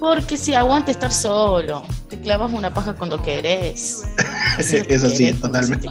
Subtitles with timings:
[0.00, 4.04] Porque si aguante estar solo, te clavas una paja cuando querés.
[4.58, 5.88] Eso sí, totalmente.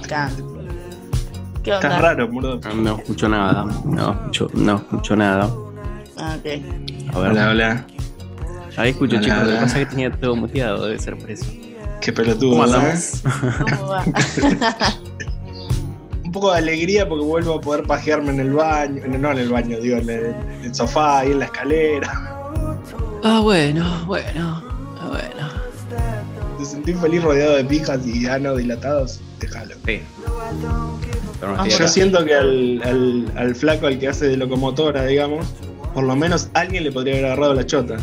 [1.64, 1.88] ¿Qué onda?
[1.88, 2.60] Estás raro, Murdo.
[2.74, 3.66] No escucho nada.
[3.86, 5.44] No escucho, no escucho nada.
[6.18, 7.16] Ah, ok.
[7.16, 7.32] A ver.
[7.32, 7.88] Hola, hola.
[8.76, 9.44] Ahí escucho, Hola, chicos.
[9.44, 11.46] Lo que pasa es que tenía todo muteado, debe ser por eso.
[12.02, 12.58] Qué pelotudo.
[12.58, 12.74] ¿Cómo ¿eh?
[12.74, 13.24] andamos?
[13.70, 14.04] ¿Cómo va?
[16.34, 19.04] Un poco de alegría porque vuelvo a poder pajearme en el baño.
[19.20, 22.12] No en el baño, digo, en el, en el sofá y en la escalera.
[23.24, 24.64] Ah, bueno, bueno,
[25.00, 26.58] ah, bueno.
[26.58, 29.20] Te sentí feliz rodeado de pijas y ano dilatados.
[29.40, 29.76] Déjalo.
[29.86, 30.02] Sí.
[31.44, 35.46] Ah, Yo siento que al, al- al flaco, al que hace de locomotora, digamos,
[35.94, 37.98] por lo menos alguien le podría haber agarrado la chota.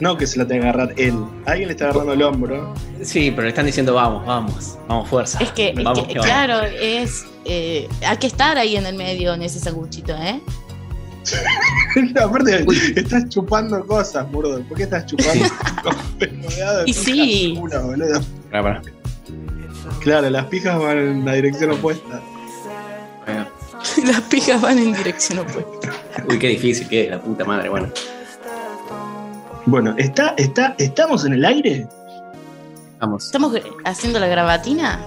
[0.00, 1.14] No que se la tenga que agarrar él.
[1.46, 2.74] Alguien le está agarrando el hombro.
[3.02, 5.38] Sí, pero le están diciendo vamos, vamos, vamos, fuerza.
[5.42, 6.26] Es que, es vamos, que, que vamos.
[6.26, 7.24] claro, es.
[7.44, 10.40] eh, hay que estar ahí en el medio, en ese sanguchito, ¿eh?
[12.22, 12.94] Aparte, Uy.
[12.96, 14.62] estás chupando cosas, murdo.
[14.62, 15.44] ¿Por qué estás chupando?
[16.86, 17.54] Y sí.
[17.58, 18.20] culo, boludo?
[20.00, 22.20] Claro, las pijas van en la dirección opuesta.
[23.24, 23.46] Bueno.
[24.06, 25.92] Las pijas van en dirección opuesta.
[26.28, 27.68] Uy, qué difícil que es, la puta madre.
[27.68, 27.88] Bueno,
[29.70, 31.86] Bueno, ¿está, está, ¿estamos en el aire?
[33.00, 33.26] vamos.
[33.26, 33.52] ¿Estamos
[33.84, 34.98] haciendo la gravatina?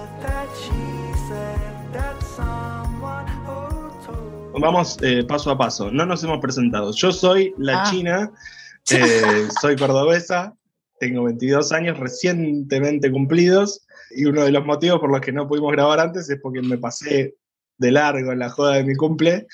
[4.56, 5.90] Vamos eh, paso a paso.
[5.90, 6.92] No nos hemos presentado.
[6.92, 7.90] Yo soy la Ah.
[7.90, 8.32] China,
[8.92, 10.54] eh, soy cordobesa,
[11.00, 15.72] tengo 22 años recientemente cumplidos y uno de los motivos por los que no pudimos
[15.72, 17.34] grabar antes es porque me pasé
[17.78, 19.44] de largo en la joda de mi cumple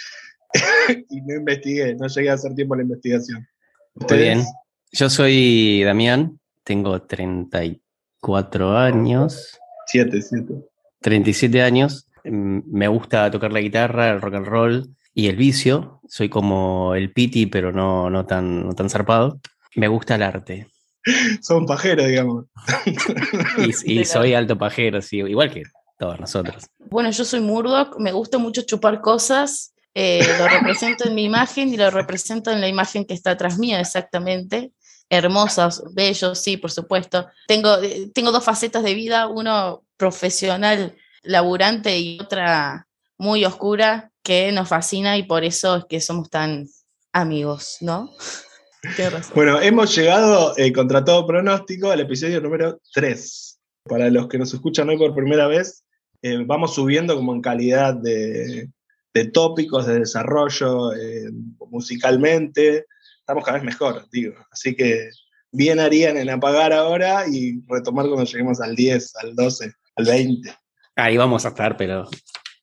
[1.08, 3.48] y no investigué, no llegué a hacer tiempo a la investigación.
[3.94, 4.44] Muy bien.
[4.92, 10.54] Yo soy Damián, tengo 34 años, Siete, siete.
[11.00, 12.08] 37 años.
[12.24, 16.00] Mm, Me gusta tocar la guitarra, el rock and roll y el vicio.
[16.06, 19.40] Soy como el piti, pero no, no, tan, no tan zarpado.
[19.76, 20.68] Me gusta el arte.
[21.40, 22.46] Son pajeros, digamos.
[23.56, 25.62] Y, y soy alto pajero, sí, igual que
[25.98, 26.66] todos nosotros.
[26.90, 31.72] Bueno, yo soy Murdoch, me gusta mucho chupar cosas, eh, lo represento en mi imagen
[31.72, 34.72] y lo represento en la imagen que está atrás mía, exactamente.
[35.10, 37.28] Hermosos, bellos, sí, por supuesto.
[37.46, 42.86] Tengo, eh, tengo dos facetas de vida, uno profesional, laburante y otra
[43.16, 46.66] muy oscura que nos fascina y por eso es que somos tan
[47.12, 48.10] amigos, ¿no?
[49.34, 53.58] Bueno, hemos llegado eh, contra todo pronóstico al episodio número 3.
[53.82, 55.84] Para los que nos escuchan hoy por primera vez,
[56.22, 58.70] eh, vamos subiendo como en calidad de,
[59.12, 60.92] de tópicos, de desarrollo,
[61.70, 62.86] musicalmente.
[63.28, 64.32] Estamos cada vez mejor, digo.
[64.50, 65.10] Así que
[65.52, 70.50] bien harían en apagar ahora y retomar cuando lleguemos al 10, al 12, al 20.
[70.96, 72.08] Ahí vamos a estar, pero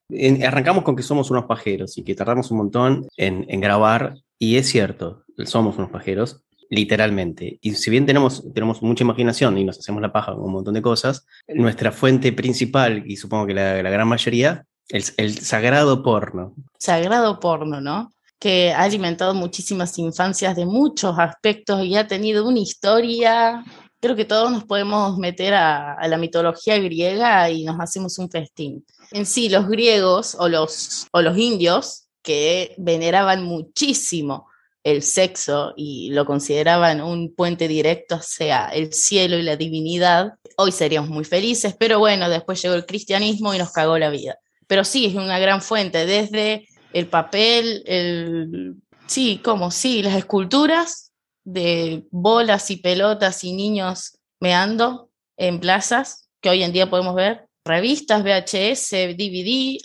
[0.10, 4.16] en- arrancamos con que somos unos pajeros y que tardamos un montón en, en grabar,
[4.40, 7.60] y es cierto, somos unos pajeros, literalmente.
[7.62, 10.74] Y si bien tenemos, tenemos mucha imaginación y nos hacemos la paja con un montón
[10.74, 16.02] de cosas, nuestra fuente principal, y supongo que la, la gran mayoría, el, el sagrado
[16.02, 16.56] porno.
[16.80, 18.12] sagrado porno, ¿no?
[18.46, 23.66] Que ha alimentado muchísimas infancias de muchos aspectos y ha tenido una historia.
[24.00, 28.30] Creo que todos nos podemos meter a, a la mitología griega y nos hacemos un
[28.30, 28.86] festín.
[29.10, 34.48] En sí, los griegos o los, o los indios, que veneraban muchísimo
[34.84, 40.72] el sexo y lo consideraban un puente directo hacia el cielo y la divinidad, hoy
[40.72, 44.84] seríamos muy felices, pero bueno, después llegó el cristianismo y nos cagó la vida pero
[44.84, 48.76] sí, es una gran fuente, desde el papel, el...
[49.06, 49.70] Sí, ¿cómo?
[49.70, 51.12] Sí, las esculturas
[51.44, 57.48] de bolas y pelotas y niños meando en plazas, que hoy en día podemos ver,
[57.66, 59.78] revistas, VHS, DVD.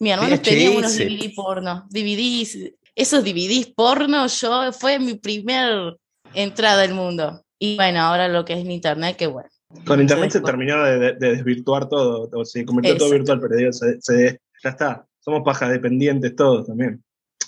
[0.00, 0.98] Mi hermano tenía unos VHS.
[0.98, 2.58] DVD porno, DVDs,
[2.96, 5.96] esos DVDs porno, yo fue mi primer
[6.34, 7.40] entrada al mundo.
[7.60, 9.48] Y bueno, ahora lo que es mi internet, que bueno.
[9.86, 10.44] Con internet se Sí.
[10.44, 13.18] terminó de, de- de desvirtuar todo, o se convirtió todo Exacto.
[13.18, 15.06] virtual, pero digo, se- se- ya está.
[15.28, 17.02] Somos paja dependientes todos también.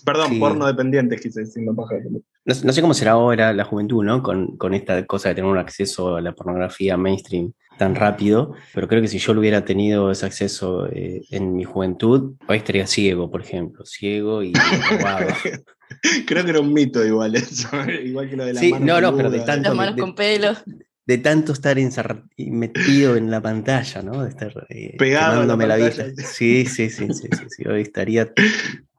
[0.05, 0.39] Perdón, Sí.
[0.39, 2.31] porno dependientes quise decir, no paja dependientes.
[2.45, 4.22] No, no sé cómo será ahora la juventud, ¿no?
[4.22, 8.87] Con, con esta cosa de tener un acceso a la pornografía mainstream tan rápido, pero
[8.89, 12.87] creo que si yo lo hubiera tenido ese acceso eh, en mi juventud, hoy estaría
[12.87, 14.53] ciego, por ejemplo, ciego y
[14.91, 15.28] robado.
[16.27, 17.69] Creo que era un mito igual eso,
[18.04, 20.01] igual que lo de la Sí, mano no, no, pero de tanto- Las manos de-
[20.03, 20.53] con pelo.
[21.10, 21.77] De tanto estar
[22.36, 24.22] metido en la pantalla, ¿no?
[24.22, 26.04] De estar eh, Pegado a la la, vista.
[26.24, 28.33] Sí, sí, sí, sí, sí, sí, hoy estaría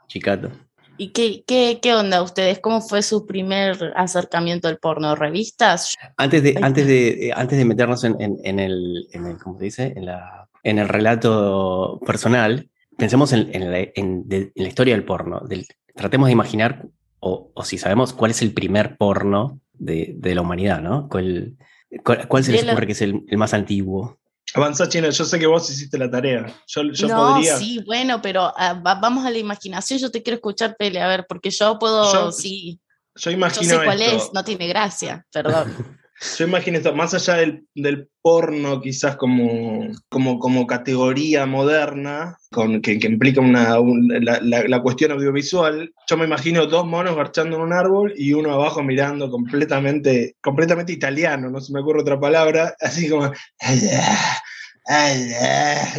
[0.09, 0.51] chicato.
[0.97, 2.59] ¿Y qué, qué, qué onda ustedes?
[2.59, 5.15] ¿Cómo fue su primer acercamiento al porno?
[5.15, 5.95] ¿Revistas?
[6.17, 9.57] Antes de, antes de, eh, antes de meternos en, en- en el, en el- ¿cómo
[9.57, 9.93] se dice?
[9.95, 14.95] En, la, en el relato personal, pensemos en, en la, en- de- en la historia
[14.95, 15.65] del porno, del,
[15.95, 16.85] tratemos de imaginar,
[17.21, 21.07] o, si sabemos cuál es el primer porno de, la humanidad, ¿no?
[21.09, 21.55] ¿Cuál,
[22.03, 24.19] cuál, se les ocurre que es el, más antiguo?
[24.53, 26.45] Avanza, China, yo sé que vos hiciste la tarea.
[26.67, 29.99] Yo, no, sí, bueno, pero ah, vamos a la imaginación.
[29.99, 32.79] Yo te quiero escuchar, Pele, a ver, porque yo puedo, sí.
[33.15, 33.63] Yo imagino.
[33.63, 35.73] Yo sé cuál es, no tiene gracia, perdón.
[36.37, 37.37] Yo imagino esto, más allá
[37.73, 43.79] del, porno, quizás como, como, como categoría moderna, con, que, implica una,
[44.19, 48.83] la, cuestión audiovisual, yo me imagino dos monos garchando en un árbol y uno abajo
[48.83, 53.31] mirando completamente, completamente italiano, no se me ocurre otra palabra, así como.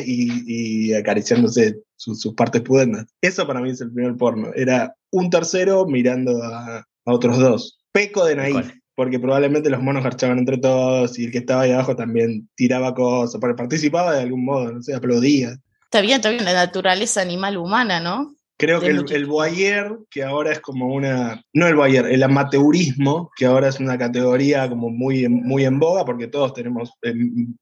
[0.05, 3.07] Y, acariciándose sus, partes pudendas.
[3.21, 4.51] Eso para mí es el primer porno.
[4.55, 7.81] Era un tercero mirando a, otros dos.
[7.93, 11.73] Peco de naif porque probablemente los monos garchaban entre todos y el que estaba ahí
[11.73, 15.57] abajo también tiraba cosas, participaba de algún modo, no sé, aplaudía.
[15.85, 18.35] Está bien, está bien, la naturaleza animal humana, ¿no?
[18.59, 23.31] Creo que el, el, voyeur, que ahora es como una, no el voyeur, el amateurismo,
[23.37, 27.13] que ahora es una categoría como muy, muy en boga, porque todos tenemos eh,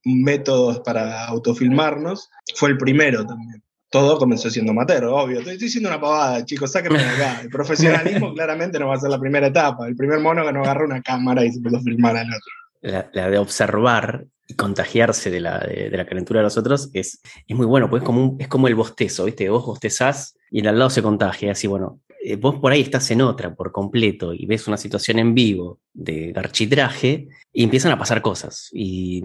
[0.05, 5.41] métodos para autofilmarnos, fue el primero también todo comenzó siendo amateur, obvio.
[5.41, 7.41] Estoy, diciendo una pavada, chicos, sáquenme de acá.
[7.43, 9.87] El profesionalismo claramente no va a ser la primera etapa.
[9.89, 13.11] El primer mono que no agarra una cámara y se puede filmar al otro.
[13.13, 17.57] La, de observar y contagiarse de la, de, la calentura de los otros es, es
[17.57, 19.51] muy bueno, pues es como, es como el bostezo, ¿viste?
[19.51, 22.01] Vos bostezás y el al lado se contagia, así bueno.
[22.23, 25.81] Eh, vos por ahí estás en otra por completo y ves una situación en vivo
[25.95, 28.69] de architraje y empiezan a pasar cosas.
[28.73, 29.23] Y,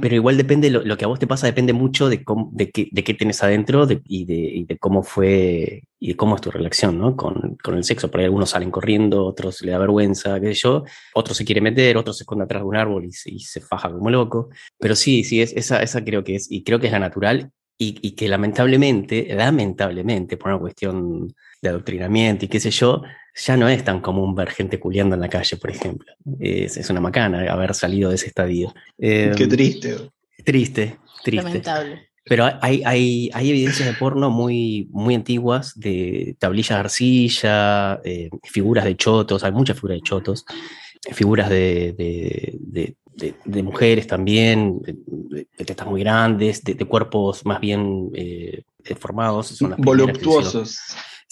[0.00, 3.04] pero igual depende, lo, que a vos te pasa depende mucho de, de, qué, de
[3.04, 4.24] qué tenés adentro y,
[4.64, 7.16] de, cómo fue y de cómo es tu relación ¿no?
[7.16, 8.10] con, con, el sexo.
[8.10, 10.84] Por ahí algunos salen corriendo, otros le da vergüenza, qué sé yo,
[11.14, 14.08] otros se quiere meter, otros se esconde atrás de un árbol y se, faja como
[14.08, 14.50] loco.
[14.78, 17.50] Pero sí, sí, es, esa, esa creo que es, y creo que es la natural
[17.76, 21.34] y, y, que lamentablemente, lamentablemente, por una cuestión
[21.64, 23.02] de adoctrinamiento y qué sé yo,
[23.34, 26.12] ya no es tan común ver gente culiando en la calle, por ejemplo.
[26.38, 28.72] Es, es una macana haber salido de ese estadio.
[28.98, 29.96] Qué em, triste.
[30.44, 31.44] Triste, triste.
[31.44, 32.08] Lamentable.
[32.26, 38.30] Pero hay, hay, hay, evidencias de porno muy, muy antiguas, de tablillas de arcilla, eh,
[38.44, 40.46] figuras de chotos, hay muchas figuras de chotos,
[41.12, 42.96] figuras de, de,
[43.44, 49.58] de, mujeres también, de, tetas muy grandes, de, cuerpos más bien eh, deformados.
[49.76, 50.78] Voluptuosos.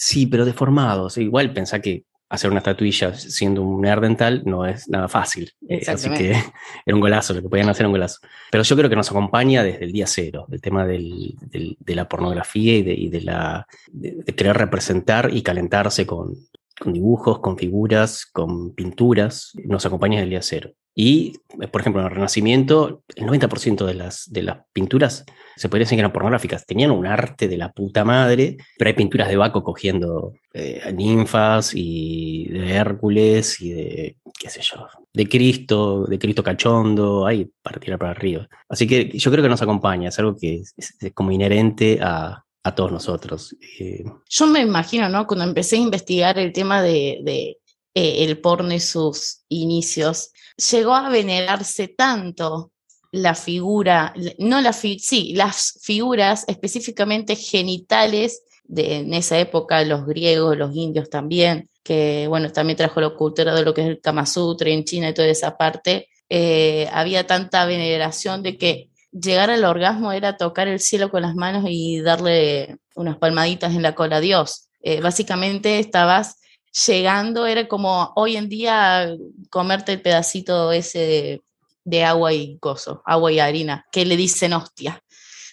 [0.05, 1.17] Sí, pero deformados.
[1.17, 5.49] Igual pensá que hacer una estatuilla siendo un dental no es nada fácil.
[5.69, 6.31] Eh, así que
[6.85, 8.19] era un golazo, lo que podían hacer un golazo.
[8.51, 12.09] Pero yo creo que nos acompaña desde el día cero, el tema del, de la
[12.09, 16.35] pornografía y de, y de la, de, querer representar y calentarse con,
[16.77, 20.71] con dibujos, con figuras, con pinturas, nos acompaña desde el día cero.
[20.95, 21.39] Y,
[21.71, 25.25] por ejemplo, en el Renacimiento, el 90% de las, de las pinturas
[25.55, 26.65] se podría decir que eran pornográficas.
[26.65, 31.73] Tenían un arte de la puta madre, pero hay pinturas de Baco cogiendo eh, ninfas
[31.75, 37.79] y de Hércules y de, qué sé yo, de Cristo, de Cristo cachondo, hay para
[37.79, 38.47] tirar para arriba.
[38.69, 42.75] Así que yo creo que nos acompaña, es algo que es, como inherente a, a
[42.75, 43.55] todos nosotros.
[43.79, 45.27] Eh, yo me imagino, ¿no?
[45.27, 47.57] Cuando empecé a investigar el tema de
[47.93, 50.31] eh, el porno y sus inicios,
[50.71, 52.71] llegó a venerarse tanto
[53.11, 60.57] la figura, no la sí, las figuras específicamente genitales de en esa época, los griegos,
[60.57, 64.25] los indios también, que bueno, también trajo la cultura de lo que es el Kama
[64.25, 69.65] Sutra en China y toda esa parte, eh, había tanta veneración de que llegar al
[69.65, 74.17] orgasmo era tocar el cielo con las manos y darle unas palmaditas en la cola
[74.17, 74.69] a Dios.
[74.81, 76.37] Eh, básicamente estabas
[76.87, 79.15] llegando, era como hoy en día
[79.49, 81.41] comerte el pedacito ese
[81.85, 85.01] de agua y gozo, agua y harina, que le dicen hostia.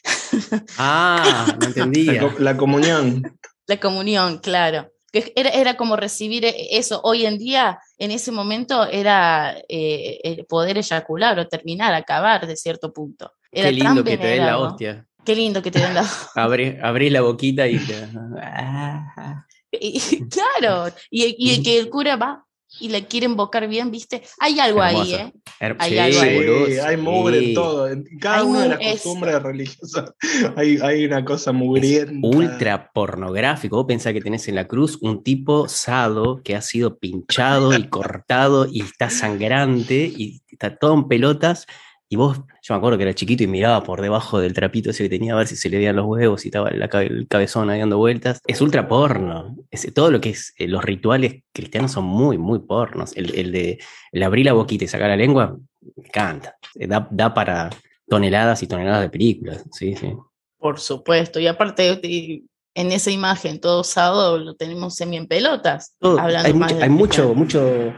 [0.78, 2.34] Ah, no entendía.
[2.38, 3.38] La, comunión.
[3.66, 4.90] La comunión, claro.
[5.12, 7.00] Era, era, como recibir e, eso.
[7.04, 12.92] Hoy en día, en ese momento, era eh, poder eyacular o terminar, acabar de cierto
[12.92, 13.32] punto.
[13.52, 15.06] Qué lindo que te den la hostia.
[15.24, 17.94] Qué lindo que te den la Abrí, la boquita y te...
[20.30, 22.44] claro, y, y, que el cura va
[22.78, 24.22] y le quiere invocar bien, ¿viste?
[24.38, 25.32] Hay algo ahí, ¿eh?
[25.78, 26.78] Hay algo ahí.
[26.78, 27.88] hay mugre en todo.
[27.88, 30.14] En cada una de las costumbres religiosas
[30.56, 32.12] hay, hay, una cosa mugrienta.
[32.22, 33.76] ultra pornográfico.
[33.76, 37.88] Vos pensás que tenés en la cruz un tipo sado que ha sido pinchado y
[37.88, 41.66] cortado y está sangrante y está todo en pelotas
[42.12, 45.04] y vos, yo me acuerdo que era chiquito y miraba por debajo del trapito ese
[45.04, 47.78] que tenía a ver si se le veían los huevos y estaba el cabezón ahí
[47.78, 48.40] dando vueltas.
[48.48, 49.56] Es ultra porno.
[49.70, 53.16] Es, todo lo que es eh, los rituales cristianos son muy, muy pornos.
[53.16, 53.78] El, de
[54.24, 56.56] abrir la boquita y sacar la lengua, me encanta.
[56.74, 57.70] Eh, da, da, para
[58.08, 59.64] toneladas y toneladas de películas.
[59.70, 60.12] Sí, sí.
[60.58, 61.38] Por supuesto.
[61.38, 62.00] Y aparte,
[62.74, 65.96] en esa imagen todo usado lo tenemos semi en pelotas.
[66.00, 66.52] hay,
[66.88, 67.94] mucho, mucho,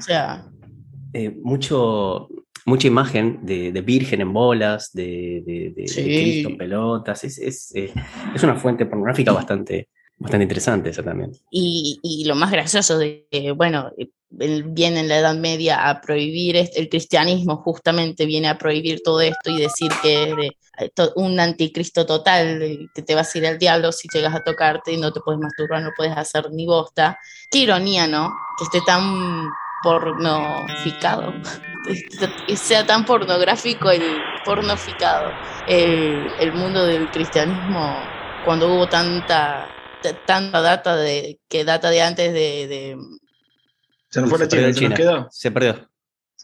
[1.15, 2.29] eh, mucho,
[2.67, 7.25] mucha imagen de, virgen en bolas, de, Cristo en pelotas.
[7.25, 7.93] Es, eh,
[8.35, 11.33] es, una fuente pornográfica bastante, bastante interesante esa también.
[11.51, 13.91] Y, y lo más gracioso de que, bueno,
[14.33, 19.51] viene en la Edad Media a prohibir, el cristianismo justamente viene a prohibir todo esto
[19.51, 20.23] y decir que
[20.79, 24.43] es eh, un anticristo total, que te vas a ir al diablo si llegas a
[24.43, 27.19] tocarte y no te puedes masturbar, no puedes hacer ni bosta.
[27.51, 28.33] Qué ironía, ¿no?
[28.59, 29.51] Que esté tan
[29.83, 31.33] pornoficado,
[32.55, 34.03] sea tan pornográfico el
[34.45, 35.33] pornoficado,
[35.67, 37.97] el, el mundo del cristianismo,
[38.45, 39.69] cuando hubo tanta
[40.27, 42.97] tanta data de que data de antes de
[44.13, 45.29] se nos fue la China, se nos quedó.
[45.31, 45.89] Se perdió.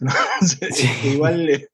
[1.05, 1.69] Igual eh,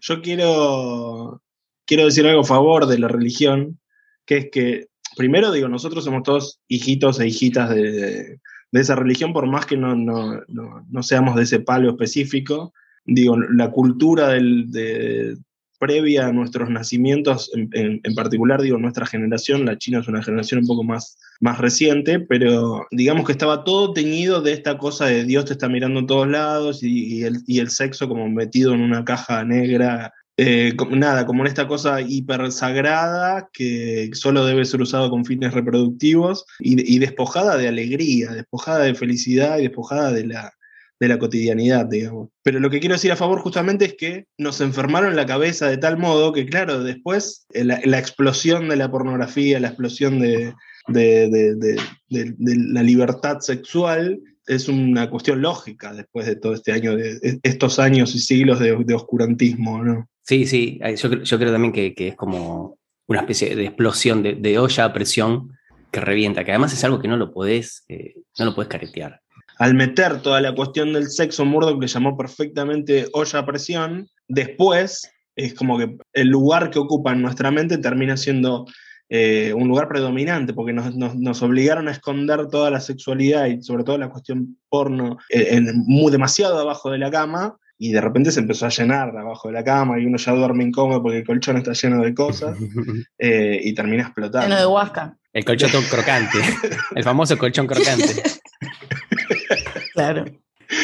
[0.00, 1.40] yo quiero,
[1.86, 3.78] quiero decir algo a favor de la religión,
[4.26, 8.40] que es que, primero digo, nosotros somos todos hijitos e hijitas de,
[8.72, 12.72] esa religión, por más que no, no, seamos de ese palo específico.
[13.04, 15.36] Digo, la cultura de,
[15.80, 20.66] previa a nuestros nacimientos, en, particular, digo, nuestra generación, la China es una generación un
[20.66, 25.46] poco más, más reciente, pero digamos que estaba todo teñido de esta cosa de Dios
[25.46, 30.12] te está mirando en todos lados y, el, sexo como metido en una caja negra.
[30.42, 35.52] Eh, nada, como en esta cosa hiper sagrada que solo debe ser usado con fines
[35.52, 40.54] reproductivos y despojada de alegría, despojada de felicidad y despojada de la,
[41.00, 42.28] de la cotidianidad, digamos.
[42.42, 45.78] Pero lo que quiero decir a favor justamente es que nos enfermaron la cabeza de
[45.78, 50.54] tal modo que, claro, después eh, la, explosión de la pornografía, la explosión de,
[52.08, 58.14] la libertad sexual es una cuestión lógica después de todo este año, de estos años
[58.14, 60.09] y siglos de, oscurantismo, ¿no?
[60.22, 64.92] Sí, sí, yo, creo también que, es como una especie de explosión de, olla a
[64.92, 65.52] presión
[65.90, 69.20] que revienta, que además es algo que no lo podés, eh, no lo podés caretear.
[69.58, 75.10] Al meter toda la cuestión del sexo, Murdoch le llamó perfectamente olla a presión, después
[75.36, 78.66] es como que el lugar que ocupa en nuestra mente termina siendo
[79.08, 83.98] eh, un lugar predominante, porque nos, obligaron a esconder toda la sexualidad y sobre todo
[83.98, 88.66] la cuestión porno eh, muy, demasiado abajo de la cama, y de repente se empezó
[88.66, 91.72] a llenar abajo de la cama y uno ya duerme incómodo porque el colchón está
[91.72, 92.58] lleno de cosas
[93.18, 94.48] eh, y termina explotando.
[94.48, 95.16] Lleno de huasca.
[95.32, 96.38] El colchón crocante,
[96.94, 98.06] el famoso colchón crocante.
[99.92, 100.24] Claro.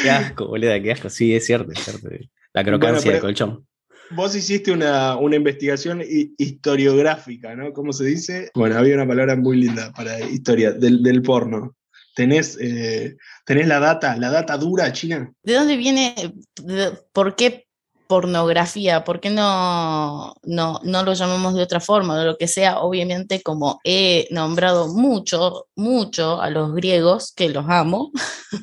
[0.03, 1.09] Qué asco, boludo, qué asco.
[1.09, 2.09] Sí, es cierto, es cierto.
[2.53, 3.65] La crocancia del colchón.
[4.11, 7.73] Vos hiciste una, investigación historiográfica, ¿no?
[7.73, 8.51] ¿Cómo se dice?
[8.55, 11.77] Bueno, había una palabra muy linda para historia del, porno.
[12.17, 15.31] ¿Tenés, eh, ¿Tenés la data, la data dura china?
[15.43, 16.15] ¿De dónde viene,
[17.13, 17.67] por qué
[18.07, 19.05] pornografía?
[19.05, 22.19] ¿Por qué no, no, no lo llamamos de otra forma?
[22.19, 27.67] De lo que sea, obviamente, como he nombrado mucho, mucho a los griegos, que los
[27.69, 28.11] amo,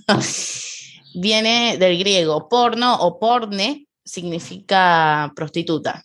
[1.14, 6.04] viene del griego porno o porne, significa prostituta.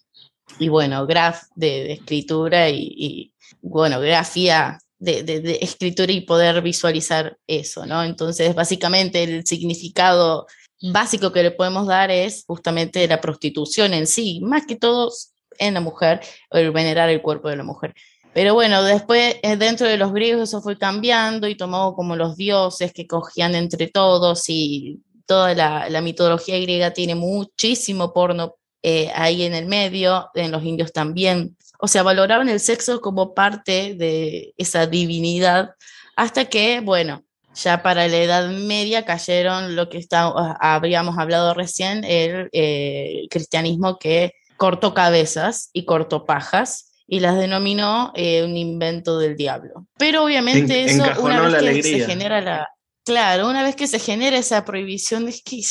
[0.59, 7.87] Y bueno, graf de, escritura y, bueno, grafía de, de, escritura y poder visualizar eso,
[7.87, 8.03] ¿no?
[8.03, 10.47] Entonces, básicamente el significado
[10.93, 15.11] básico que le podemos dar es justamente la prostitución en sí, más que todo
[15.59, 17.95] en la mujer, el venerar el cuerpo de la mujer.
[18.33, 22.37] Pero bueno, después eh, dentro de los griegos eso fue cambiando y tomó como los
[22.37, 29.43] dioses que cogían entre todos y toda la, mitología griega tiene muchísimo porno eh, ahí
[29.43, 31.57] en el medio, en los indios también.
[31.79, 35.71] O sea, valoraban el sexo como parte de esa divinidad
[36.17, 42.05] hasta que, bueno, ya para la Edad Media cayeron lo que está, habríamos hablado recién,
[42.05, 49.19] el eh, cristianismo que cortó cabezas y cortó pajas y las denominó eh, un invento
[49.19, 49.87] del diablo.
[49.97, 52.69] Pero obviamente eso, una vez que se genera la...
[53.05, 55.63] Claro, una vez que se genera esa prohibición, es que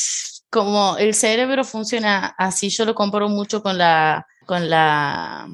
[0.49, 5.47] como el cerebro funciona así, yo lo comparo mucho con la, con la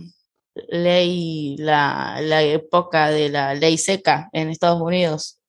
[0.69, 5.39] ley, la, la época de la ley seca en Estados Unidos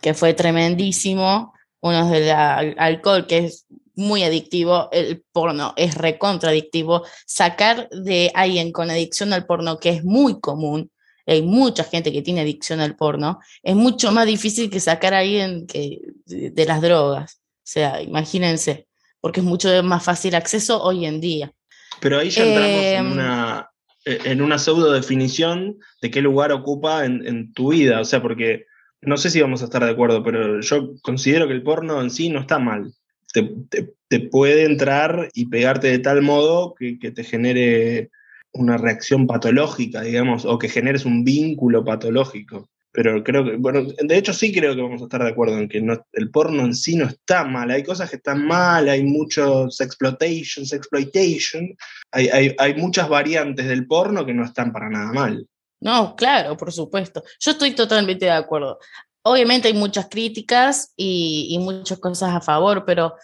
[0.00, 1.54] que fue tremendísimo.
[1.80, 7.04] Uno del alcohol, que es muy adictivo, el porno es recontradictivo.
[7.26, 10.90] Sacar de alguien con adicción al porno, que es muy común,
[11.26, 15.18] hay mucha gente que tiene adicción al porno, es mucho más difícil que sacar a
[15.18, 17.40] alguien que, de, las drogas.
[17.56, 18.88] O sea, imagínense,
[19.20, 21.52] porque es mucho más fácil acceso hoy en día.
[22.00, 23.67] Pero ahí ya entramos en em, una,
[24.08, 28.00] en una pseudo definición de qué lugar ocupa en, tu vida.
[28.00, 28.64] O sea, porque
[29.02, 32.10] no sé si vamos a estar de acuerdo, pero yo considero que el porno en
[32.10, 32.92] sí no está mal.
[33.32, 38.10] Te, puede entrar y pegarte de tal modo que, te genere
[38.52, 42.70] una reacción patológica, digamos, o que generes un vínculo patológico.
[42.90, 45.68] Pero creo que, bueno, de hecho sí creo que vamos a estar de acuerdo en
[45.68, 49.04] que no, el porno en sí no está mal, hay cosas que están mal, hay
[49.04, 51.76] muchos exploitation, exploitation,
[52.10, 55.46] hay, hay, hay muchas variantes del porno que no están para nada mal.
[55.80, 57.22] No, claro, por supuesto.
[57.38, 58.78] Yo estoy totalmente de acuerdo.
[59.22, 63.14] Obviamente hay muchas críticas y, y, muchas cosas a favor, pero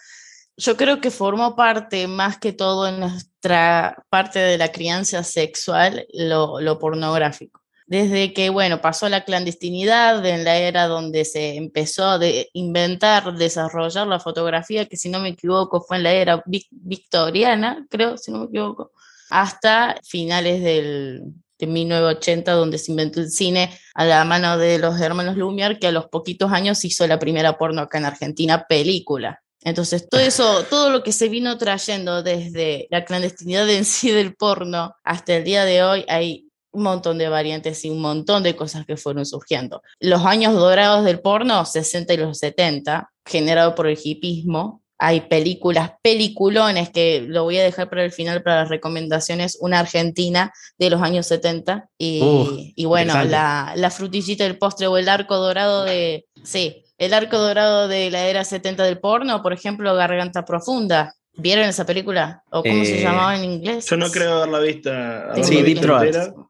[0.55, 6.05] yo creo que formó parte más que todo en nuestra parte de la crianza sexual
[6.13, 12.05] lo, lo pornográfico desde que, bueno, pasó la clandestinidad en la era donde se empezó
[12.05, 12.19] a
[12.53, 18.17] inventar, desarrollar la fotografía, que si no me equivoco fue en la era victoriana, creo,
[18.17, 18.91] si no me equivoco,
[19.29, 21.21] hasta finales del,
[21.59, 25.87] de 1980, donde se inventó el cine a la mano de los hermanos Lumière, que
[25.87, 29.41] a los poquitos años hizo la primera porno acá en Argentina, película.
[29.61, 34.35] Entonces, todo eso, todo lo que se vino trayendo desde la clandestinidad en sí del
[34.35, 36.44] porno hasta el día de hoy, hay
[36.75, 39.81] un montón de variantes y un montón de cosas que fueron surgiendo.
[39.99, 45.91] Los años dorados del porno, 60 y los 70, generado por el hipismo, hay películas,
[46.01, 50.89] peliculones que lo voy a dejar para el final para las recomendaciones, una argentina de
[50.89, 55.83] los años 70 y, y bueno, la, la, frutillita del postre o el arco dorado
[55.83, 61.13] de, sí, el arco dorado de la era 70 del porno, por ejemplo, Garganta Profunda,
[61.37, 62.43] ¿Vieron esa película?
[62.49, 63.85] ¿O cómo se eh, llamaba en inglés?
[63.89, 65.43] Yo no creo haberla vista.
[65.43, 65.81] sí, Deep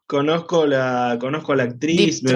[0.06, 2.32] Conozco la, conozco a la actriz, me,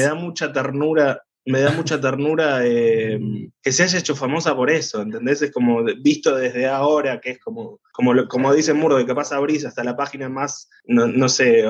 [0.00, 3.20] da mucha ternura, me da mucha ternura eh,
[3.62, 5.42] que se haya hecho famosa por eso, ¿entendés?
[5.42, 9.66] Es como visto desde ahora, que es como, como, como dice Murdo, que capaz abrís
[9.66, 11.62] hasta la página más, no, no, sé,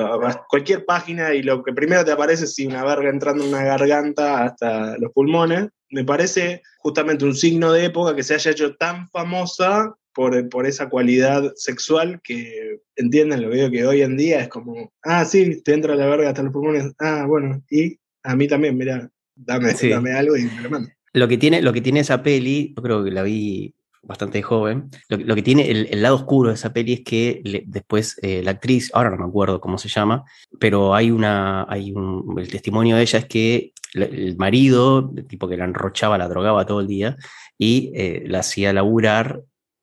[0.47, 3.63] cualquier página y lo que primero te aparece es si una verga entrando en una
[3.65, 8.75] garganta hasta los pulmones me parece justamente un signo de época que se haya hecho
[8.75, 14.41] tan famosa por, por esa cualidad sexual que, entienden, lo veo que hoy en día
[14.41, 18.35] es como, ah, sí, te entra la verga hasta los pulmones, ah, bueno, y a
[18.35, 20.89] mí también, mira, dame, dame algo y me lo mando.
[21.13, 24.89] Lo que, tiene, lo que tiene esa peli, yo creo que la vi bastante joven.
[25.09, 28.91] Lo, que tiene el, lado oscuro de esa peli es que después eh, la actriz,
[28.93, 30.23] ahora no me acuerdo cómo se llama,
[30.59, 35.47] pero hay una, hay un, el testimonio de ella es que el marido, el tipo
[35.47, 37.17] que la enrochaba, la drogaba todo el día
[37.57, 39.41] y eh, la hacía laburar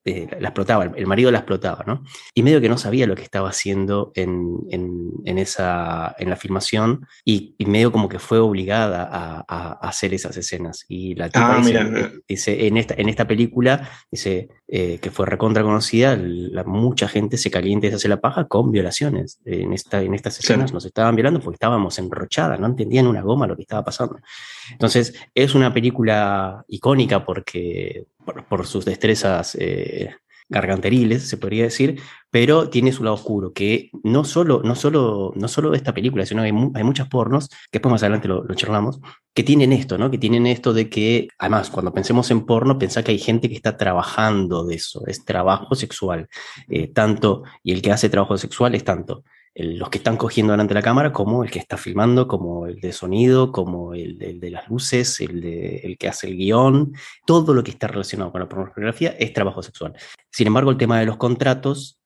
[0.08, 2.04] eh, la explotaba, el, marido la explotaba, ¿no?
[2.32, 7.08] Y medio que no sabía lo que estaba haciendo en, en, esa, en la filmación
[7.24, 10.84] y, medio como que fue obligada a, hacer esas escenas.
[10.88, 15.64] Y la tipa ah, dice, en, esta, en esta película, dice eh, que fue recontra
[15.64, 19.40] conocida, la, mucha gente se caliente y se hace la paja con violaciones.
[19.44, 23.48] En, esta, en estas escenas nos estaban violando porque estábamos enrochadas, no entendían una goma
[23.48, 24.20] lo que estaba pasando.
[24.70, 30.14] Entonces, es una película icónica porque por, sus destrezas eh,
[30.48, 35.48] garganteriles, se podría decir, pero tiene su lado oscuro, que no solo, no solo, no
[35.48, 39.00] solo esta película, sino hay, hay muchas pornos, que después más adelante lo, charlamos,
[39.34, 40.10] que tienen esto, ¿no?
[40.10, 43.56] Que tienen esto de que, además, cuando pensemos en porno, pensá que hay gente que
[43.56, 46.28] está trabajando de eso, es trabajo sexual,
[46.68, 49.24] eh, tanto, y el que hace trabajo sexual es tanto
[49.58, 52.78] los que están cogiendo delante de la cámara, como el que está filmando, como el
[52.78, 56.92] de sonido, como el, de las luces, el, de, el que hace el guion,
[57.24, 59.94] todo lo que está relacionado con la pornografía es trabajo sexual.
[60.30, 61.98] Sin embargo, el tema de los contratos,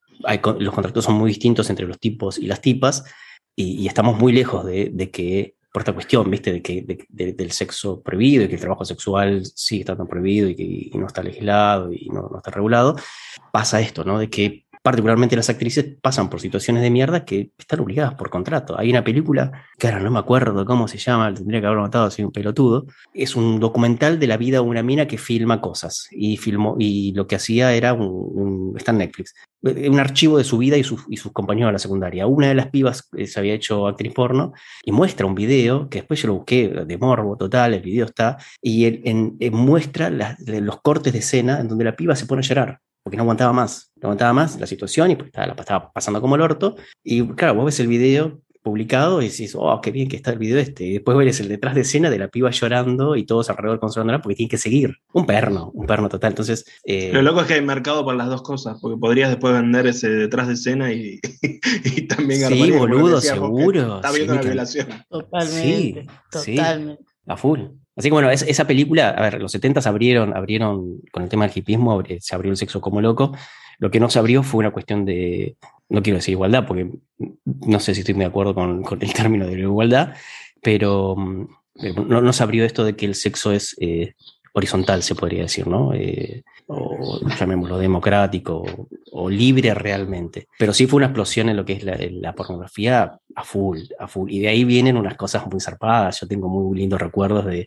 [0.58, 3.04] los contratos son muy distintos entre los tipos y las tipas,
[3.56, 6.52] y, estamos muy lejos de, que, por esta cuestión, ¿viste?
[6.52, 10.54] De que, del sexo prohibido y que el trabajo sexual sigue estando prohibido y
[10.88, 12.96] que no está legislado y no está regulado,
[13.52, 14.18] pasa esto, ¿no?
[14.18, 18.78] De que particularmente las actrices, pasan por situaciones de mierda que están obligadas por contrato.
[18.78, 22.06] Hay una película, que ahora no me acuerdo cómo se llama, tendría que haberlo matado
[22.06, 26.08] así un pelotudo, es un documental de la vida de una mina que filma cosas
[26.10, 30.56] y filmó, y lo que hacía era un, está en Netflix, un archivo de su
[30.56, 32.26] vida y, sus compañeros de la secundaria.
[32.26, 35.98] Una de las pibas eh, se había hecho actriz porno y muestra un video, que
[35.98, 41.12] después yo lo busqué de morbo total, el video está, y en, muestra los cortes
[41.12, 44.08] de escena en donde la piba se pone a llorar porque no aguantaba más, no
[44.08, 46.76] aguantaba más la situación y pues estaba, la estaba pasando como el orto.
[47.02, 50.38] Y claro, vos ves el video publicado y decís, oh, qué bien que está el
[50.38, 50.84] video este.
[50.84, 54.20] Y después ves el detrás de escena de la piba llorando y todos alrededor consolándola
[54.20, 54.96] porque tiene que seguir.
[55.12, 56.32] Un perno, un perno total.
[56.32, 56.66] Entonces.
[56.84, 59.86] Eh, Lo loco es que hay mercado para las dos cosas, porque podrías después vender
[59.86, 61.20] ese detrás de escena y,
[61.84, 63.96] y también Sí, boludo, seguro.
[63.96, 64.88] Está viendo la violación.
[65.08, 66.06] Totalmente.
[66.30, 67.04] totalmente.
[67.26, 67.60] a full.
[68.00, 71.54] Así que bueno, esa película, a ver, los 70 abrieron, abrieron con el tema del
[71.54, 73.36] hipismo, se abrió el sexo como loco.
[73.78, 75.56] Lo que no se abrió fue una cuestión de,
[75.90, 76.88] no quiero decir igualdad, porque
[77.44, 80.14] no sé si estoy de acuerdo con, el término de igualdad,
[80.62, 81.48] pero mm,
[82.08, 84.14] no, no, se abrió esto de que el sexo es eh,
[84.52, 85.94] horizontal, se podría decir, ¿no?
[85.94, 88.64] Eh, o llamémoslo democrático
[89.12, 90.46] o, libre realmente.
[90.58, 94.30] Pero sí fue una explosión en lo que es la, pornografía a full, a full.
[94.30, 96.20] Y de ahí vienen unas cosas muy zarpadas.
[96.20, 97.66] Yo tengo muy lindos recuerdos de,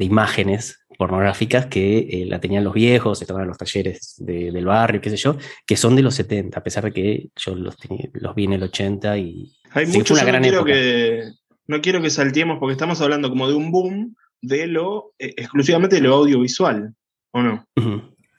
[0.00, 5.10] imágenes pornográficas que eh, la tenían los viejos, estaban en los talleres del barrio, qué
[5.10, 7.76] sé yo, que son de los 70, a pesar de que yo los,
[8.12, 9.52] los vi en el 80 y...
[9.72, 11.32] Hay mucho, una gran no quiero, que,
[11.66, 15.96] no quiero que saltemos porque estamos hablando como de un boom de lo eh, exclusivamente
[15.96, 16.94] de lo audiovisual,
[17.32, 17.66] ¿o no?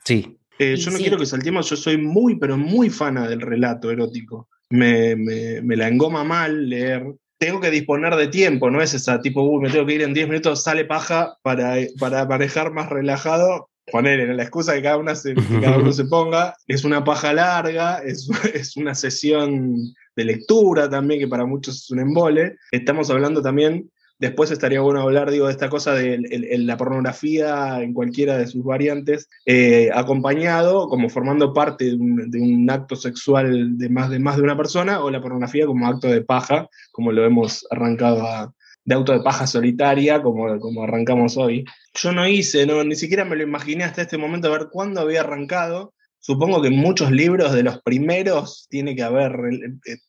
[0.04, 0.38] Sí.
[0.58, 4.48] Eh, yo no quiero que saltemos, yo soy muy, pero muy fana del relato erótico.
[4.70, 7.04] Me, me, la engoma mal leer.
[7.38, 10.14] Tengo que disponer de tiempo, no es esa tipo, uy, me tengo que ir en
[10.14, 13.68] 10 minutos, sale paja para, para manejar más relajado.
[13.92, 16.54] Poner en la excusa que cada, una se, cada uno se ponga.
[16.66, 19.76] Es una paja larga, es, es una sesión
[20.16, 22.56] de lectura también, que para muchos es un embole.
[22.72, 26.18] Estamos hablando también Después estaría bueno hablar, digo, de esta cosa de
[26.58, 32.96] la pornografía en cualquiera de sus variantes, eh, acompañado, como formando parte de un, acto
[32.96, 36.68] sexual de más, de más de una persona, o la pornografía como acto de paja,
[36.92, 38.54] como lo hemos arrancado
[38.86, 41.64] de auto de paja solitaria, como, como arrancamos hoy.
[41.94, 45.00] Yo no hice, no, ni siquiera me lo imaginé hasta este momento a ver cuándo
[45.00, 45.92] había arrancado.
[46.20, 49.32] Supongo que en muchos libros de los primeros tiene que haber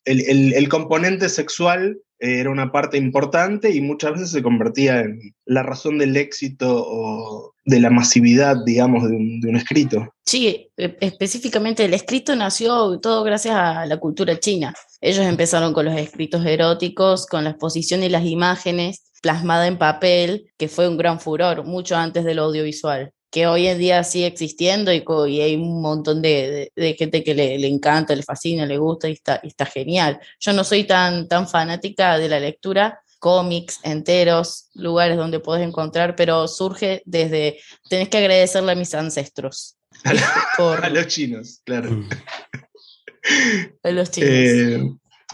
[0.04, 5.98] el componente sexual era una parte importante y muchas veces se convertía en la razón
[5.98, 10.08] del éxito o de la masividad, digamos, de un, escrito.
[10.24, 14.74] Sí, e, específicamente el escrito nació todo gracias a la cultura china.
[15.00, 20.52] Ellos empezaron con los escritos eróticos, con la exposición y las imágenes plasmada en papel,
[20.56, 24.92] que fue un gran furor, mucho antes del audiovisual que hoy en día sigue existiendo
[24.92, 29.36] y, hay un montón de, gente que le, encanta, le fascina, le gusta y está,
[29.36, 30.18] está genial.
[30.40, 36.16] Yo no soy tan, tan fanática de la lectura, cómics enteros, lugares donde puedes encontrar,
[36.16, 39.76] pero surge desde, tenés que agradecerle a mis ancestros.
[40.58, 41.90] A, los chinos, claro.
[41.90, 42.08] Mm.
[43.82, 44.30] a los chinos.
[44.30, 44.82] Eh,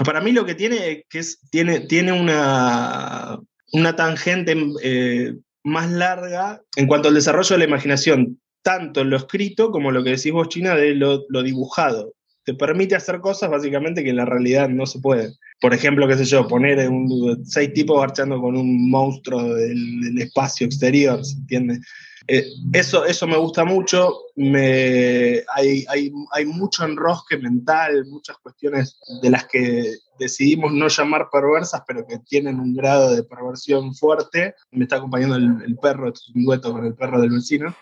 [0.04, 3.38] para mí lo que tiene, que es, tiene, tiene una,
[3.72, 9.70] una tangente eh, más larga en cuanto al desarrollo de la imaginación, tanto lo escrito
[9.70, 12.14] como lo que decís vos, China, de lo, dibujado.
[12.44, 15.32] Te permite hacer cosas básicamente que en la realidad no se pueden.
[15.60, 20.66] Por ejemplo, qué sé yo, poner un, seis tipos marchando con un monstruo del, espacio
[20.66, 21.80] exterior, ¿se entiende?
[22.26, 24.14] Eh, eso, eso me gusta mucho.
[24.36, 31.28] Me, hay, hay, hay, mucho enrosque mental, muchas cuestiones de las que decidimos no llamar
[31.30, 34.54] perversas, pero que tienen un grado de perversión fuerte.
[34.70, 37.74] Me está acompañando el, perro, es con el perro del vecino,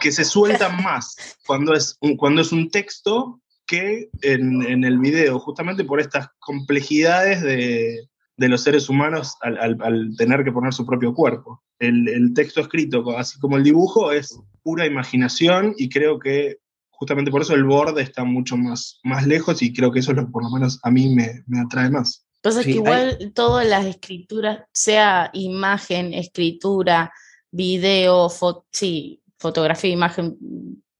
[0.00, 4.98] que se sueltan más cuando es un, cuando es un texto que en, en el
[4.98, 10.72] video, justamente por estas complejidades de, de los seres humanos al, al, tener que poner
[10.72, 11.62] su propio cuerpo.
[11.78, 16.58] El, el, texto escrito, así como el dibujo, es pura imaginación y creo que
[16.98, 20.16] justamente por eso el borde está mucho más, más lejos y creo que eso es
[20.16, 22.26] lo que por lo menos a mí me, me atrae más.
[22.42, 27.12] Pues que igual todas las escrituras, sea imagen, escritura,
[27.50, 28.28] video,
[28.72, 30.36] sí, fotografía, imagen,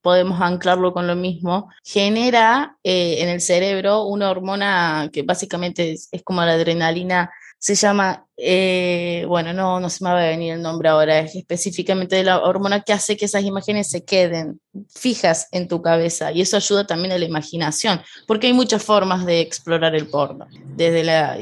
[0.01, 6.09] podemos anclarlo con lo mismo, genera eh, en el cerebro una hormona que básicamente es,
[6.23, 10.61] como la adrenalina, se llama, eh, bueno, no, no se me va a venir el
[10.61, 14.61] nombre ahora, es específicamente de la hormona que hace que esas imágenes se queden
[14.95, 19.25] fijas en tu cabeza y eso ayuda también a la imaginación, porque hay muchas formas
[19.25, 21.37] de explorar el porno, desde la,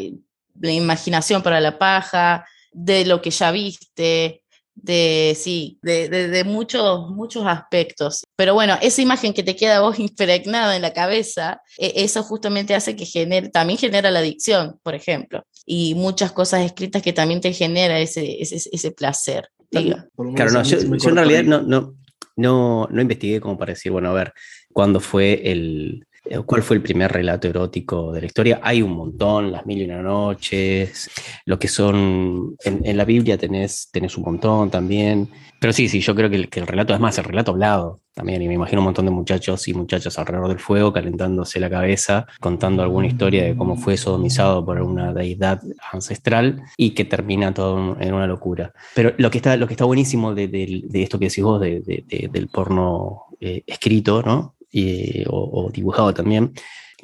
[0.60, 4.42] imaginación para la paja, de lo que ya viste,
[4.74, 8.24] de, sí, de, de, muchos, muchos aspectos.
[8.36, 12.74] Pero bueno, esa imagen que te queda vos impregnada en la cabeza, e, eso justamente
[12.74, 17.42] hace que genere, también genera la adicción, por ejemplo, y muchas cosas escritas que también
[17.42, 19.50] te genera ese, ese, ese placer.
[19.70, 20.08] Claro,
[20.52, 21.96] no, yo, en realidad no, no,
[22.38, 24.34] no, no investigué como para decir, bueno, a ver,
[24.72, 26.08] cuándo fue el,
[26.46, 28.60] ¿Cuál fue el primer relato erótico de la historia?
[28.64, 31.10] Hay un montón, las mil y una noches,
[31.46, 36.16] lo que son, en, la Biblia tenés, tenés un montón también, pero sí, sí, yo
[36.16, 38.82] creo que el, que el, relato es más, el relato hablado también, y me imagino
[38.82, 43.44] un montón de muchachos y muchachas alrededor del fuego calentándose la cabeza, contando alguna historia
[43.44, 45.62] de cómo fue sodomizado por una deidad
[45.92, 48.74] ancestral y que termina todo en una locura.
[48.96, 53.28] Pero lo que está, lo que está buenísimo de, esto que decís vos, del porno
[53.40, 54.57] eh, escrito, ¿no?
[55.30, 56.54] O, dibujado también,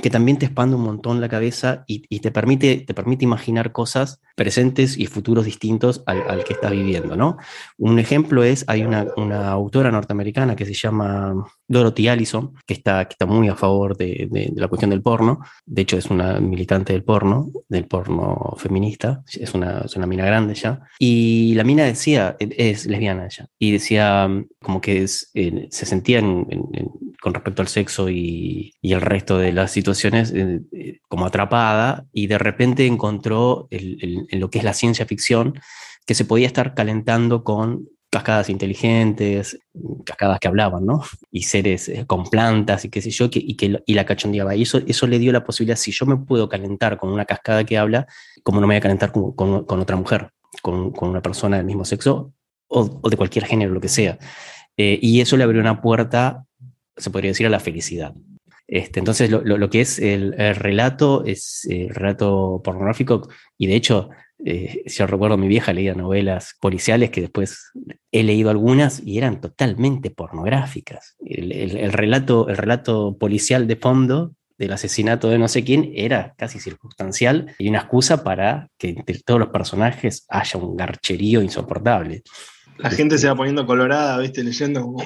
[0.02, 4.19] que también te expande un montón la cabeza y, te, permite, te permite imaginar cosas
[4.36, 7.38] presentes y futuros distintos al, que estás viviendo, ¿no?
[7.78, 11.36] Un ejemplo es, hay una, una autora norteamericana que se llama
[11.74, 15.82] Dorothy Allison, que está, que está muy a favor de, la cuestión del porno, de
[15.82, 20.56] hecho es una militante del porno, del porno feminista, es una, es una mina grande
[20.56, 24.30] ya, y la mina decía, es lesbiana ella, y decía
[24.62, 29.72] como que es, se sentía con respecto al sexo y, y, el resto de las
[29.72, 35.06] situaciones eh, eh, como atrapada, y de repente encontró en lo que es la ciencia
[35.06, 35.60] ficción,
[36.06, 39.60] que se podía estar calentando con cascadas inteligentes,
[40.06, 41.04] cascadas que hablaban, ¿no?
[41.32, 44.56] Y seres eh, con plantas y qué sé yo, y, que, y la cachondeaba.
[44.56, 47.63] Y eso, eso le dio la posibilidad, si yo me puedo calentar con una cascada
[47.63, 48.06] que habla,
[48.43, 50.30] ¿cómo no me voy a calentar con, con, otra mujer,
[50.62, 52.34] con, con, una persona del mismo sexo
[52.67, 54.19] o, de cualquier género, lo que sea?
[54.78, 56.45] Eh, y eso le abrió una puerta,
[56.95, 58.13] se podría decir, a la felicidad.
[58.67, 63.76] Este, entonces, lo, lo, que es el, el relato es el relato pornográfico, y de
[63.76, 64.12] hecho,
[64.45, 67.71] eh, yo recuerdo mi vieja leía novelas policiales que después
[68.12, 71.15] he leído algunas y eran totalmente pornográficas.
[71.25, 76.60] El, relato, el relato policial de fondo del asesinato de no sé quién era casi
[76.60, 82.23] circunstancial y una excusa para que entre todos los personajes haya un garcherío insoportable.
[82.77, 85.03] La gente se va poniendo colorada, viste, leyendo como...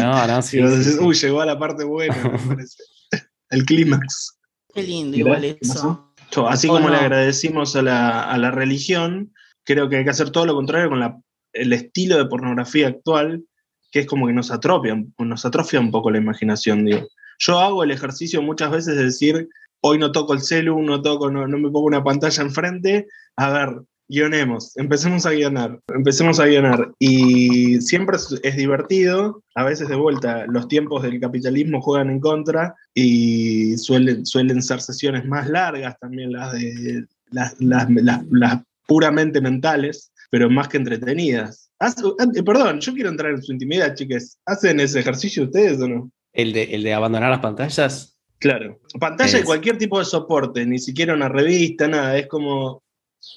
[0.00, 0.60] No, no, sí.
[0.60, 2.82] Uy, llegó a la parte buena, me parece.
[3.50, 4.38] El clímax.
[4.72, 6.14] Qué lindo, igual eso.
[6.48, 9.32] Así como le agradecimos a la, religión,
[9.64, 13.44] creo que hay que hacer todo lo contrario con el estilo de pornografía actual,
[13.90, 17.08] que es como que nos atrofia, nos atrofia un poco la imaginación, digo.
[17.38, 19.48] Yo hago el ejercicio muchas veces de decir,
[19.80, 23.50] hoy no toco el celu, no toco, no, no me pongo una pantalla enfrente, a
[23.50, 26.92] ver, guionemos, empecemos a guionar, empecemos a guionar.
[26.98, 32.74] Y siempre es, divertido, a veces de vuelta los tiempos del capitalismo juegan en contra
[32.94, 40.48] y suelen, suelen ser sesiones más largas también las de las, las, puramente mentales, pero
[40.48, 41.70] más que entretenidas.
[42.44, 44.38] Perdón, yo quiero entrar en su intimidad, chiques.
[44.46, 46.10] ¿Hacen ese ejercicio ustedes o no?
[46.32, 48.16] ¿El de, el de abandonar las pantallas?
[48.38, 48.80] Claro.
[49.00, 52.16] Pantalla de cualquier tipo de soporte, ni siquiera una revista, nada.
[52.16, 52.82] Es como,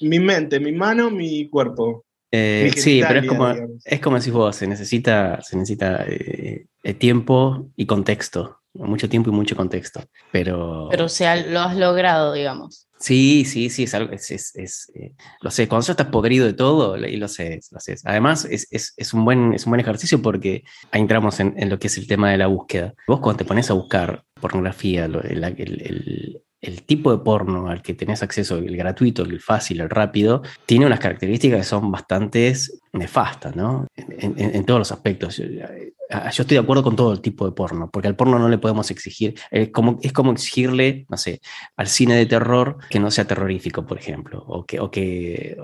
[0.00, 2.04] mi mente, mi mano, mi cuerpo.
[2.32, 6.94] Eh, sí, pero es como, es como decís vos, se necesita, se necesita eh, eh,
[6.94, 10.00] tiempo y contexto, mucho tiempo y mucho contexto,
[10.30, 10.88] pero...
[10.90, 12.86] Pero o sea, lo has logrado, digamos.
[13.00, 14.92] Sí, sí, sí, es algo, es, es,
[15.40, 17.96] lo sé, cuando ya estás podrido de todo, y lo sé, lo sé.
[18.04, 21.96] Además, es, un buen, es un buen ejercicio porque ahí entramos en, lo que es
[21.96, 22.94] el tema de la búsqueda.
[23.08, 26.42] Vos cuando te pones a buscar pornografía, el el
[26.84, 31.00] tipo de porno al que tenés acceso, el gratuito, el fácil, el rápido, tiene unas
[31.00, 32.54] características que son bastante
[32.92, 33.86] nefastas, ¿no?
[33.96, 35.38] En, todos los aspectos.
[35.38, 38.48] Eh, yo, estoy de acuerdo con todo el tipo de porno, porque al porno no
[38.48, 41.40] le podemos exigir, es como, es como exigirle, no sé,
[41.76, 44.80] al cine de terror que no sea terrorífico, por ejemplo, o que...
[44.80, 45.56] O que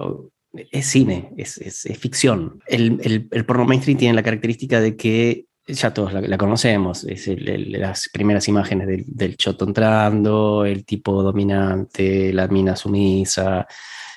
[0.71, 2.61] es cine, es, es, ficción.
[2.67, 7.29] El, el, el porno mainstream tiene la característica de que ya todos la, conocemos, es
[7.39, 13.67] las primeras imágenes del, del, choto entrando, el tipo dominante, la mina sumisa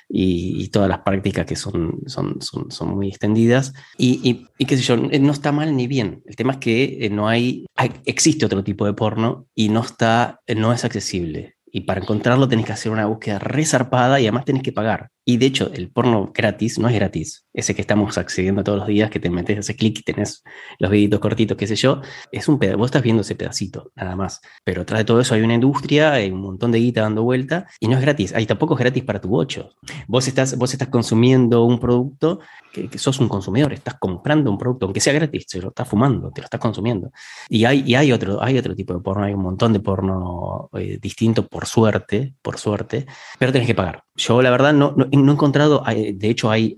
[0.10, 3.74] y, todas las prácticas que son, son, son, son muy extendidas.
[3.98, 6.24] Y, y, qué sé yo, no está mal ni bien.
[6.26, 9.82] El tema es que eh, no hay, hay, existe otro tipo de porno y no,
[9.82, 11.56] está, no es accesible.
[11.72, 15.10] Y para encontrarlo tenés que hacer una búsqueda resarpada y además tenés que pagar.
[15.30, 17.46] Y de hecho, el porno gratis no es gratis.
[17.54, 20.44] Ese que estamos accediendo todos los días, que te metes, ese clic y tenés
[20.80, 22.80] los videitos cortitos, qué sé yo, es un pedazo.
[22.80, 24.42] Vos estás viendo ese pedacito, nada más.
[24.64, 27.68] Pero tras de todo eso hay una industria, hay un montón de guita dando vuelta
[27.80, 28.34] y no es gratis.
[28.34, 29.70] Ahí tampoco es gratis para tu bocho.
[30.08, 32.40] Vos estás, vos estás consumiendo un producto
[32.74, 36.32] que, sos un consumidor, estás comprando un producto, aunque sea gratis, te lo estás fumando,
[36.32, 37.12] te lo estás consumiendo.
[37.50, 40.72] Y hay, y hay, otro, hay otro tipo de porno, hay un montón de porno
[40.74, 43.06] eh, distinto, por suerte, por suerte,
[43.38, 44.04] pero tenés que pagar.
[44.16, 44.96] Yo la verdad no,
[45.28, 46.78] he encontrado, de hecho hay,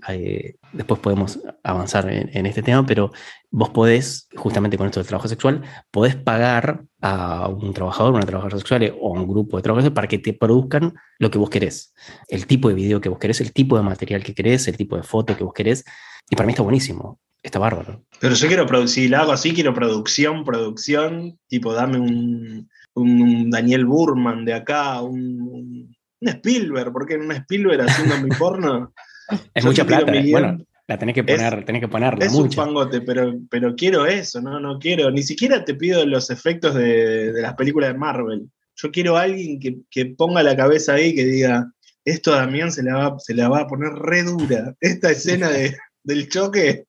[0.72, 3.12] después podemos avanzar en, este tema, pero
[3.50, 8.58] vos podés, justamente con esto del trabajo sexual, podés pagar a un trabajador, una trabajadora
[8.58, 11.94] sexual o a un grupo de trabajadores para que te produzcan lo que vos querés,
[12.28, 14.96] el tipo de video que vos querés, el tipo de material que querés, el tipo
[14.96, 15.84] de foto que vos querés,
[16.30, 17.20] y para mí está buenísimo.
[17.42, 18.04] Está bárbaro.
[18.20, 23.50] Pero yo quiero producir, si lo hago así, quiero producción, producción, tipo dame un, un
[23.50, 28.92] Daniel Burman de acá, un, un Spielberg, porque en un Spielberg haciendo mi porno.
[29.54, 30.12] Es mucha plata.
[30.14, 30.30] Eh.
[30.30, 32.24] Bueno, la tenés que poner, es, tenés que ponerla.
[32.24, 34.60] Es un pangote, pero, pero quiero eso, ¿no?
[34.60, 35.10] No quiero.
[35.10, 38.50] Ni siquiera te pido los efectos de, las películas de Marvel.
[38.76, 39.58] Yo quiero a alguien
[39.88, 41.72] que, ponga la cabeza ahí y que diga,
[42.04, 44.74] esto a Damián se la va, se la va a poner re dura.
[44.80, 46.84] Esta escena de, del choque.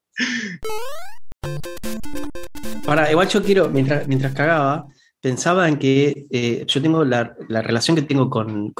[2.87, 4.87] Ahora, igual yo quiero, mientras, mientras cagaba,
[5.23, 8.73] pensaba en que eh, yo tengo la, relación que tengo con,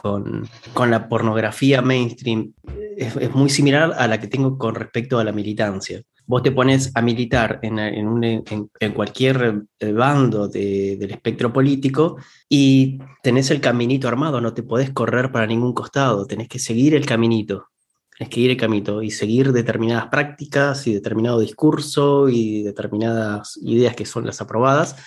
[0.89, 2.51] la pornografía mainstream
[2.97, 6.01] es, muy similar a la que tengo con respecto a la militancia.
[6.25, 12.17] Vos te pones a militar en, en, cualquier eh, bando del espectro político
[12.49, 16.93] y tenés el caminito armado, no te podés correr para ningún costado, tenés que seguir
[16.93, 17.69] el caminito.
[18.17, 23.95] Tenés que ir el caminito y seguir determinadas prácticas y determinado discurso y determinadas ideas
[23.95, 24.97] que son las aprobadas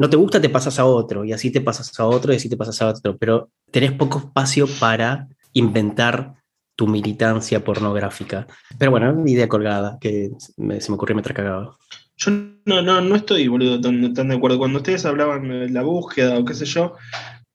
[0.00, 2.48] no te gusta, te pasas a otro, y así te pasas a otro, y así
[2.48, 6.36] te pasas a otro, pero tenés poco espacio para inventar
[6.74, 8.46] tu militancia pornográfica.
[8.78, 11.76] Pero bueno, idea colgada, que se me ocurrió mientras cagaba.
[12.16, 12.30] Yo
[12.64, 13.50] no, no, no estoy,
[13.82, 14.56] tan, de acuerdo.
[14.56, 16.94] Cuando ustedes hablaban de la búsqueda o qué sé yo,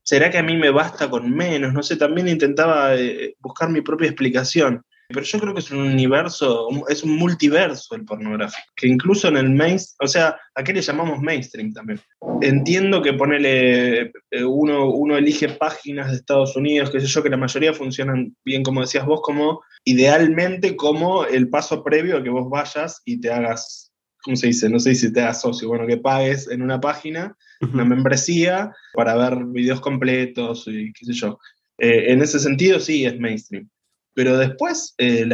[0.04, 1.74] ¿será que a mí me basta con menos?
[1.74, 4.84] No sé, también intentaba eh, buscar mi propia explicación.
[5.08, 9.38] Pero yo creo que es un universo, es un multiverso el pornográfico, que incluso en
[9.38, 12.00] el mainstream, o sea, ¿a qué le llamamos mainstream también?
[12.42, 17.30] Entiendo que ponele, eh, uno, uno elige páginas de Estados Unidos, qué sé yo, que
[17.30, 22.30] la mayoría funcionan bien, como decías vos, como idealmente como el paso previo a que
[22.30, 24.70] vos vayas y te hagas, ¿cómo se dice?
[24.70, 29.16] No sé si te hagas socio, bueno, que pagues en una página, una membresía, para
[29.16, 31.40] ver videos completos y qué sé yo.
[31.78, 33.70] Eh, en ese sentido sí es mainstream
[34.16, 35.30] pero después, eh,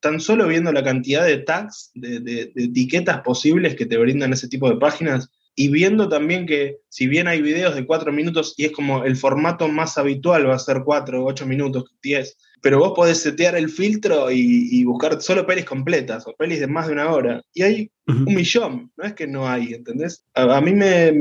[0.00, 4.70] tan solo viendo la cantidad de tags, de, etiquetas posibles que te brindan ese tipo
[4.70, 8.72] de páginas, y viendo también que si bien hay videos de cuatro minutos y es
[8.72, 13.18] como el formato más habitual va a ser cuatro, ocho minutos, diez, pero vos podés
[13.18, 17.42] setear el filtro y, buscar solo pelis completas o pelis de más de una hora.
[17.52, 20.24] Y hay un millón, no es que no hay, ¿entendés?
[20.34, 21.12] A, mí me,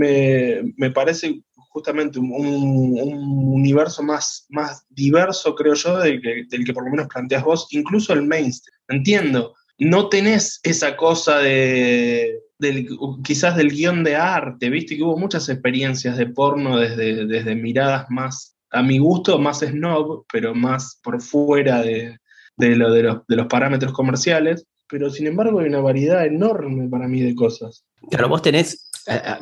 [0.78, 6.84] me, parece justamente un, universo más, más diverso, creo yo, del que, del que por
[6.84, 8.78] lo menos planteas vos, incluso el mainstream.
[8.90, 12.88] Entiendo, no tenés esa cosa de, del,
[13.24, 18.06] quizás del guion de arte, viste que hubo muchas experiencias de porno desde, desde miradas
[18.10, 22.18] más, a mi gusto, más snob, pero más por fuera de,
[22.58, 26.90] de, lo, de, los, de los parámetros comerciales, pero sin embargo hay una variedad enorme
[26.90, 27.86] para mí de cosas.
[28.10, 28.91] Claro, vos tenés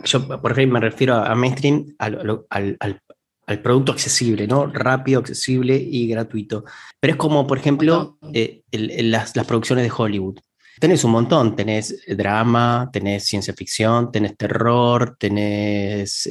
[0.04, 4.68] yo por ejemplo me refiero a mainstream, al, al, producto accesible, ¿no?
[4.68, 6.66] Rápido, accesible y gratuito.
[7.00, 10.40] Pero es como, por ejemplo, eh, las, las, producciones de Hollywood.
[10.80, 16.30] Tenés un montón, tenés drama, tenés ciencia ficción, tenés terror, tenés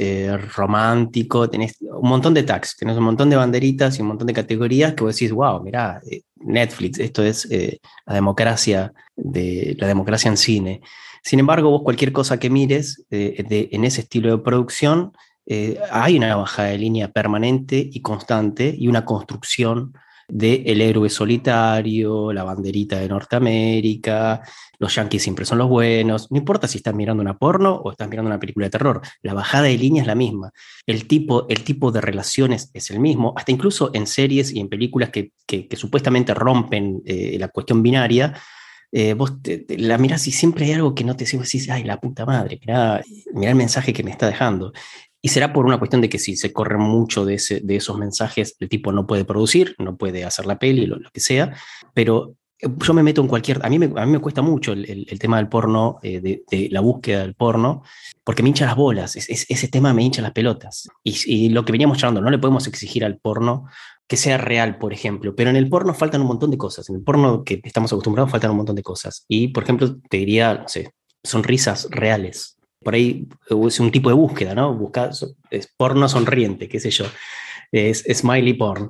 [0.57, 4.33] romántico, tenés un montón de tags, tenés un montón de banderitas y un montón de
[4.33, 6.01] categorías que vos decís, wow, mirá,
[6.37, 7.47] Netflix, esto es
[8.07, 10.81] la democracia de la democracia en cine.
[11.29, 15.13] Sin embargo, vos cualquier cosa que mires eh, en ese estilo de producción,
[15.45, 19.93] eh, hay una bajada de línea permanente y constante y una construcción
[20.27, 24.41] de el héroe solitario, la banderita de Norteamérica,
[24.79, 28.09] los yankees siempre son los buenos, no importa si estás mirando una porno o estás
[28.09, 30.51] mirando una película de terror, la bajada de línea es la misma,
[30.87, 34.71] el tipo, el tipo de relaciones es el mismo, hasta incluso en series y en
[34.71, 35.33] películas que,
[35.77, 38.33] supuestamente rompen eh, la cuestión binaria,
[38.93, 39.35] eh, vos
[39.69, 42.59] la mirás y siempre hay algo que no te sigue, decís, ay, la puta madre,
[42.61, 43.03] mirá,
[43.43, 44.73] el mensaje que me está dejando.
[45.21, 47.99] Y será por una cuestión de que si se corre mucho de, ese, de esos
[47.99, 51.55] mensajes, el tipo no puede producir, no puede hacer la peli, lo, lo que sea,
[51.93, 54.73] pero eh, yo me meto en cualquier, a mí me, a mí me cuesta mucho
[54.73, 57.83] el, el, tema del porno, eh, de, la búsqueda del porno,
[58.25, 60.89] porque me hincha las bolas, ese tema me hincha las pelotas.
[61.03, 63.67] Y, y, lo que veníamos charlando, no le podemos exigir al porno
[64.09, 65.37] que sea real, por ejemplo.
[65.37, 66.89] Pero en el porno faltan un montón de cosas.
[66.89, 69.25] En el porno que estamos acostumbrados faltan un montón de cosas.
[69.29, 70.93] Y, por ejemplo, te diría, no sé,
[71.23, 72.57] sonrisas reales.
[72.83, 73.29] Por ahí
[73.67, 74.75] es un tipo de búsqueda, ¿no?
[74.75, 75.11] Buscar
[75.51, 77.05] es porno sonriente, qué sé yo.
[77.71, 78.89] Es, smiley porn.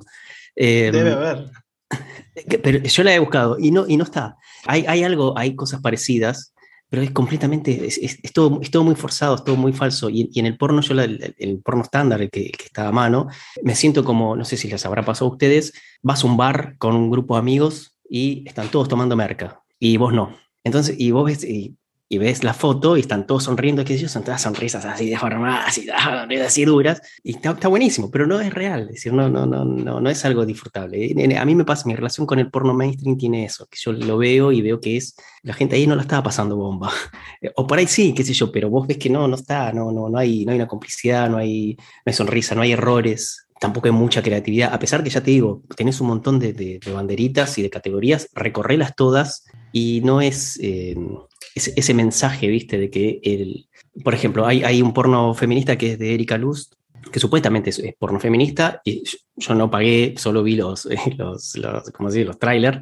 [0.55, 1.51] Em, Debe haber.
[2.63, 4.37] Pero yo la he buscado y no, y no está.
[4.65, 6.53] Hay, hay algo, hay cosas parecidas,
[6.89, 10.09] pero es completamente, es, todo, es todo muy forzado, es todo muy falso.
[10.09, 13.27] Y, en el porno, yo el, porno estándar, el que, que, está a mano,
[13.63, 16.77] me siento como, no sé si les habrá pasado a ustedes, vas a un bar
[16.77, 20.35] con un grupo de amigos y están todos tomando merca y vos no.
[20.63, 21.77] Entonces, y vos ves, y
[22.11, 25.77] y ves la foto y están todos sonriendo, sé yo, son todas sonrisas así deformadas
[25.77, 25.89] y
[26.39, 29.63] así duras, y está, está, buenísimo, pero no es real, es decir, no, no, no,
[29.63, 31.13] no, no es algo disfrutable.
[31.37, 34.17] A mí me pasa, mi relación con el porno mainstream tiene eso, que yo lo
[34.17, 36.91] veo y veo que es, la gente ahí no la estaba pasando bomba,
[37.55, 39.91] o por ahí sí, qué sé yo, pero vos ves que no, no está, no,
[39.91, 43.45] no, no, hay, no hay una complicidad, no hay, no hay sonrisa, no hay errores,
[43.59, 46.79] tampoco hay mucha creatividad, a pesar que ya te digo, tenés un montón de, de,
[46.91, 50.57] banderitas y de categorías, recorrelas todas y no es...
[50.63, 50.95] Eh,
[51.67, 52.77] ese, mensaje, ¿viste?
[52.77, 53.69] De que, el,
[54.03, 56.71] por ejemplo, hay, hay un porno feminista que es de Erika Luz,
[57.11, 59.03] que supuestamente es, porno feminista, y
[59.35, 60.87] yo no pagué, solo vi los,
[61.17, 62.81] los, los, ¿cómo los trailers.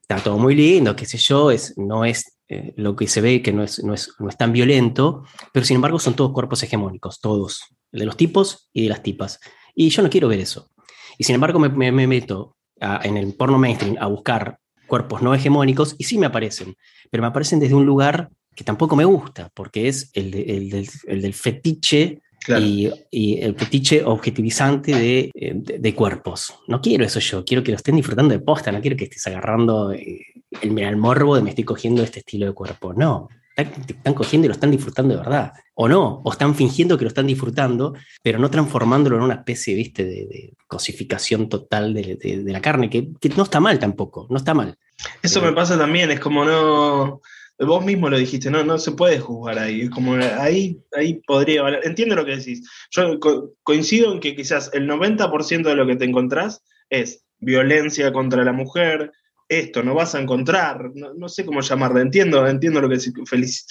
[0.00, 3.42] Está todo muy lindo, qué sé yo, es, no es eh, lo que se ve
[3.42, 6.62] que no es, no, es, no es tan violento, pero sin embargo son todos cuerpos
[6.62, 7.60] hegemónicos, todos,
[7.92, 9.38] de los tipos y de las tipas.
[9.74, 10.70] Y yo no quiero ver eso.
[11.18, 14.58] Y sin embargo me, me, me meto en el porno mainstream a buscar
[14.88, 16.74] cuerpos no hegemónicos y sí me aparecen,
[17.10, 20.70] pero me aparecen desde un lugar que tampoco me gusta, porque es el, de, el,
[20.70, 22.64] del, el del, fetiche claro.
[22.64, 26.54] y, y, el fetiche objetivizante de, de, de, cuerpos.
[26.66, 29.24] No quiero eso yo, quiero que lo estén disfrutando de posta, no quiero que estés
[29.28, 30.26] agarrando eh,
[30.60, 33.28] el, el morbo de me estoy cogiendo este estilo de cuerpo, no.
[33.58, 35.52] Están, están cogiendo y lo están disfrutando de verdad.
[35.74, 39.74] O no, o están fingiendo que lo están disfrutando, pero no transformándolo en una especie,
[39.74, 43.78] viste, de, de cosificación total de, de, de la carne, que, que, no está mal
[43.78, 44.76] tampoco, no está mal.
[45.22, 47.20] Eso me pasa también, es como no.
[47.60, 49.82] Vos mismo lo dijiste, no, no se puede juzgar ahí.
[49.82, 51.80] Es como ahí, ahí podría valer.
[51.84, 52.68] Entiendo lo que decís.
[52.92, 58.12] Yo co coincido en que quizás el 90% de lo que te encontrás es violencia
[58.12, 59.10] contra la mujer,
[59.48, 63.12] esto, no vas a encontrar, no, no, sé cómo llamarlo, entiendo, entiendo lo que es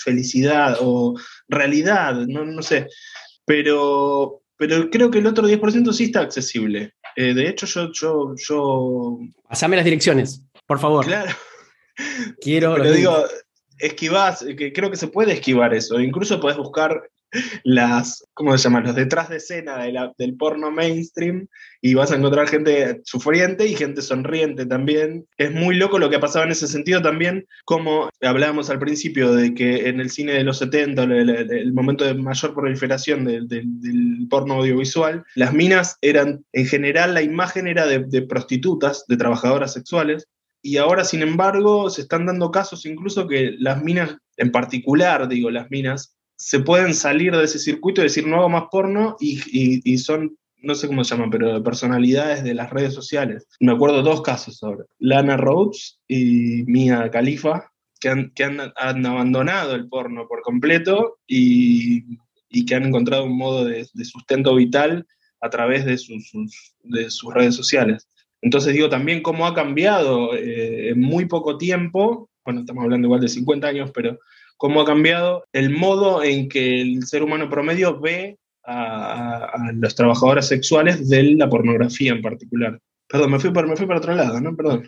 [0.04, 1.16] felicidad o
[1.48, 2.88] realidad, no, no sé,
[3.46, 6.94] pero, pero creo que el otro 10% sí está accesible.
[7.16, 9.20] Eh, de hecho, yo, yo, yo...
[9.48, 11.06] Pasame las direcciones, por favor.
[11.06, 11.32] Claro.
[12.42, 12.76] Quiero...
[12.76, 13.26] Pero digo,
[13.80, 17.10] esquivas, que creo que se puede esquivar eso, incluso puedes buscar
[17.64, 18.84] las, ¿cómo se llaman?
[18.84, 19.78] Los detrás de escena
[20.18, 21.48] del porno mainstream
[21.82, 25.28] y vas a encontrar gente sufriente y gente sonriente también.
[25.38, 29.34] Es muy loco lo que ha pasado en ese sentido también, como hablábamos al principio
[29.34, 33.64] de que en el cine de los 70, el, momento de mayor proliferación de, de,
[33.66, 39.74] del porno audiovisual, las minas eran, en general, la imagen era de prostitutas, de trabajadoras
[39.74, 40.28] sexuales,
[40.62, 45.50] y ahora, sin embargo, se están dando casos incluso que las minas, en particular, digo,
[45.50, 49.42] las minas, se pueden salir de ese circuito y decir no hago más porno y,
[49.84, 53.48] y, son, no sé cómo se llaman, pero personalidades de las redes sociales.
[53.60, 54.86] Me acuerdo dos casos ahora.
[55.00, 62.04] Lana Rhodes y Mia Khalifa, que han, que han, abandonado el porno por completo y,
[62.50, 65.08] y que han encontrado un modo de, sustento vital
[65.42, 68.08] a través de sus, sus, de sus redes sociales.
[68.42, 73.22] Entonces digo también cómo ha cambiado eh, en muy poco tiempo, bueno, estamos hablando igual
[73.22, 74.20] de 50 años, pero
[74.58, 79.96] cómo ha cambiado el modo en que el ser humano promedio ve a, a los
[79.96, 82.80] trabajadores sexuales de la pornografía en particular.
[83.08, 84.56] Perdón, me fui, me fui para otro lado, ¿no?
[84.56, 84.88] Perdón.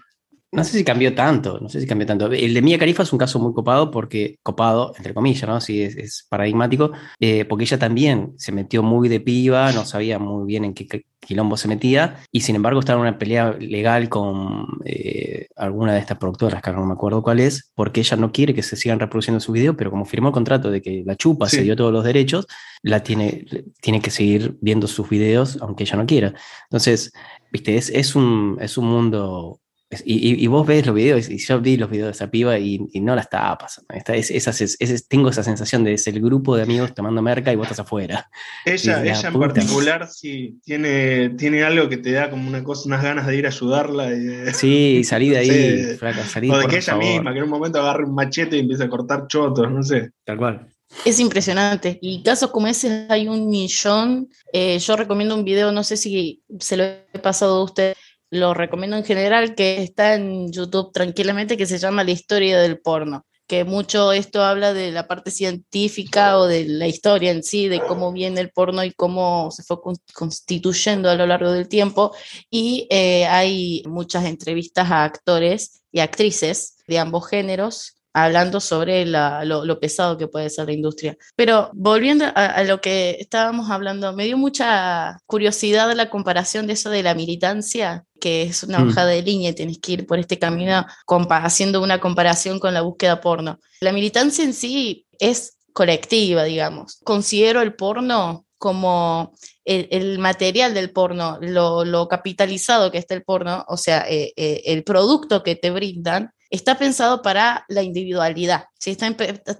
[0.52, 2.32] No sé si cambió tanto, no sé si cambió tanto.
[2.32, 5.62] El de Mia Califa es un caso muy copado porque, copado, entre comillas, ¿no?
[5.62, 10.18] Sí, es, es paradigmático, eh, porque ella también se metió muy de piba, no sabía
[10.18, 14.10] muy bien en qué quilombo se metía, y sin embargo estaba en una pelea legal
[14.10, 18.32] con eh, alguna de estas productoras, que no me acuerdo cuál es, porque ella no
[18.32, 21.16] quiere que se sigan reproduciendo su video, pero como firmó el contrato de que la
[21.16, 21.58] chupa sí.
[21.58, 22.48] se dio todos los derechos,
[22.82, 23.46] la tiene,
[23.82, 26.34] tiene que seguir viendo sus videos, aunque ella no quiera.
[26.64, 27.12] Entonces,
[27.52, 29.60] viste, es, es, un, es un mundo
[30.06, 32.60] y, y, y, vos ves los videos, y yo vi los videos de esa piba
[32.60, 33.88] y, y no la estaba pasando.
[33.96, 37.52] Está, es, es, es, tengo esa sensación de ser el grupo de amigos tomando merca
[37.52, 38.30] y vos estás afuera.
[38.66, 43.02] Ella, ella en particular sí tiene, tiene algo que te da como una cosa, unas
[43.02, 44.14] ganas de ir a ayudarla.
[44.14, 45.50] Y, sí, salí de ahí,
[45.84, 45.98] sí.
[45.98, 47.06] flaca, salí, O de que ella favor.
[47.06, 50.12] misma, que en un momento agarre un machete y empiece a cortar chotos, no sé.
[50.24, 50.68] Tal cual.
[51.06, 51.98] Es impresionante.
[52.02, 54.30] Y casos como ese hay un millón.
[54.54, 57.96] Eh, yo recomiendo un video, no sé si se lo he pasado a usted
[58.32, 62.80] lo recomiendo en general, que está en YouTube tranquilamente, que se llama La historia del
[62.80, 67.68] porno, que mucho esto habla de la parte científica o de la historia en sí,
[67.68, 69.78] de cómo viene el porno y cómo se fue
[70.14, 72.14] constituyendo a lo largo del tiempo.
[72.50, 79.44] Y eh, hay muchas entrevistas a actores y actrices de ambos géneros hablando sobre la,
[79.46, 81.18] lo, lo, pesado que puede ser la industria.
[81.36, 86.74] Pero volviendo a, a, lo que estábamos hablando, me dio mucha curiosidad la comparación de
[86.74, 88.90] eso de la militancia, que es una mm.
[88.90, 90.86] hoja de línea y tienes que ir por este camino
[91.30, 93.60] haciendo una comparación con la búsqueda porno.
[93.82, 97.00] La militancia en sí es colectiva, digamos.
[97.04, 103.24] Considero el porno como el, el, material del porno, lo, lo, capitalizado que está el
[103.24, 108.66] porno, o sea, eh, eh, el producto que te brindan, está pensado para la individualidad,
[108.80, 108.92] ¿sí?
[108.92, 109.16] está,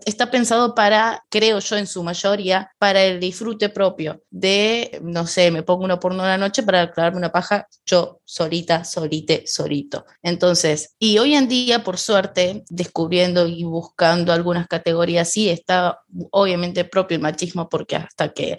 [0.06, 5.52] está pensado para, creo yo en su mayoría, para el disfrute propio de, no sé,
[5.52, 10.06] me pongo una porno en la noche para aclararme una paja yo solita, solite, solito.
[10.24, 16.00] Entonces, y hoy en día, por suerte, descubriendo y buscando algunas categorías, sí está
[16.32, 18.58] obviamente propio el machismo, porque hasta que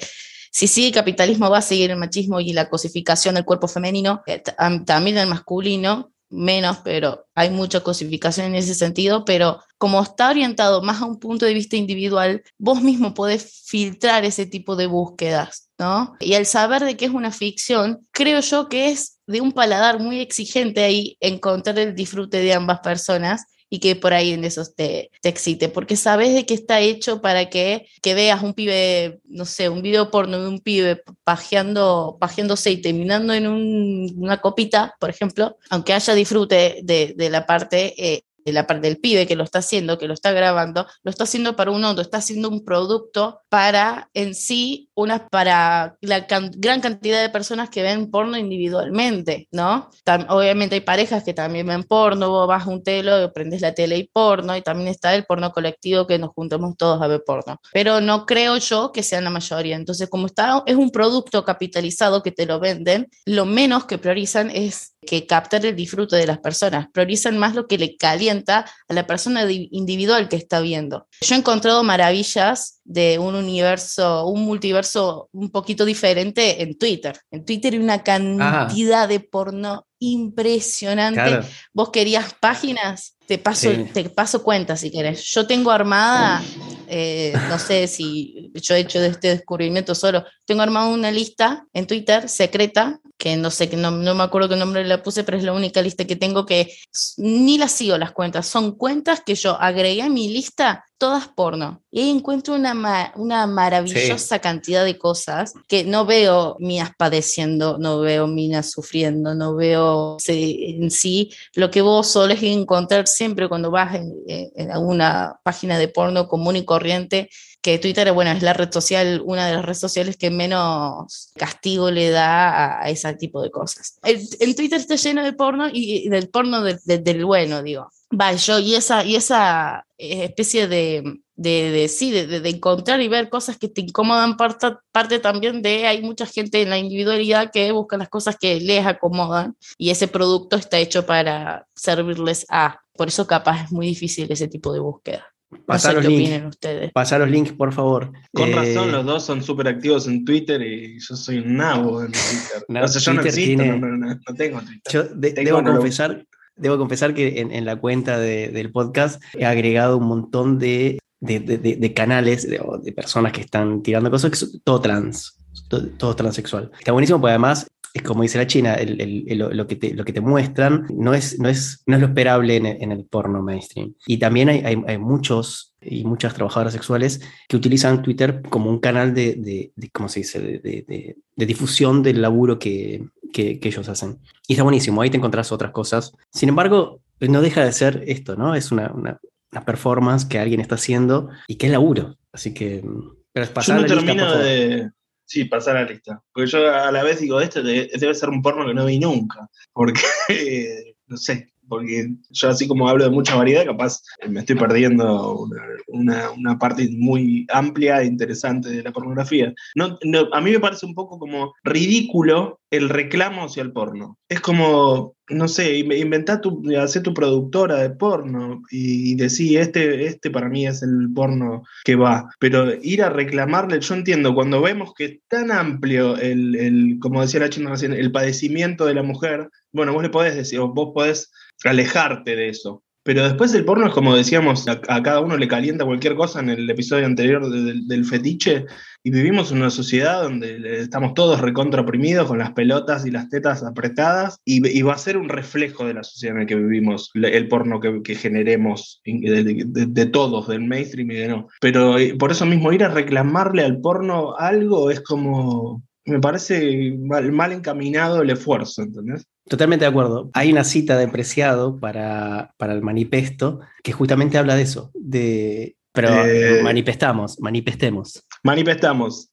[0.52, 4.22] si sí, el capitalismo va a seguir el machismo y la cosificación del cuerpo femenino,
[4.26, 4.42] eh,
[4.84, 10.82] también el masculino, menos, pero hay mucha cosificación en ese sentido, pero como está orientado
[10.82, 15.68] más a un punto de vista individual, vos mismo podés filtrar ese tipo de búsquedas,
[15.78, 16.14] ¿no?
[16.20, 20.00] Y al saber de que es una ficción, creo yo que es de un paladar
[20.00, 24.64] muy exigente ahí encontrar el disfrute de ambas personas y que por ahí en eso
[24.66, 29.20] te, te excite, porque sabes de que está hecho para que, que veas un pibe,
[29.24, 34.96] no sé, un video porno de un pibe pajeando, pajeándose y terminando en una copita,
[34.98, 39.26] por ejemplo, aunque haya disfrute de, de la parte eh, de la parte del pibe
[39.26, 42.18] que lo está haciendo, que lo está grabando, lo está haciendo para un otro, está
[42.18, 46.26] haciendo un producto para en sí, una, para la
[46.56, 49.90] gran cantidad de personas que ven porno individualmente, ¿no?
[50.28, 53.96] obviamente hay parejas que también ven porno, vos vas a un telo, prendes la tele
[53.96, 57.60] y porno, y también está el porno colectivo que nos juntamos todos a ver porno.
[57.72, 59.76] Pero no creo yo que sean la mayoría.
[59.76, 64.50] Entonces, como está, es un producto capitalizado que te lo venden, lo menos que priorizan
[64.50, 68.94] es que captar el disfrute de las personas, priorizan más lo que le calienta a
[68.94, 71.06] la persona individual que está viendo.
[71.20, 77.18] Yo he encontrado maravillas de un universo, un multiverso un poquito diferente en Twitter.
[77.30, 81.40] En Twitter hay una cantidad de porno impresionante.
[81.72, 85.22] Vos querías páginas, te paso, te paso cuentas si querés.
[85.24, 86.42] Yo tengo armada,
[86.88, 91.66] eh, no sé si yo he hecho de este descubrimiento solo, tengo armada una lista
[91.72, 95.24] en Twitter secreta que no sé, que no, no, me acuerdo qué nombre le puse,
[95.24, 96.74] pero es la única lista que tengo que
[97.18, 101.82] ni las sigo las cuentas, son cuentas que yo agregué a mi lista, todas porno.
[101.90, 108.00] Y ahí encuentro una, una maravillosa cantidad de cosas que no veo mías padeciendo, no
[108.00, 113.96] veo minas sufriendo, no veo en sí lo que vos solés encontrar siempre cuando vas
[113.96, 117.28] en, en alguna página de porno común y corriente
[117.62, 121.90] que Twitter, bueno, es la red social, una de las redes sociales que menos castigo
[121.90, 123.98] le da a, ese tipo de cosas.
[124.02, 127.90] El, Twitter está lleno de porno y, del porno del bueno, digo.
[128.12, 133.08] Va, yo, y esa, y esa especie de, de, de sí, de, de, encontrar y
[133.08, 137.50] ver cosas que te incomodan, parte, parte también de, hay mucha gente en la individualidad
[137.52, 142.80] que busca las cosas que les acomodan y ese producto está hecho para servirles a.
[142.94, 145.29] Por eso capaz es muy difícil ese tipo de búsqueda.
[145.66, 146.46] Pasar los links.
[146.46, 146.92] ustedes.
[146.92, 148.12] Pasar los links, por favor.
[148.32, 152.02] Con razón, eh, los dos son súper activos en Twitter y yo soy un nabo
[152.02, 152.64] en Twitter.
[152.68, 154.92] No, yo no existo, no, tengo Twitter.
[154.92, 156.24] Yo debo, confesar,
[156.56, 162.48] debo confesar que en, la cuenta del podcast he agregado un montón de, de canales
[162.48, 165.36] de, personas que están tirando cosas que son todo trans,
[165.68, 166.70] todo, todo transexual.
[166.78, 167.66] Está buenísimo porque además
[167.98, 171.82] como dice la China, lo, que te, lo que te muestran no es, no es,
[171.86, 173.94] no es lo esperable en el, porno mainstream.
[174.06, 179.12] Y también hay, hay, muchos y muchas trabajadoras sexuales que utilizan Twitter como un canal
[179.12, 184.18] de, de, ¿cómo se dice?, de, difusión del laburo que, que, ellos hacen.
[184.46, 186.12] Y está buenísimo, ahí te encontrás otras cosas.
[186.30, 188.54] Sin embargo, no deja de ser esto, ¿no?
[188.54, 189.18] Es una, una,
[189.66, 192.16] performance que alguien está haciendo y que es laburo.
[192.32, 192.84] Así que...
[193.32, 194.90] Pero es pasar Yo no termino de
[195.30, 196.20] Sí, pasar a la lista.
[196.32, 199.48] Porque yo a la vez digo, esto debe ser un porno que no vi nunca.
[199.72, 200.00] Porque,
[201.06, 205.46] no sé, porque yo así como hablo de mucha variedad, capaz me estoy perdiendo
[205.86, 209.54] una, parte muy amplia e interesante de la pornografía.
[209.76, 209.98] No,
[210.32, 214.18] a mí me parece un poco como ridículo el reclamo hacia el porno.
[214.28, 220.30] Es como, no sé, inventá tu, hacer tu productora de porno y, decir, este, este
[220.30, 222.28] para mí es el porno que va.
[222.38, 227.22] Pero ir a reclamarle, yo entiendo, cuando vemos que es tan amplio el, el como
[227.22, 230.90] decía la china recién, el padecimiento de la mujer, bueno, vos le podés decir, vos
[230.92, 231.30] podés
[231.64, 232.82] alejarte de eso.
[233.02, 236.50] Pero después el porno es como decíamos, a, cada uno le calienta cualquier cosa en
[236.50, 238.66] el episodio anterior del fetiche,
[239.02, 243.30] y vivimos en una sociedad donde estamos todos recontra oprimidos, con las pelotas y las
[243.30, 247.10] tetas apretadas, y, va a ser un reflejo de la sociedad en la que vivimos,
[247.14, 251.48] el porno que, generemos de, todos, del mainstream y de no.
[251.60, 256.98] Pero eh, por eso mismo ir a reclamarle al porno algo es como, me parece
[256.98, 259.24] mal, mal encaminado el esfuerzo, ¿entendés?
[259.50, 260.30] Totalmente de acuerdo.
[260.32, 266.24] Hay una cita de Preciado para, el manifesto que justamente habla de eso, de, pero
[266.24, 268.24] eh, manifestamos, manifestemos.
[268.44, 269.28] Manifestamos.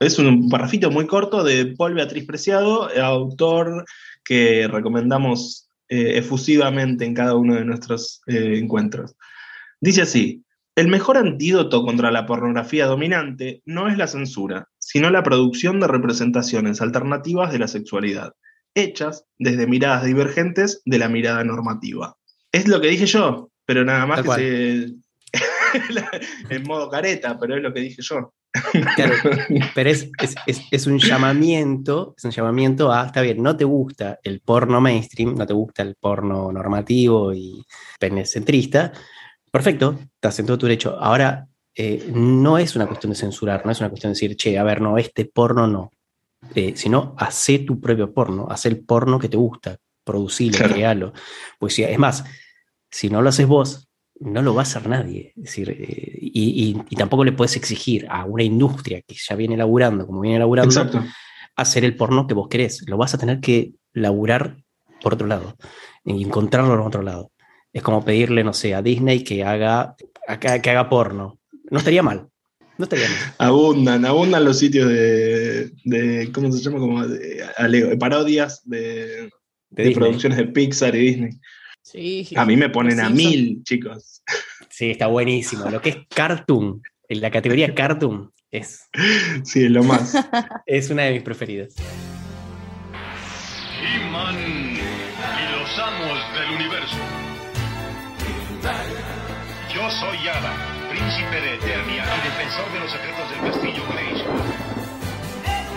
[0.00, 3.84] Es un parrafito muy corto de Paul Beatriz Preciado, autor
[4.24, 9.16] que recomendamos eh, efusivamente en cada uno de nuestros eh, encuentros.
[9.80, 10.44] Dice así,
[10.76, 15.88] el mejor antídoto contra la pornografía dominante no es la censura, sino la producción de
[15.88, 18.34] representaciones alternativas de la sexualidad,
[18.74, 22.16] hechas desde miradas divergentes de la mirada normativa.
[22.52, 24.94] Es lo que dije yo, pero nada más que se...
[26.54, 28.34] en modo careta, pero es lo que dije yo.
[28.96, 29.14] Claro,
[29.74, 30.10] pero es,
[30.70, 35.34] es, un llamamiento, es un llamamiento a, está bien, no te gusta el porno mainstream,
[35.34, 37.64] no te gusta el porno normativo y
[37.98, 38.92] penecentrista,
[39.50, 40.96] perfecto, estás en todo tu derecho.
[40.98, 44.58] Ahora, eh, no es una cuestión de censurar, no es una cuestión de decir, che,
[44.58, 45.90] a ver, no, este porno no.
[46.54, 50.74] Eh, sino hace tu propio porno, hace el porno que te gusta, producirlo, Claro.
[50.74, 51.12] crealo.
[51.58, 52.24] Pues es más,
[52.90, 53.85] si no lo haces vos,
[54.20, 55.32] no lo va a hacer nadie.
[55.36, 59.36] Es decir, eh, y, y- y tampoco le puedes exigir a una industria que ya
[59.36, 61.04] viene laburando, como viene laburando, Exacto.
[61.56, 62.82] hacer el porno que vos querés.
[62.88, 64.56] Lo vas a tener que laburar
[65.02, 65.56] por otro lado
[66.04, 67.30] y encontrarlo en otro lado.
[67.72, 69.94] Es como pedirle, no sé, a Disney que haga,
[70.40, 71.38] que, que haga porno.
[71.70, 72.28] No estaría mal.
[72.78, 73.18] No estaría mal.
[73.38, 76.78] Abundan, abundan los sitios de, de ¿cómo se llama?
[76.78, 79.30] Como de, ale- parodias de,
[79.70, 81.30] De producciones de Pixar y Disney.
[81.86, 82.28] Sí.
[82.34, 84.20] A mí me ponen a mil, chicos.
[84.68, 85.70] Sí, está buenísimo.
[85.70, 88.88] Lo que es cartoon, en la categoría cartoon, es,
[89.44, 90.12] Sí, lo más.
[90.66, 91.76] es una de mis preferidas.
[93.80, 94.78] He-Man y
[95.52, 96.96] los amos del universo.
[99.72, 104.42] Yo soy Yada, príncipe de Eternia y defensor de los secretos del castillo Grayskull.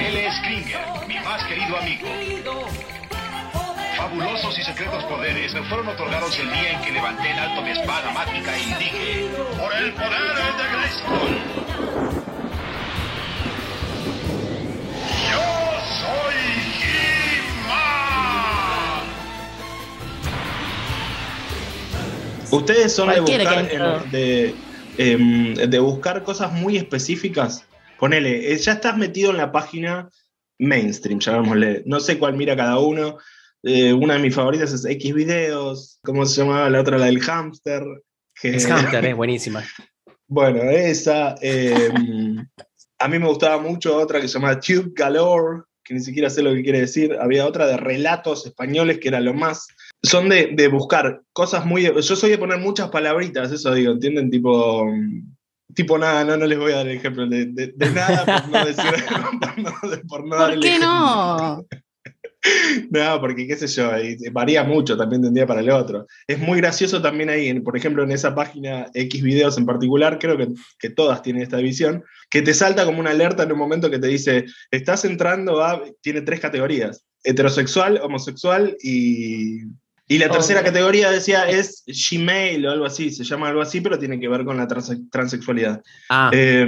[0.07, 2.07] Él es Kringer, mi más querido amigo.
[3.99, 7.71] Fabulosos y secretos poderes me fueron otorgados el día en que levanté en alto mi
[7.71, 9.29] espada mágica e indiqué
[9.59, 11.35] por el poder de Grayskull.
[15.29, 15.43] Yo
[15.99, 16.39] soy
[17.59, 19.03] He-Man.
[22.51, 24.55] Ustedes son de buscar, en- de,
[24.97, 27.65] em, de buscar cosas muy específicas.
[27.99, 30.07] Ponele, eh, ya estás metido en la página
[30.57, 31.83] mainstream, llamémosle.
[31.85, 33.17] No sé cuál mira cada uno.
[33.63, 35.99] Eh, una de mis favoritas es X videos.
[36.03, 36.97] ¿Cómo se llamaba la otra?
[36.97, 37.83] La del hámster.
[38.41, 39.63] que- Es Hunter, es buenísima.
[40.27, 41.35] Bueno, esa.
[41.41, 41.89] eh,
[42.99, 46.41] a mí me gustaba mucho otra que se llama Tube Galore, que ni siquiera sé
[46.43, 47.17] lo que quiere decir.
[47.19, 49.67] Había otra de relatos españoles que era lo más.
[50.03, 51.83] Son de, de buscar cosas muy.
[51.83, 54.29] Yo soy de poner muchas palabritas, eso digo, ¿entienden?
[54.29, 54.85] Tipo.
[55.75, 58.49] Tipo nada, no, no les voy a dar el ejemplo de, de- de nada por
[58.49, 58.83] no decir.
[59.39, 59.71] por no,
[60.07, 60.89] por no dar ¿Por el qué ejemplo.
[60.89, 61.65] no?
[62.91, 63.91] No, porque qué sé yo,
[64.31, 66.05] varía mucho también de un día para el otro.
[66.27, 70.17] Es muy gracioso también ahí, en- por ejemplo, en esa página X videos en particular,
[70.19, 70.47] creo que,
[70.79, 73.99] que todas tienen esta visión, que te salta como una alerta en un momento que
[73.99, 79.63] te dice, estás entrando a, tiene tres categorías, heterosexual, homosexual y...
[80.11, 83.99] Y la tercera categoría decía es Gmail o algo así, se llama algo así, pero
[83.99, 85.83] tiene que ver con la transe- transexualidad.
[86.09, 86.65] Ah, Eh,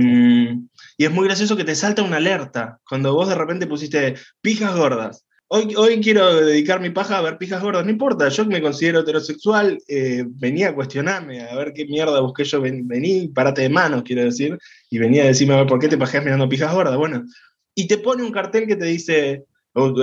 [0.95, 4.75] y es muy gracioso que te salta una alerta cuando vos de repente pusiste pijas
[4.75, 5.25] gordas.
[5.53, 7.83] Hoy, hoy quiero dedicar mi paja a ver pijas gordas.
[7.83, 12.45] No importa, yo me considero heterosexual, eh, venía a cuestionarme, a ver qué mierda busqué
[12.45, 12.61] yo.
[12.61, 14.57] Ven- vení, parate de manos, quiero decir,
[14.89, 16.95] y venía a decirme, a ver, ¿por qué te pajeas mirando pijas gordas?
[16.95, 17.25] Bueno,
[17.75, 19.43] y te pone un cartel que te dice,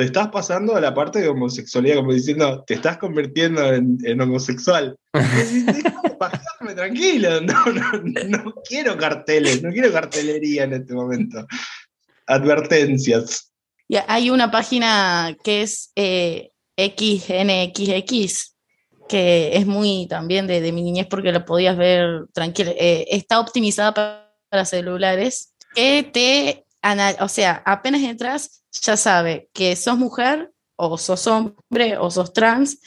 [0.02, 4.96] estás pasando a la parte de homosexualidad, como diciendo, te estás convirtiendo en, en homosexual.
[5.14, 10.92] Y decís, "Déjame pajearme tranquilo, no, no, no quiero carteles, no quiero cartelería en este
[10.92, 11.46] momento.
[12.26, 13.47] Advertencias.
[13.88, 18.54] Y hay una página que es eh, XNXX,
[19.08, 22.72] que es muy también de, de mi niñez porque la podías ver tranquila.
[22.76, 26.64] Eh, está optimizada pa- para celulares, que te,
[27.20, 32.78] o sea, apenas entras, ya sabe que sos mujer, o sos hombre, o sos trans,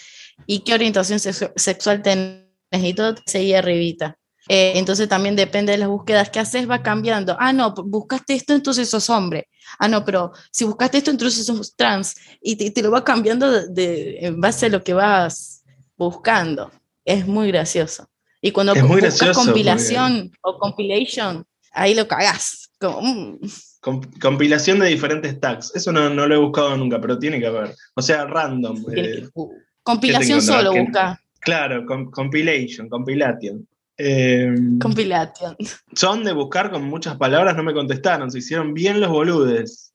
[0.47, 4.17] y qué orientación sexu- sexual tenés, y todo te seguía arribita.
[4.53, 7.37] Eh, entonces también depende de las búsquedas que haces, va cambiando.
[7.39, 9.47] Ah, no, buscaste esto, entonces sos hombre.
[9.79, 12.15] Ah, no, pero si buscaste esto, entonces sos trans.
[12.41, 15.63] Y te, te lo va cambiando de, de- en base a lo que vas
[15.97, 16.69] buscando.
[17.05, 18.09] Es muy gracioso.
[18.41, 22.71] Y cuando Es muy buscas gracioso, compilación o compilation, ahí lo cagás.
[22.77, 23.39] Como, mm,
[23.79, 25.71] Com- compilación de diferentes tags.
[25.73, 27.73] Eso no, no lo he buscado nunca, pero tiene que haber.
[27.95, 28.77] O sea, random.
[28.91, 29.49] eh, que- uh,
[29.81, 31.21] compilación solo busca.
[31.39, 33.65] claro, com- compilation, compilation.
[34.03, 35.55] Eh, Compilation.
[35.93, 38.31] son de buscar con muchas palabras, no me contestaron.
[38.31, 39.91] Se hicieron bien los boludes.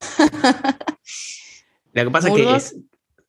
[1.92, 2.34] Lo que pasa es
[2.72, 2.80] que.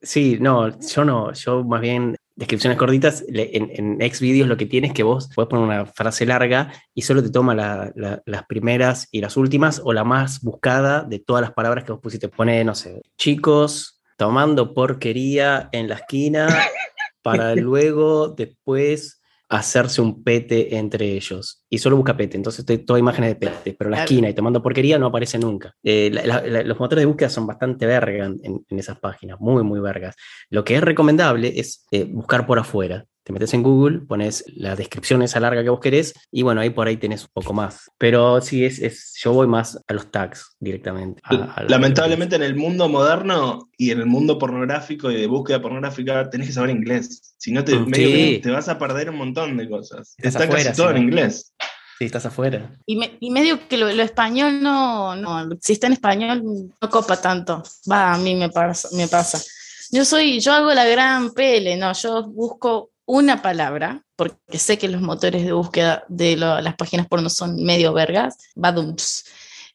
[0.03, 3.23] Sí, no, yo no, yo más bien descripciones cortitas.
[3.27, 7.03] En, en Xvideos lo que tienes es que vos puedes poner una frase larga y
[7.03, 11.19] solo te toma la- la- las primeras y las últimas o la más buscada de
[11.19, 12.29] todas las palabras que vos pusiste.
[12.29, 16.47] Pone, no sé, chicos tomando porquería en la esquina
[17.21, 19.20] para luego después
[19.51, 21.65] hacerse un pete entre ellos.
[21.69, 24.05] Y solo busca pete, entonces te, toda imágenes de pete, pero la Claro.
[24.09, 25.75] esquina y tomando porquería no aparece nunca.
[25.83, 29.39] Eh, la- la- la- los motores de búsqueda son bastante verga en, en esas páginas,
[29.41, 30.15] muy, muy vergas.
[30.49, 33.05] Lo que es recomendable es eh, buscar por afuera.
[33.23, 36.71] Te metes en Google, pones la descripción esa larga que vos querés y bueno, ahí
[36.71, 37.91] por ahí tenés un poco más.
[37.99, 41.21] Pero sí, es, es, yo voy más a los tags directamente.
[41.25, 45.61] a- a Lamentablemente en el mundo moderno y en el mundo pornográfico y de búsqueda
[45.61, 47.35] pornográfica tenés que saber inglés.
[47.37, 48.13] Si no te, Mm, medio sí.
[48.13, 50.15] que te vas a perder un montón de cosas.
[50.17, 51.07] Estás Está afuera, casi todo sí, en ¿no?
[51.07, 51.53] inglés.
[51.99, 52.71] Sí, estás afuera.
[52.87, 56.41] Y, me- y medio que lo, lo español no, no, si está en español
[56.81, 57.61] no copa tanto.
[57.89, 59.39] Va, a mí me pasa, me pasa.
[59.91, 64.87] Yo soy, yo hago la gran pele, no, yo busco una palabra, porque sé que
[64.87, 69.25] los motores de búsqueda de las páginas porno son medio vergas, badums.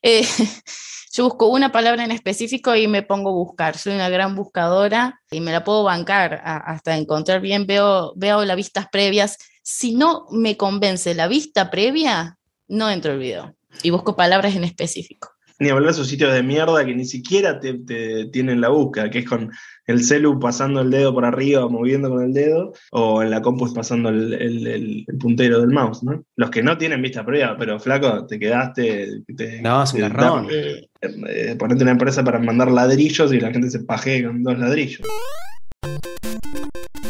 [0.01, 0.27] Eh,
[1.13, 3.77] yo busco una palabra en específico y me pongo a buscar.
[3.77, 7.67] Soy una gran buscadora y me la puedo bancar hasta encontrar bien.
[7.67, 9.37] Veo, veo las vistas previas.
[9.63, 14.65] Si no me convence la vista previa, no entro al video y busco palabras en
[14.65, 15.36] específico.
[15.59, 19.09] Ni hablar de esos sitios de mierda que ni siquiera te, te tienen la búsqueda,
[19.09, 19.51] que es con
[19.87, 23.73] el celu pasando el dedo por arriba, moviendo con el dedo, o en la compu
[23.73, 26.25] pasando el, el- el- el puntero del mouse, ¿no?
[26.37, 29.23] Los que no tienen vista previa, pero flaco, te quedaste.
[29.35, 30.49] Te, No, es un garrón.
[30.53, 30.89] Eh,
[31.29, 35.07] eh, ponete una empresa para mandar ladrillos y la gente se pajee con dos ladrillos.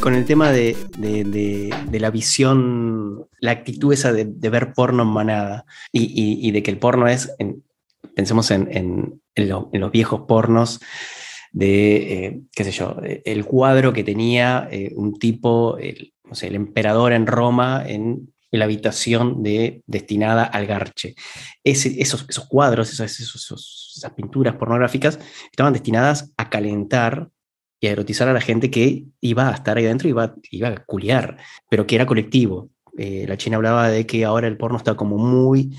[0.01, 4.73] Con el tema de, de- de- de la visión, la actitud esa de, de ver
[4.73, 7.65] porno en manada y, y- y de que el porno es, en-
[8.15, 10.81] pensemos en, en- en lo- en los viejos pornos
[11.53, 16.49] de, eh, qué sé yo, el cuadro que tenía eh, un tipo, el, no sé,
[16.49, 21.15] el emperador en Roma en la habitación de, destinada al garche.
[21.65, 25.19] Esos, esos cuadros, esas, pinturas pornográficas
[25.51, 27.29] estaban destinadas a calentar
[27.81, 30.69] y a erotizar a la gente que iba a estar ahí adentro y iba, iba
[30.69, 31.37] a culiar,
[31.69, 32.71] pero que era colectivo.
[32.97, 35.77] Eh, la China hablaba de que ahora el porno está como muy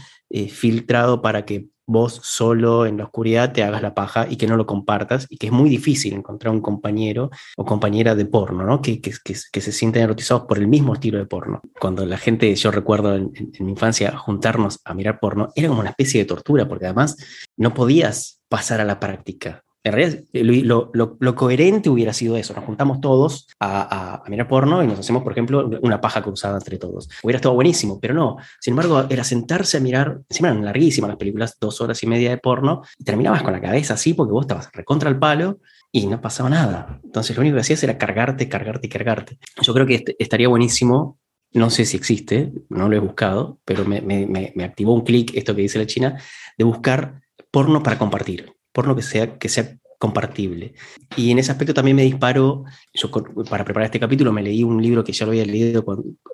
[0.50, 4.58] filtrado para que vos solo en la oscuridad te hagas la paja y que no
[4.58, 8.82] lo compartas y que es muy difícil encontrar un compañero o compañera de porno, ¿no?
[8.82, 11.62] Que, que, que, se sienten erotizados por el mismo estilo de porno.
[11.80, 15.80] Cuando la gente, yo recuerdo en- en mi infancia, juntarnos a mirar porno, era como
[15.82, 17.16] una especie de tortura, porque además
[17.58, 19.64] no podías pasar a la práctica.
[19.84, 22.54] En realidad, lo, lo- lo coherente hubiera sido eso.
[22.54, 26.22] Nos juntamos todos a, a- a mirar porno y nos hacemos, por ejemplo, una paja
[26.22, 27.08] cruzada entre todos.
[27.24, 28.38] Hubiera estado buenísimo, pero no.
[28.60, 32.30] Sin embargo, era sentarse a mirar, encima eran larguísimas las películas, dos horas y media
[32.32, 35.60] de porno, y terminabas con la cabeza así porque vos estabas recontra el palo
[35.92, 37.00] y no pasaba nada.
[37.04, 39.38] Entonces, lo único que hacías era cargarte, cargarte y cargarte.
[39.62, 41.18] Yo creo que est- estaría buenísimo.
[41.54, 45.32] No sé si existe, no lo he buscado, pero me- me- me activó un clic
[45.34, 46.20] esto que dice la China,
[46.58, 47.22] de buscar
[47.52, 50.76] porno para compartir, porno que sea, que sea compartible.
[51.16, 52.64] Y en ese aspecto también me disparo,
[52.94, 53.10] yo
[53.50, 55.84] para preparar este capítulo me leí un libro que ya lo había leído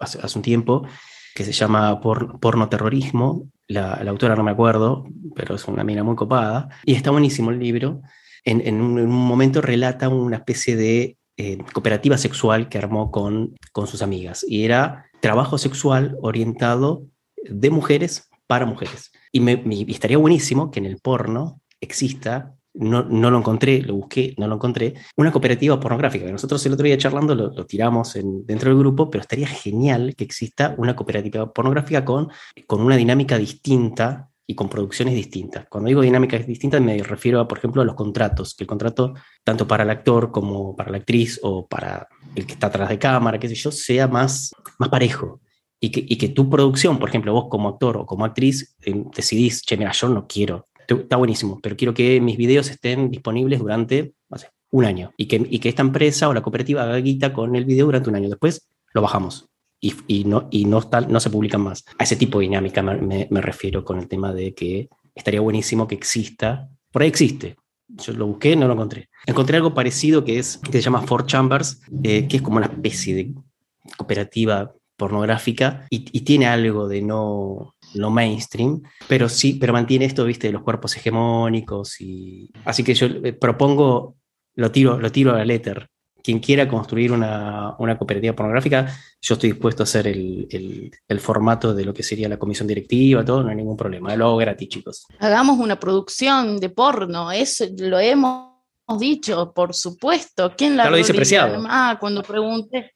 [0.01, 0.85] hace, un tiempo,
[1.33, 6.03] que se llama Por- Porno Terrorismo, la, autora no me acuerdo, pero es una mina
[6.03, 8.01] muy copada, y está buenísimo el libro.
[8.43, 13.09] En, en un, en un momento relata una especie de eh, cooperativa sexual que armó
[13.11, 17.05] con, con sus amigas, y era trabajo sexual orientado
[17.49, 19.11] de mujeres para mujeres.
[19.31, 23.81] Y me, me- y estaría buenísimo que en el porno exista, no, no lo encontré,
[23.81, 26.31] lo busqué, no lo encontré, una cooperativa pornográfica.
[26.31, 30.23] Nosotros el otro día charlando lo, tiramos en- dentro del grupo, pero estaría genial que
[30.23, 32.29] exista una cooperativa pornográfica con,
[32.65, 35.67] con una dinámica distinta y con producciones distintas.
[35.69, 39.13] Cuando digo dinámicas distintas me refiero a, por ejemplo, a los contratos, que el contrato,
[39.43, 42.99] tanto para el actor como para la actriz o para el que está atrás de
[42.99, 45.39] cámara, qué sé yo, sea más, más parejo.
[45.79, 49.03] Y que, y que tu producción, por ejemplo, vos como actor o como actriz, eh,
[49.15, 54.13] decidís, che, yo no quiero, está buenísimo, pero quiero que mis videos estén disponibles durante,
[54.29, 55.11] no sé, un año.
[55.17, 58.09] Y que, y que esta empresa o la cooperativa haga guita con el video durante
[58.09, 58.29] un año.
[58.29, 59.47] Después lo bajamos
[59.79, 61.83] y, y no, y no, está- no se publican más.
[61.99, 65.41] A ese tipo de dinámica me, me- me refiero con el tema de que estaría
[65.41, 66.69] buenísimo que exista.
[66.91, 67.55] Por ahí existe.
[67.87, 69.09] Yo lo busqué, no lo encontré.
[69.27, 72.65] Encontré algo parecido que, es, que se llama Four Chambers, eh, que es como una
[72.67, 73.33] especie de
[73.97, 80.25] cooperativa pornográfica y, y tiene algo de no, no mainstream, pero sí, pero mantiene esto,
[80.25, 84.15] viste, de los cuerpos hegemónicos y así que yo eh, propongo,
[84.55, 85.87] lo tiro, lo tiro a la letter.
[86.23, 88.87] Quien quiera construir una, una cooperativa pornográfica,
[89.21, 92.65] yo estoy dispuesto a hacer el, el- el formato de lo que sería la comisión
[92.65, 94.15] directiva, todo, no hay ningún problema.
[94.15, 95.05] Lo hago gratis, chicos.
[95.19, 98.53] Hagamos una producción de porno, eso lo hemos
[98.99, 100.53] dicho, por supuesto.
[100.57, 101.13] ¿Quién la lo dice?
[101.13, 101.61] Preciado.
[101.67, 102.93] Ah, cuando pregunté.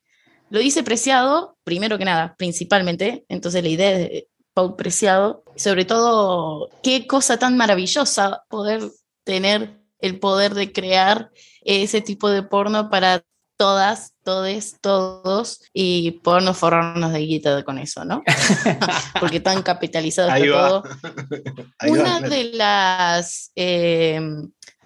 [0.50, 3.26] Lo dice Preciado, primero que nada, principalmente.
[3.28, 4.24] Entonces la idea es
[4.58, 5.44] de Paul Preciado.
[5.56, 8.82] Sobre todo, qué cosa tan maravillosa poder
[9.24, 11.32] tener el poder de crear
[11.62, 13.24] ese tipo de porno para
[13.58, 18.24] todas, todes, todos y podernos forrarnos de guita con eso, ¿no?
[19.20, 20.84] Porque tan capitalizado está todo.
[21.80, 24.22] Ahí Una de las, eh,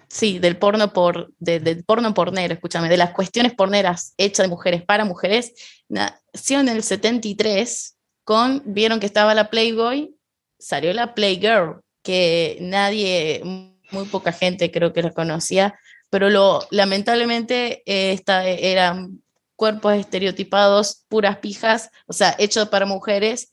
[0.08, 4.48] sí, del porno por, de- del porno pornero, escúchame, de las cuestiones porneras hechas de
[4.48, 5.52] mujeres para mujeres,
[5.88, 10.16] nació en el 73 con, vieron que estaba la Playboy,
[10.58, 13.42] salió la Playgirl, que nadie,
[13.90, 15.78] muy poca gente creo que la conocía,
[16.10, 19.22] pero lo, lamentablemente eh, esta, eran
[19.56, 23.52] cuerpos estereotipados, puras pijas, o sea, hechos para mujeres,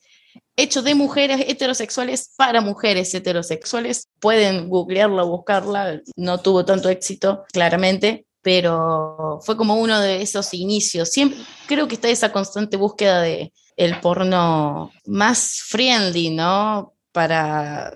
[0.55, 4.07] hecho de mujeres heterosexuales para mujeres heterosexuales.
[4.19, 11.09] Pueden googlearla buscarla, no tuvo tanto éxito, claramente, pero fue como uno de esos inicios.
[11.09, 16.93] Siempre creo que está esa constante búsqueda de el porno más friendly, ¿no?
[17.11, 17.91] Para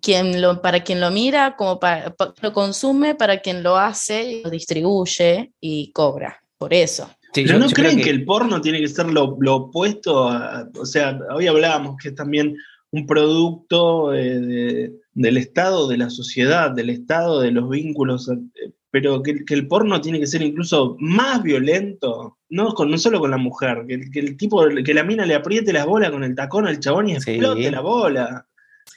[0.00, 4.50] quien lo, para quien lo mira, como para, lo consume, para quien lo hace, lo
[4.50, 6.42] distribuye y cobra.
[6.58, 7.10] Por eso.
[7.34, 8.10] Pero no creen que...
[8.10, 12.56] el porno tiene que ser lo, opuesto a, o sea, hoy hablábamos que es también
[12.90, 19.22] un producto eh, del Estado, de la sociedad, del Estado, de los vínculos eh, pero
[19.22, 23.38] que, el porno tiene que ser incluso más violento, no, con, no solo con la
[23.38, 26.78] mujer, que, el tipo, que la mina le apriete las bolas con el tacón al
[26.78, 28.46] chabón y explote la bola.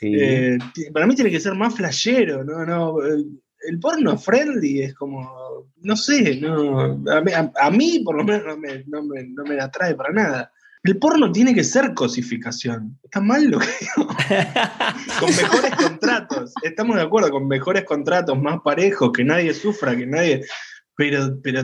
[0.02, 0.58] Eh,
[0.94, 2.98] para mí tiene que ser más flashero, no, no.
[3.02, 8.84] El, porno friendly es como, no sé, no, a, mí, por lo menos no me,
[8.88, 10.52] no, me, no me atrae para nada.
[10.86, 13.00] El porno tiene que ser cosificación.
[13.04, 14.08] Está mal lo que digo.
[15.20, 16.54] con mejores contratos.
[16.62, 20.46] Estamos de acuerdo, con mejores contratos, más parejos, que nadie sufra, que nadie.
[20.96, 21.64] Pero, pero,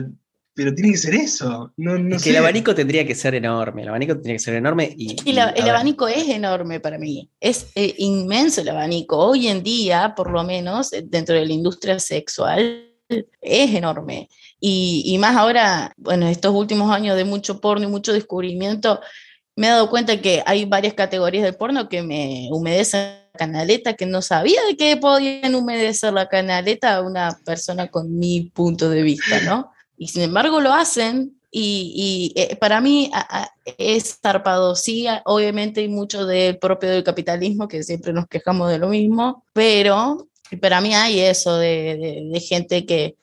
[0.54, 1.72] pero tiene que ser eso.
[1.76, 3.82] No, que el abanico tendría que ser enorme.
[3.82, 4.92] El abanico tendría que ser enorme.
[4.98, 7.30] Y, el abanico es enorme para mí.
[7.38, 9.18] Es eh, inmenso el abanico.
[9.18, 12.88] Hoy en día, por lo menos, eh, dentro de la industria sexual,
[13.40, 14.28] es enorme.
[14.64, 19.00] Y, más ahora, bueno, estos últimos años de mucho porno y mucho descubrimiento,
[19.56, 23.94] me he dado cuenta que hay varias categorías del porno que me humedecen la canaleta,
[23.94, 28.88] que no sabía de qué podían humedecer la canaleta a una persona con mi punto
[28.88, 29.72] de vista, ¿no?
[29.98, 33.10] Y sin embargo lo hacen y, eh, para mí
[33.78, 34.76] es zarpado.
[34.76, 39.44] Sí, obviamente hay mucho del propio del capitalismo, que siempre nos quejamos de lo mismo,
[39.52, 40.28] pero
[40.60, 43.16] para mí hay eso de, de, gente que,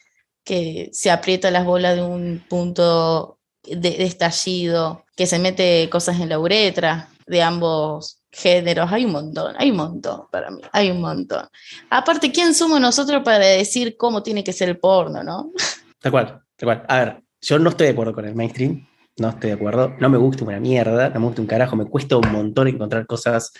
[0.43, 6.29] que, se aprieta las bolas de un punto de, estallido, que se mete cosas en
[6.29, 8.91] la uretra de ambos géneros.
[8.91, 11.47] Hay un montón, hay un montón para mí, hay un montón.
[11.89, 15.51] Aparte, ¿quién somos nosotros para decir cómo tiene que ser el porno, no?
[16.01, 16.85] Tal cual, tal cual.
[16.87, 18.87] A ver, yo no estoy de acuerdo con el mainstream,
[19.17, 21.85] no estoy de acuerdo, no me gusta una mierda, no me gusta un carajo, me
[21.85, 23.51] cuesta un montón encontrar cosas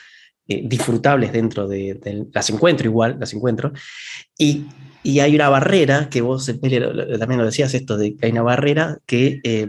[0.48, 3.72] eh, disfrutables dentro de, Las encuentro igual, las encuentro.
[4.38, 4.66] Y,
[5.04, 9.00] y hay una barrera, que vos también lo decías, esto de que hay una barrera
[9.06, 9.68] que, eh,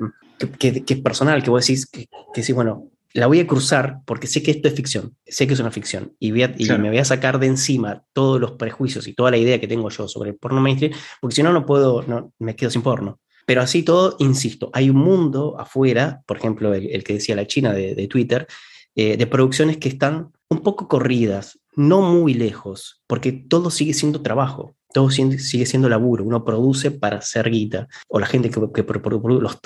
[0.59, 4.43] que, es personal, que vos decís, que, que bueno, la voy a cruzar porque sé
[4.43, 7.05] que esto es ficción, sé que es una ficción y, voy y me voy a
[7.05, 10.37] sacar de encima todos los prejuicios y toda la idea que tengo yo sobre el
[10.37, 13.20] porno mainstream, porque si no, no puedo, no, me quedo sin porno.
[13.47, 17.72] Pero así todo, insisto, hay un mundo afuera, por ejemplo, el, que decía la China
[17.72, 18.47] de, de Twitter,
[18.95, 24.22] eh, de producciones que están un poco corridas, no muy lejos, porque todo sigue siendo
[24.22, 28.84] trabajo, todo sigue siendo laburo, uno produce para hacer guita, o la gente que, que,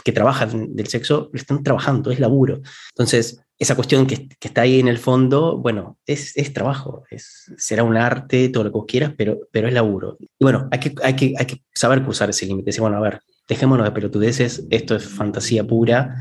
[0.05, 2.61] que trabajan del sexo están trabajando, es laburo.
[2.91, 7.53] Entonces, esa cuestión que, que está ahí en el fondo, bueno, es, es, trabajo, es,
[7.57, 10.17] será un arte, todo lo que quieras, pero, pero es laburo.
[10.21, 13.01] Y bueno, hay que, hay que, hay que saber cruzar ese límite, decir, bueno, a
[13.01, 16.17] ver, dejémonos de pelotudeces, esto es fantasía pura.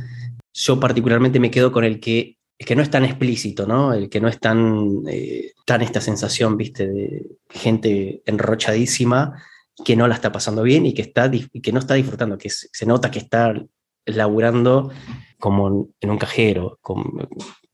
[0.54, 3.93] Yo particularmente me quedo con el que el que no es tan explícito, ¿no?
[3.93, 9.43] El que no es tan, eh, tan esta sensación, viste, de gente enrochadísima
[9.84, 12.86] que no la está pasando bien y que, está, que no está disfrutando, que se
[12.86, 13.53] nota que está
[14.05, 14.93] laburando
[15.39, 16.80] como en un cajero,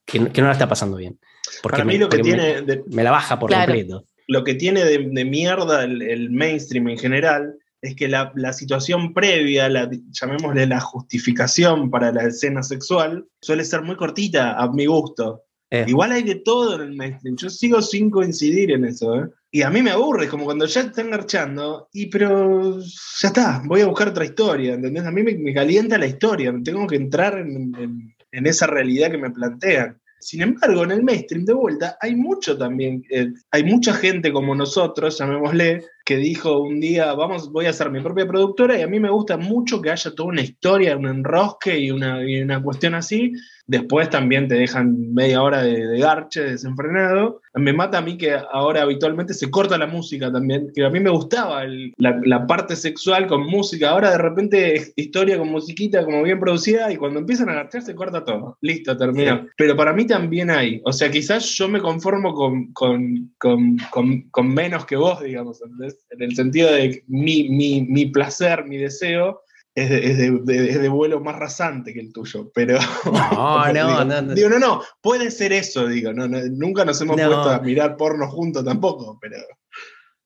[0.06, 1.20] que, no la está pasando bien.
[1.62, 2.64] Porque mí lo que tiene...
[2.88, 4.06] Me, la baja por completo.
[4.28, 9.90] Lo que tiene de, mierda el mainstream en general es que la, situación previa, la,
[10.12, 15.44] llamémosle la justificación para la escena sexual, suele ser muy cortita a mi gusto.
[15.72, 15.86] Eh.
[15.88, 17.36] Igual hay de todo en el mainstream.
[17.38, 19.16] Yo sigo sin coincidir en eso.
[19.16, 19.30] ¿eh?
[19.52, 23.82] Y a mí me aburre, como cuando ya están marchando, y pero ya está, voy
[23.82, 25.06] a buscar otra historia, ¿entendés?
[25.06, 29.32] A mí me, calienta la historia, tengo que entrar en, en esa realidad que me
[29.32, 30.00] plantean.
[30.20, 34.54] Sin embargo, en el mainstream de vuelta hay mucho también, eh, hay mucha gente como
[34.54, 38.88] nosotros, llamémosle, que dijo un día, vamos, voy a hacer mi propia productora y a
[38.88, 42.64] mí me gusta mucho que haya toda una historia, un enrosque y una, y una
[42.64, 43.34] cuestión así,
[43.70, 47.40] Después también te dejan media hora de, garche desenfrenado.
[47.54, 51.00] Me mata a mí que ahora habitualmente se corta la música también, que a mí
[51.00, 51.62] me gustaba
[51.98, 53.92] la, parte sexual con música.
[53.92, 57.94] Ahora de repente historia con musiquita como bien producida y cuando empiezan a garchar se
[57.94, 58.58] corta todo.
[58.62, 59.46] Listo, terminó.
[59.56, 60.82] Pero para mí también hay.
[60.84, 65.62] O sea, quizás yo me conformo con, con, menos que vos, digamos,
[66.10, 69.42] en el sentido de mi, mi, mi placer, mi deseo
[69.76, 72.78] es de, vuelo más rasante que el tuyo, pero...
[73.06, 77.50] No, no, no, Digo, no, no, puede ser eso, digo, no, nunca nos hemos puesto
[77.50, 79.38] a mirar porno juntos tampoco, pero...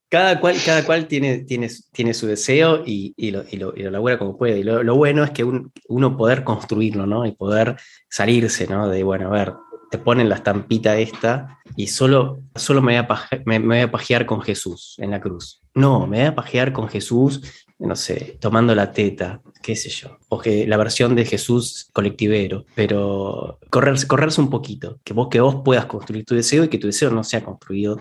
[0.08, 4.16] Cada cual, cada cual tiene, tiene, tiene su deseo y, y, lo, y, lo, labura
[4.16, 4.60] como puede.
[4.60, 7.26] Y lo, bueno es que uno poder construirlo, ¿no?
[7.26, 7.76] Y poder
[8.08, 8.88] salirse, ¿no?
[8.88, 9.54] De, bueno, a ver,
[9.94, 13.90] te ponen la estampita esta y solo, solo me, voy a me- me voy a
[13.92, 15.60] pajear con Jesús en la cruz.
[15.72, 17.42] No, me voy a pajear con Jesús,
[17.78, 20.18] no sé, tomando la teta, qué sé yo.
[20.30, 25.40] O que la versión de Jesús colectivero, pero correrse, correrse un poquito, que vos, que
[25.40, 28.00] vos puedas construir tu deseo y que tu deseo no sea construido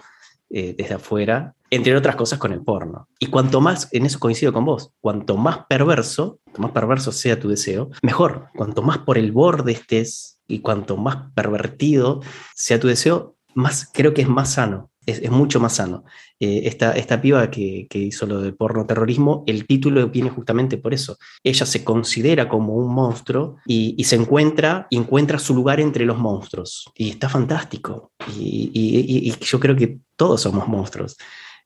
[0.50, 3.08] eh, desde afuera, entre otras cosas con el porno.
[3.20, 7.40] Y cuanto más, en eso coincido con vos, cuanto más perverso, cuanto más perverso sea
[7.40, 8.48] tu deseo, mejor.
[8.56, 12.22] Cuanto más por el borde estés y cuanto más pervertido
[12.56, 14.90] sea tu deseo, más creo que es más sano.
[15.06, 16.06] Es, mucho más sano.
[16.40, 20.78] Eh, esta, esta piba que, que hizo lo del porno terrorismo, el título viene justamente
[20.78, 21.18] por eso.
[21.44, 26.18] Ella se considera como un monstruo y, y se encuentra, encuentra su lugar entre los
[26.18, 26.86] monstruos.
[26.96, 28.14] Y está fantástico.
[28.40, 31.18] Y, y- y- yo creo que todos somos monstruos.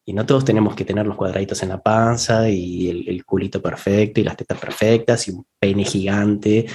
[0.03, 4.19] Y no todos tenemos que tener los cuadraditos en la panza y el culito perfecto
[4.19, 6.65] y las tetas perfectas y un pene gigante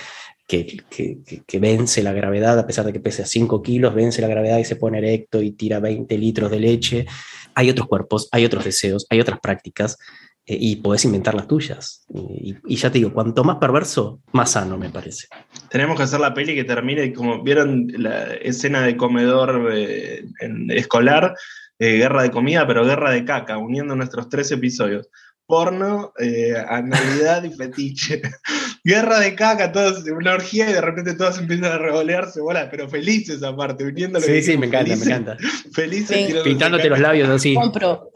[0.59, 4.59] que, vence la gravedad, a pesar de que pese a 5 kilos, vence la gravedad
[4.59, 7.07] y se pone erecto y tira 20 litros de leche.
[7.55, 9.99] Hay otros cuerpos, hay otros deseos, hay otras prácticas
[10.47, 12.05] eh, y podés inventar las tuyas.
[12.13, 15.29] Y, y ya te digo, cuanto más perverso, más sano me parece.
[15.71, 20.71] Tenemos que hacer la peli que termine, como vieron la escena de comedor eh, en-
[20.71, 21.35] escolar,
[21.79, 25.09] eh, guerra de comida, pero guerra de caca, uniendo nuestros tres episodios.
[25.53, 28.23] Porno, eh, analidad y fetiche.
[28.85, 32.89] guerra de caca, todos, una orgía y de repente todos empiezan a revolearse, bola, pero
[32.89, 35.37] felices aparte, uniendo lo que Sí, sí, me encanta, me encanta.
[35.75, 36.35] Felices Sí.
[36.43, 37.53] Pintándote los labios así.
[37.53, 38.13] Compro.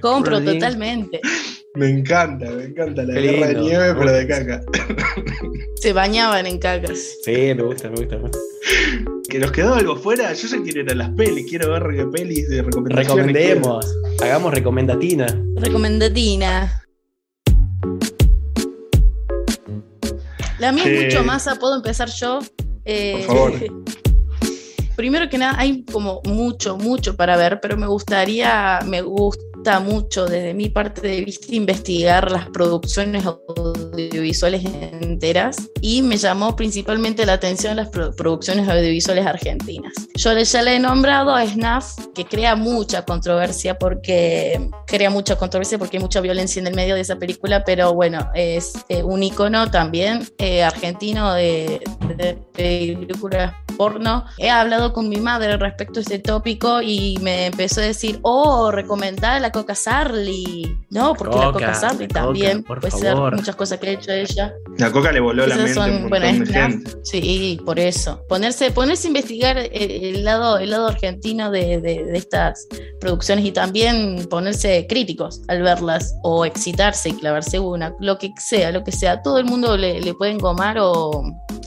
[0.00, 1.20] Compro totalmente.
[1.74, 4.60] Me encanta, me encanta la guerra de nieve, pero de caca.
[5.82, 7.16] Se bañaban en cacas.
[7.24, 8.14] Sí, me gusta, me gusta.
[8.14, 8.38] me gusta.
[9.28, 12.06] Que nos quedó algo fuera, yo ya quiero ir a las pelis, quiero ver qué
[12.06, 13.26] pelis de recomendaciones.
[13.26, 15.26] Recomendemos, hagamos recomendatina.
[15.56, 16.82] Recomendatina.
[20.58, 21.56] La mía es mucho más, ¿ah?
[21.58, 22.40] ¿puedo empezar yo?
[22.84, 23.52] Eh, Por favor.
[24.96, 30.26] Primero que nada, hay como mucho, mucho para ver, pero me gustaría, me gusta mucho
[30.26, 33.83] desde mi parte de vista investigar las producciones audiovisuales
[35.00, 39.92] enteras y me llamó principalmente la atención las pro- producciones audiovisuales argentinas.
[40.14, 45.78] Yo ya le he nombrado a Snaf, que crea mucha controversia porque crea mucha controversia
[45.78, 49.22] porque hay mucha violencia en el medio de esa película, pero bueno, es eh, un
[49.22, 51.80] icono también eh, argentino de,
[52.16, 54.24] de películas porno.
[54.38, 58.70] He hablado con mi madre respecto a este tópico y me empezó a decir, oh,
[58.70, 60.78] recomendar la Coca Sarli.
[60.90, 63.30] No, porque la Coca, Sarli también por puede favor.
[63.30, 64.52] ser muchas cosas que ha hecho ella.
[64.78, 66.90] La coca le voló la mente un bueno, de gente.
[67.04, 68.20] Sí, por eso.
[68.28, 72.66] Ponerse, ponerse a investigar el, el lado, el lado argentino de, de- de estas
[73.00, 78.70] producciones y también ponerse críticos al verlas o excitarse y clavarse una, lo que sea,
[78.72, 79.22] lo que sea.
[79.22, 81.22] Todo el mundo le, le puede engomar o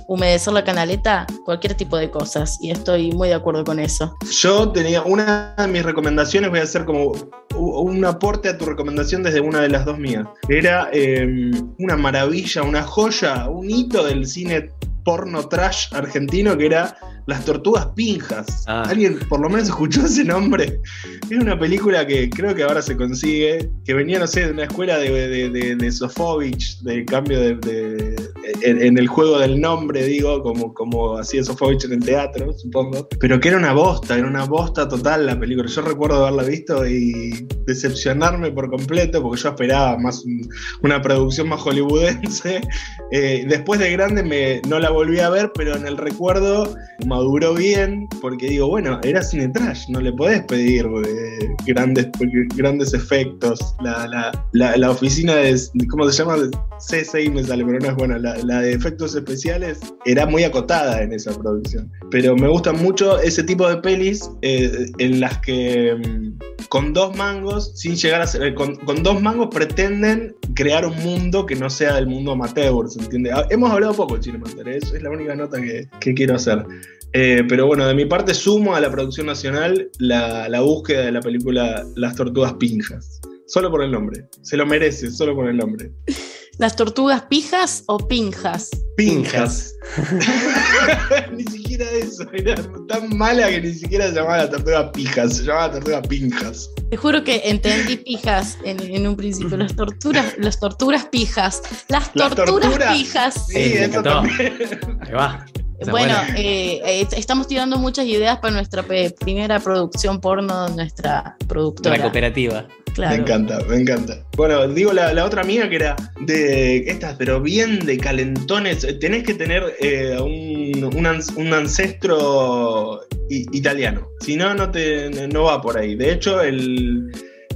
[0.07, 2.57] humedecer la canaleta, cualquier tipo de cosas.
[2.61, 4.15] Y estoy muy de acuerdo con eso.
[4.41, 7.13] Yo tenía una de mis recomendaciones, voy a hacer como
[7.55, 10.25] un aporte a tu recomendación desde una de las dos mías.
[10.49, 14.71] Era eh, una maravilla, una joya, un hito del cine
[15.03, 16.97] porno trash argentino que era
[17.27, 18.65] Las Tortugas Pinjas.
[18.67, 18.83] Ah.
[18.89, 20.81] ¿Alguien por lo menos escuchó ese nombre?
[21.29, 24.63] Es una película que creo que ahora se consigue, que venía, no sé, de una
[24.65, 28.16] escuela de, de, de, de Sofovich, de cambio de, de-
[28.61, 33.07] en, en el juego del nombre, digo, como, como hacía Sofovich en el teatro, supongo.
[33.19, 35.67] Pero que era una bosta, era una bosta total la película.
[35.69, 40.47] Yo recuerdo haberla visto y decepcionarme por completo, porque yo esperaba más un-
[40.83, 42.61] una producción más hollywoodense.
[43.09, 46.75] Eh, después de grande me, no la volví a ver, pero en el recuerdo
[47.05, 52.09] maduró bien, porque digo, bueno, era cine trash, no le podés pedir eh, grandes,
[52.57, 53.61] grandes efectos.
[53.81, 55.57] La, la- la- la oficina de,
[55.89, 56.35] ¿cómo se llama?
[56.79, 58.17] CSI me sale, pero no es bueno.
[58.19, 61.91] La, la de efectos especiales era muy acotada en esa producción.
[62.11, 67.15] Pero me gustan mucho ese tipo de pelis eh, en las que mm, con dos
[67.15, 71.69] mangos, sin llegar a ser, eh, con, dos mangos pretenden crear un mundo que no
[71.69, 73.31] sea del mundo amateur, ¿se entiende?
[73.31, 76.65] Ah, Hemos hablado poco de Chile Amateur, es, es la única nota que, quiero hacer.
[77.13, 81.11] Eh, pero bueno, de mi parte sumo a la producción nacional la, la búsqueda de
[81.11, 83.21] la película Las Tortugas Pinjas.
[83.47, 84.25] Solo por el nombre.
[84.41, 85.91] Se lo merece, solo por el nombre.
[86.59, 88.71] ¿Las tortugas pijas o pinjas?
[88.95, 89.75] Pinjas.
[91.31, 92.23] ni siquiera eso.
[92.33, 92.55] Era
[92.87, 95.37] tan mala que ni siquiera se llamaba la tortuga pijas.
[95.37, 96.71] Se llamaba tortuga pinjas.
[96.89, 99.55] Te juro que entendí pijas en, en un principio.
[99.55, 101.61] Las torturas, las torturas pijas.
[101.89, 103.47] Las Las torturas pijas.
[103.47, 104.57] Sí, me eso también.
[105.01, 105.45] Ahí va.
[105.91, 111.47] Bueno, eh, eh, estamos tirando muchas ideas para nuestra primera producción porno, nuestra de la
[111.47, 112.01] productora.
[112.01, 112.67] cooperativa.
[112.93, 113.15] Claro.
[113.15, 114.25] Me encanta, me encanta.
[114.35, 118.85] Bueno, digo la, la otra mía que era de estas, pero bien de calentones.
[118.99, 124.07] Tenés que tener eh, un, un un ancestro italiano.
[124.21, 125.95] Si no, no, te, no va por ahí.
[125.95, 127.11] De hecho, el,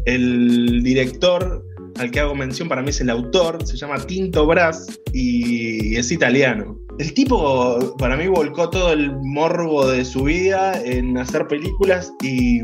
[0.06, 1.66] el director
[1.98, 6.12] al que hago mención para mí es el autor, se llama Tinto Brass y es
[6.12, 6.80] italiano.
[7.00, 12.60] El tipo para mí volcó todo el morbo de su vida en hacer películas y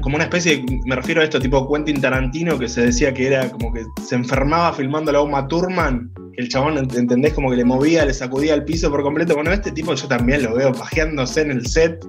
[0.00, 3.26] como una especie, de- me refiero a esto tipo Quentin Tarantino que se decía que
[3.26, 7.34] era como que se enfermaba filmando a la Uma Thurman, el chabón, ent- ¿entendés?
[7.34, 9.34] Como que le movía, le sacudía el piso por completo.
[9.34, 12.02] Bueno, este tipo yo también lo veo pajeándose en el set,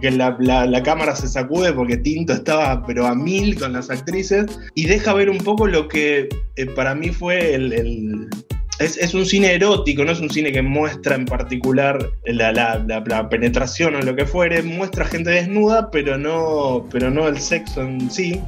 [0.00, 4.46] que la, la- cámara se sacude porque Tinto estaba pero a mil con las actrices
[4.76, 8.28] y deja ver un poco lo que eh, para mí fue el-
[8.78, 12.78] es, es un cine erótico, no es un cine que muestra en particular la, la-
[12.86, 17.82] la- penetración o lo que fuere, muestra gente desnuda, pero no, pero no el sexo
[17.82, 18.40] en sí.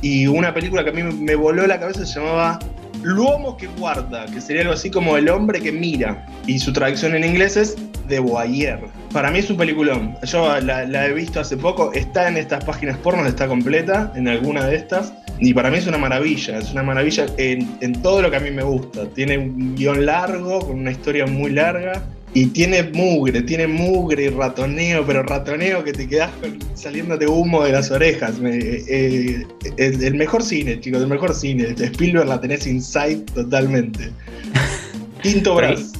[0.00, 2.58] Y una película que a mí me voló la cabeza se llamaba
[3.02, 6.26] L'uomo que guarda, que sería algo así como El hombre que mira.
[6.46, 7.76] Y su traducción en inglés es
[8.08, 8.80] The Voyeur.
[9.12, 10.16] Para mí es un peliculón.
[10.24, 14.28] Yo la, la he visto hace poco, está en estas páginas porno, está completa, en
[14.28, 15.12] alguna de estas.
[15.44, 18.40] Y para mí es una maravilla, es una maravilla en, en todo lo que a
[18.40, 19.06] mí me gusta.
[19.08, 22.04] Tiene un guion largo, con una historia muy larga.
[22.34, 27.62] Y tiene mugre, tiene mugre y ratoneo, pero ratoneo que te quedas con- saliéndote humo
[27.64, 28.38] de las orejas.
[28.38, 29.44] Me- eh,
[29.76, 31.74] el, el mejor cine, chicos, el mejor cine.
[31.78, 34.10] Spielberg la tenés inside totalmente.
[35.22, 35.92] Quinto Brass.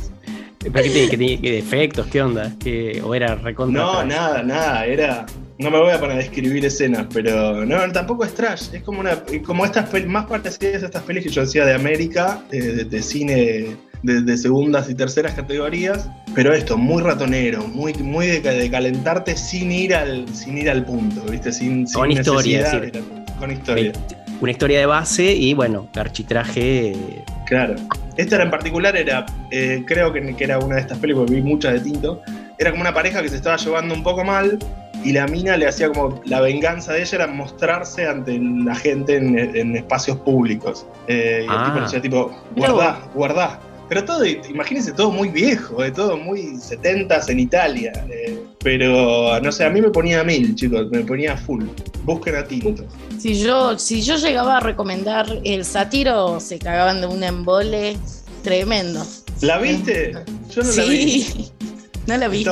[0.61, 1.09] ¿Pero qué?
[1.11, 1.41] ¿Qué tiene?
[1.41, 2.07] ¿Qué defectos?
[2.07, 2.53] ¿Qué onda?
[2.63, 3.83] ¿Qué, ¿O era recontra?
[3.83, 5.27] No, nada, nada, era.
[5.63, 8.75] No me voy a poner a describir escenas, pero no, tampoco es trash.
[8.75, 12.43] Es como una, como estas más parecidas a estas pelis que yo decía de América,
[12.51, 16.09] de, de cine de, de segundas y terceras categorías.
[16.35, 21.23] Pero esto, muy ratonero, muy, muy de, calentarte sin ir al, sin ir al punto,
[21.31, 21.53] ¿viste?
[21.53, 23.01] Sin, sin Con historia, sí.
[23.39, 23.93] Con historia.
[24.41, 26.91] Una historia de base y bueno, architraje.
[26.91, 27.77] eh, Claro.
[28.17, 31.41] Esta era en particular era, eh, creo que, que era una de estas películas, vi
[31.41, 32.21] muchas de Tinto,
[32.59, 34.59] era como una pareja que se estaba llevando un poco mal
[35.05, 39.17] y la mina le hacía como, la venganza de ella era mostrarse ante la gente
[39.17, 40.87] en, en espacios públicos.
[41.09, 41.65] Eh, y el Ah.
[41.67, 43.61] tipo le decía tipo, guardá, guardá.
[43.89, 47.93] Pero todo, imagínense, todo muy viejo, eh, todo muy 70s en Italia.
[48.11, 51.65] eh, pero, no sé, a mí me ponía a mil, chicos, me ponía a full.
[52.05, 52.85] Busquen a Tinto.
[53.19, 57.97] Si yo, si yo llegaba a recomendar el sátiro, se cagaban de un embole
[58.45, 59.05] tremendo.
[59.41, 60.13] ¿La viste?
[60.55, 61.23] Yo no la vi.
[61.23, 61.51] Sí.
[62.07, 62.51] ¿No la viste?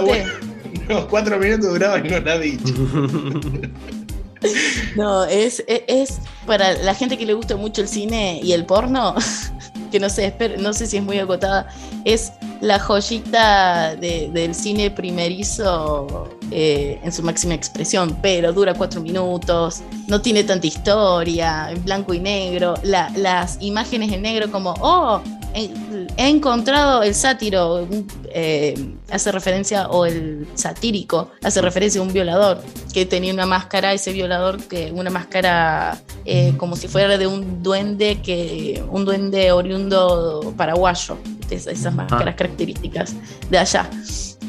[0.88, 2.58] No, cuatro minutos duraba y no la vi.
[4.96, 9.14] No, es, es, para la gente que le gusta mucho el cine y el porno,
[9.92, 11.68] que no sé, no sé si es muy acotada,
[12.06, 19.02] es la joyita de- del cine primerizo eh, en su máxima expresión, pero dura cuatro
[19.02, 24.74] minutos, no tiene tanta historia, en blanco y negro, la- las imágenes en negro como,
[24.80, 25.20] oh,
[25.55, 27.86] he, encontrado el sátiro,
[28.32, 28.74] eh,
[29.11, 34.12] hace referencia, o el satírico, hace referencia a un violador que tenía una máscara, ese
[34.12, 40.55] violador, que una máscara eh, como si fuera de un duende, que un duende oriundo
[40.57, 41.16] paraguayo,
[41.51, 43.14] es- esas máscaras características
[43.51, 43.88] de allá.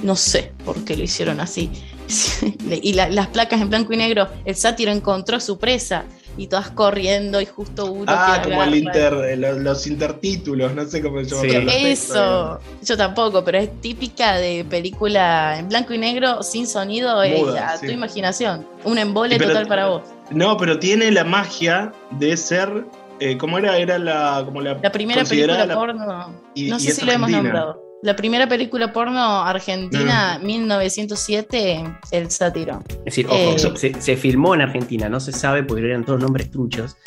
[0.04, 1.70] No sé por qué lo hicieron así.
[2.82, 6.04] y la- las placas en blanco y negro, el sátiro encontró su presa
[6.38, 10.73] y todas corriendo y justo uno Ah, que como el inter, eh, los, los intertítulos,
[10.73, 11.71] no sé cómo se llama.
[11.71, 11.77] Sí.
[11.84, 17.21] textos, Eso, yo tampoco, pero es típica de película en blanco y negro, sin sonido,
[17.23, 17.86] eh, Muda, a sí.
[17.88, 18.65] tu imaginación.
[18.84, 20.01] Un embole pero- total para vos.
[20.29, 22.86] No, pero tiene la magia de ser.
[23.19, 23.77] eh, ¿Cómo era?
[23.77, 24.41] Era la.
[24.45, 27.53] Como la, La primera película la- porno, y- no sé es si lo hemos argentina.
[27.59, 27.80] nombrado.
[28.04, 32.80] La primera película porno argentina, 1907, El Sátiro.
[32.89, 36.20] Es decir, ojo, Eh, se, se filmó en Argentina, no se sabe porque eran todos
[36.20, 36.97] nombres truchos.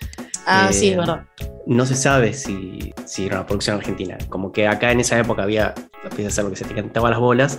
[0.47, 1.24] Ah, Eh, sí, es verdad.
[1.66, 4.18] No se sabe si, si era una producción argentina.
[4.28, 5.74] Como que acá en esa época había,
[6.05, 7.59] empieza a hacer lo que se te cantaba las bolas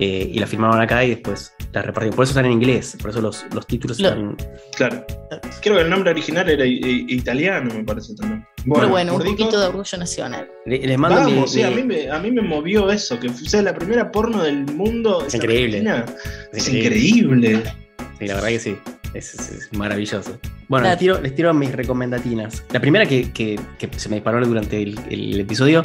[0.00, 2.14] eh, y la filmaron acá y después la repartieron.
[2.16, 4.36] Por eso están en inglés, por eso los, los títulos Lo- están.
[4.76, 5.06] Claro.
[5.62, 8.44] Creo que el nombre original era i- i- italiano, me parece también.
[8.74, 10.48] Pero bueno, un poquito de orgullo nacional.
[10.66, 13.18] Le- Les mando mi- Vamos, sí, mi- a mí, me, a mí me movió eso,
[13.20, 15.24] que fue- sea la primera porno del mundo.
[15.26, 15.84] Es increíble.
[16.52, 17.62] es Es increíble.
[18.18, 18.76] Sí, la verdad que sí.
[19.14, 20.38] Es, es- es maravilloso.
[20.68, 22.64] Bueno, les tiro, les tiro mis recomendatinas.
[22.72, 25.82] La primera que, que- que se me disparó durante el, el episodio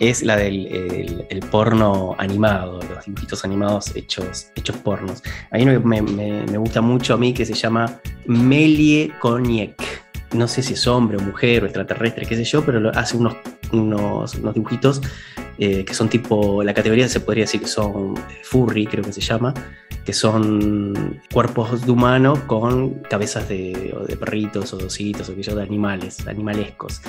[0.00, 5.22] es la del el- el porno animado, los dibujitos animados hechos, hechos pornos.
[5.50, 10.01] Hay uno que me, me- me gusta mucho a mí que se llama Melie Koniec.
[10.32, 13.36] No sé si es hombre o mujer o extraterrestre, qué sé yo, pero hace unos,
[13.72, 15.02] unos, unos dibujitos
[15.58, 19.20] eh, que son tipo, la categoría se podría decir que son furry, creo que se
[19.20, 19.52] llama,
[20.04, 25.34] que son cuerpos de humano con cabezas de, o de perritos o de ositos o
[25.34, 27.02] de animales, animalescos.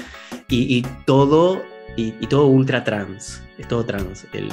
[0.49, 1.61] Y, y todo
[1.95, 3.41] y, todo ultra trans.
[3.57, 4.49] Es todo trans el,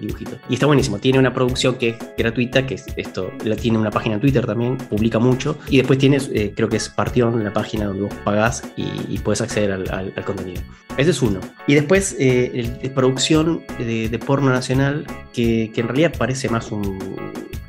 [0.00, 0.36] dibujito.
[0.48, 0.98] Y está buenísimo.
[0.98, 4.46] Tiene una producción que es gratuita, que es esto, la tiene una página en Twitter
[4.46, 5.58] también, publica mucho.
[5.68, 9.40] Y después tienes, eh, creo que es Partión, la página donde vos pagás y, puedes
[9.40, 10.62] acceder al, contenido.
[10.96, 11.40] Ese es uno.
[11.66, 16.98] Y después, eh, el, producción de, porno nacional, que, que en realidad parece más un.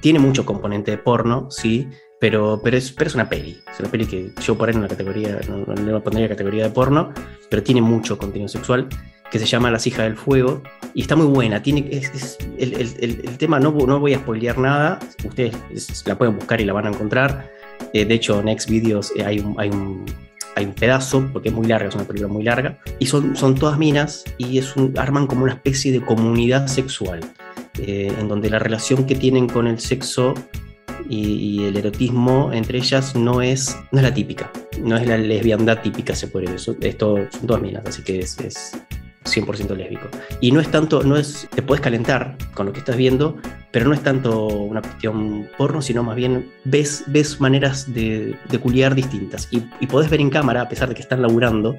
[0.02, 3.59] Tiene mucho componente de porno, sí, pero, pero, es, pero es una peli.
[3.71, 6.69] Es una peli que yo por ahí en la categoría, no, no la categoría de
[6.69, 7.13] porno,
[7.49, 8.87] pero tiene mucho contenido sexual
[9.31, 10.61] que se llama Las hijas del fuego
[10.93, 11.61] y está muy buena.
[11.61, 15.53] Tiene, es, el, el, el, tema, no, no voy a spoilear nada, ustedes
[16.05, 17.51] la pueden buscar y la van a encontrar.
[17.93, 20.05] Eh, de hecho, en Next Videos eh, hay, un, hay, un,
[20.55, 23.55] hay un pedazo, porque es muy larga, es una película muy larga, y son, son
[23.55, 27.19] todas minas y es un, arman como una especie de comunidad sexual,
[27.79, 30.33] eh, en donde la relación que tienen con el sexo
[31.10, 34.52] y, el erotismo entre ellas no es, no es la típica,
[34.82, 36.77] no es la lesbiandad típica, se puede decir.
[36.82, 38.73] Esto son todas minas, así que es, es
[39.26, 40.07] 100% lésbico.
[40.41, 43.38] Y no es tanto, no es, te puedes calentar con lo que estás viendo,
[43.72, 48.60] pero no es tanto una cuestión porno, sino más bien ves, ves maneras de, de
[48.60, 49.48] culiar distintas.
[49.52, 51.76] Y, y podés ver en cámara, a pesar de que están laburando,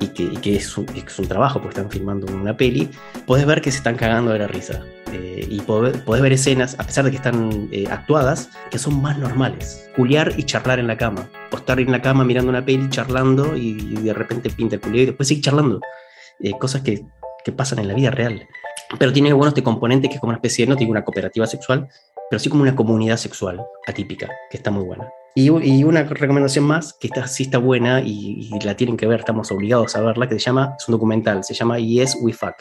[0.00, 2.88] y que, que es, un, es, un, trabajo, porque están filmando una peli,
[3.26, 4.82] podés ver que se están cagando de la risa.
[5.12, 9.18] Eh, y podés, ver escenas, a pesar de que están eh, actuadas, que son más
[9.18, 9.88] normales.
[9.96, 11.28] Culiar y charlar en la cama.
[11.52, 15.02] O estar en la cama mirando una peli, charlando y, de repente pinta el culiar
[15.02, 15.80] y después seguir charlando.
[16.40, 17.04] Eh, cosas que,
[17.44, 18.46] que, pasan en la vida real.
[18.98, 21.46] Pero tiene buenos este componente que es como una especie de, no tiene una cooperativa
[21.46, 21.88] sexual,
[22.30, 25.08] pero sí como una comunidad sexual atípica, que está muy buena.
[25.34, 29.06] Y, y, una recomendación más, que está, sí está buena y, y, la tienen que
[29.06, 32.34] ver, estamos obligados a verla, que se llama, es un documental, se llama Yes We
[32.34, 32.56] Fuck.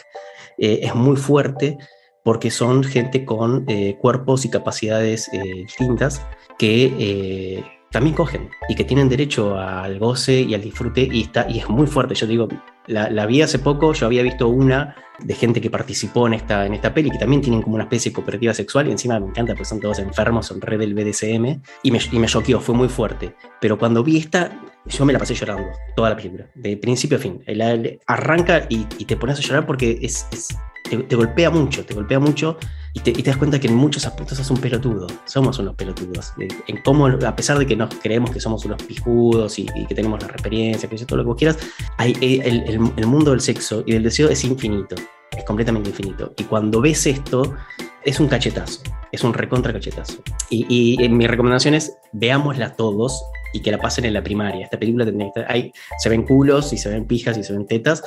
[0.58, 1.78] Eh, es muy fuerte
[2.24, 6.26] porque son gente con eh, cuerpos y capacidades eh, distintas
[6.58, 11.60] que también cogen y que tienen derecho al goce y al disfrute y, está, y
[11.60, 12.16] es muy fuerte.
[12.16, 12.48] Yo digo,
[12.88, 16.66] la, la, vi hace poco, yo había visto una de gente que participó en esta,
[16.66, 19.28] en esta peli, que también tienen como una especie de cooperativa sexual, y encima me
[19.28, 22.74] encanta, porque son todos enfermos, son red del BDSM, y me, y me choqueó, fue
[22.74, 23.36] muy fuerte.
[23.60, 27.22] Pero cuando vi esta, yo me la pasé llorando, toda la película, de principio a
[27.22, 27.44] fin.
[27.46, 31.86] El, arranca y, y, te pones a llorar porque es, es te, te, golpea mucho,
[31.86, 32.58] te golpea mucho
[32.94, 35.08] y te, y te, das cuenta que en muchos aspectos sos un pelotudo.
[35.26, 36.34] Somos unos pelotudos.
[36.68, 39.96] En cómo, a pesar de que nos creemos que somos unos pijudos y, y que
[39.96, 41.58] tenemos la experiencia, que todo lo que vos quieras,
[41.98, 44.96] hay, el, el, el mundo del sexo y del deseo es infinito.
[45.38, 46.34] Es completamente infinito.
[46.38, 47.56] Y cuando ves esto,
[48.04, 48.82] es un cachetazo.
[49.12, 50.22] Es un recontra cachetazo.
[50.50, 54.66] Y, y, y mi recomendación es, veámosla todos y que la pasen en la primaria.
[54.66, 57.54] Esta película tendría que estar, hay, se ven culos y se ven pijas y se
[57.54, 58.04] ven tetas,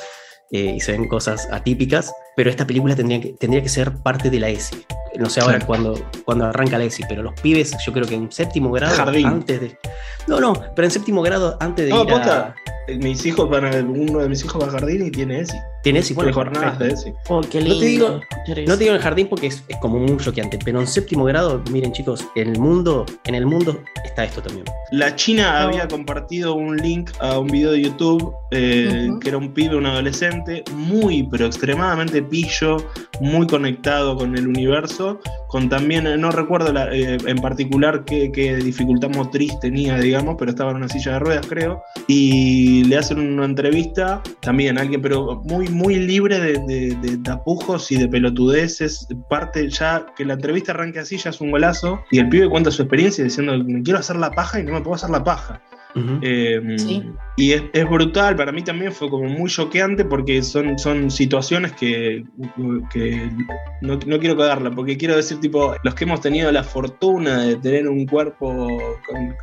[0.50, 4.30] eh, y se ven cosas atípicas, pero esta película tendría que, tendría que ser parte
[4.30, 4.84] de la ESI.
[5.18, 5.94] No sé ahora cuando,
[6.24, 9.26] cuando arranca la ESI, pero los pibes, yo creo que en séptimo grado, Jardín.
[9.26, 9.78] antes de.
[10.26, 12.48] No, no, pero en séptimo grado, antes de No, ir posta.
[12.48, 12.54] a.
[12.98, 15.56] Mis hijos van a, uno de mis hijos va al jardín y tiene ESI.
[15.82, 16.88] Tiene ESI, bueno, jornadas de.
[16.88, 17.14] ESI.
[17.28, 18.20] Oh, qué No te digo-.
[18.66, 21.24] No te digo en el jardín porque es, es como muy choqueante, pero en séptimo
[21.24, 24.66] grado, miren chicos, en el mundo, en el mundo está esto también.
[24.90, 25.68] La China No.
[25.68, 29.86] había compartido un link a un video de YouTube eh, que era un pibe, un
[29.86, 32.76] adolescente, muy, pero extremadamente pillo,
[33.20, 39.10] muy conectado con el universo, con también, no recuerdo la- eh, en particular qué, dificultad
[39.10, 43.44] motriz tenía, digamos, pero estaba en una silla de ruedas, creo, y le hacen una
[43.44, 49.68] entrevista, también alguien, pero muy, muy libre de, de- de tapujos y de pelotudeces, parte
[49.70, 52.82] ya, que la entrevista arranque así, ya es un golazo, y el pibe cuenta su
[52.82, 55.60] experiencia diciendo, me quiero hacer la paja y no me puedo hacer la paja.
[55.94, 56.18] Ujú.
[56.22, 57.02] Eh, Sí.
[57.36, 61.72] Y es, es brutal, para mí también fue como muy choqueante porque son, son situaciones
[61.72, 62.22] que,
[62.92, 63.28] que
[63.80, 67.56] no, no quiero cagarla, porque quiero decir, tipo, los que hemos tenido la fortuna de
[67.56, 68.68] tener un cuerpo,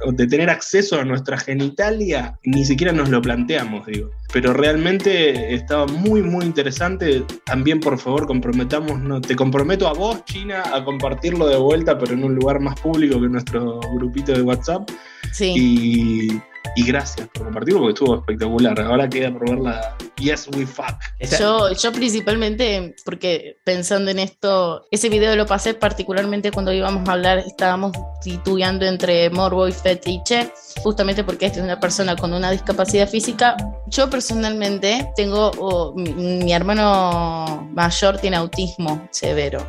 [0.05, 4.09] con- de tener acceso a nuestra genitalia, ni siquiera nos lo planteamos, digo.
[4.31, 7.23] Pero realmente estaba muy, muy interesante.
[7.45, 12.13] También, por favor, comprometamos, no, te comprometo a vos, China, a compartirlo de vuelta, pero
[12.13, 14.89] en un lugar más público que nuestro grupito de WhatsApp.
[15.31, 15.53] Sí.
[15.55, 16.41] Y,
[16.75, 18.79] y gracias por compartirlo porque estuvo espectacular.
[18.81, 20.95] Ahora queda por ver la Yes We Fuck.
[21.39, 27.13] Yo, yo principalmente, porque pensando en esto, ese video lo pasé particularmente cuando íbamos a
[27.13, 27.91] hablar, estábamos
[28.21, 30.51] titubeando entre morbo y fetiche,
[30.83, 33.57] justamente porque esta es una persona con una discapacidad física.
[33.87, 39.65] Yo personalmente tengo, oh, mi, mi hermano mayor tiene autismo severo.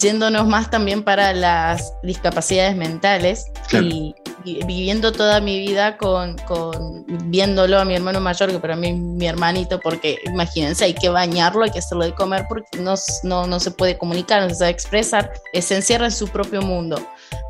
[0.00, 3.86] Yéndonos más también para las discapacidades mentales Claro.
[3.86, 4.14] y
[4.44, 6.36] viviendo toda mi vida con,
[7.30, 11.64] viéndolo a mi hermano mayor, que para mí mi hermanito, porque imagínense, hay que bañarlo,
[11.64, 14.70] hay que hacerlo de comer porque no, no, no se puede comunicar, no se sabe
[14.70, 16.96] expresar, se encierra en su propio mundo.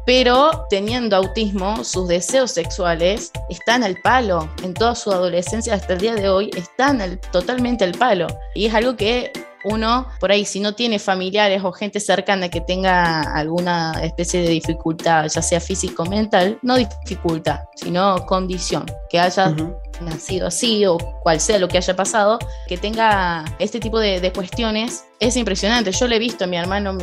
[0.07, 4.49] pero teniendo autismo, sus deseos sexuales están al palo.
[4.63, 8.27] En toda su adolescencia hasta el día de hoy están al, totalmente al palo.
[8.55, 9.33] Y es algo que
[9.65, 14.49] uno, por ahí, si no tiene familiares o gente cercana que tenga alguna especie de
[14.49, 19.55] dificultad, ya sea físico o mental, no dificultad, sino condición, que haya
[20.01, 24.33] nacido así o cual sea lo que haya pasado, que tenga este tipo de, de
[24.33, 25.93] cuestiones, es impresionante.
[25.93, 26.97] Yo le he visto a mi hermano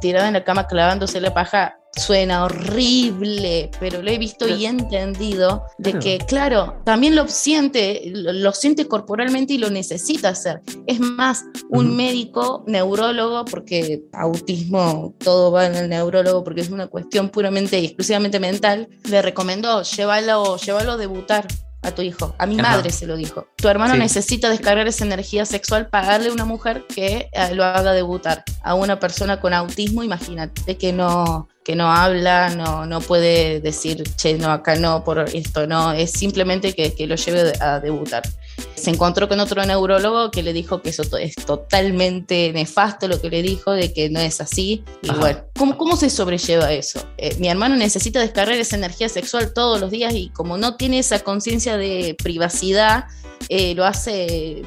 [0.00, 5.64] tirado en la cama clavándose la paja suena horrible, pero lo he visto y entendido
[5.78, 10.62] de que, claro, también lo siente, lo, siente corporalmente y lo necesita hacer.
[10.86, 16.86] Es más, un médico, neurólogo, porque autismo, todo va en el neurólogo porque es una
[16.86, 21.46] cuestión puramente y exclusivamente mental, le recomendó llévalo, llévalo a debutar
[21.82, 22.34] a tu hijo.
[22.38, 23.46] A mi madre se lo dijo.
[23.56, 27.64] Tu hermano necesita descargar esa energía sexual para darle a una mujer que eh, lo
[27.64, 28.42] haga debutar.
[28.62, 34.04] A una persona con autismo, imagínate que no, que no habla, no, no puede decir,
[34.16, 35.92] che, no, acá no, por esto no.
[35.92, 38.22] Es simplemente que, que lo lleve a debutar.
[38.74, 43.30] Se encontró con otro neurólogo que le dijo que eso es totalmente nefasto lo que
[43.30, 44.84] le dijo, de que no es así.
[45.00, 47.02] Y bueno, ¿cómo, ¿cómo, se sobrelleva eso?
[47.16, 50.98] Eh, mi hermano necesita descargar esa energía sexual todos los días y como no tiene
[50.98, 53.06] esa conciencia de privacidad,
[53.48, 54.62] eh, lo hace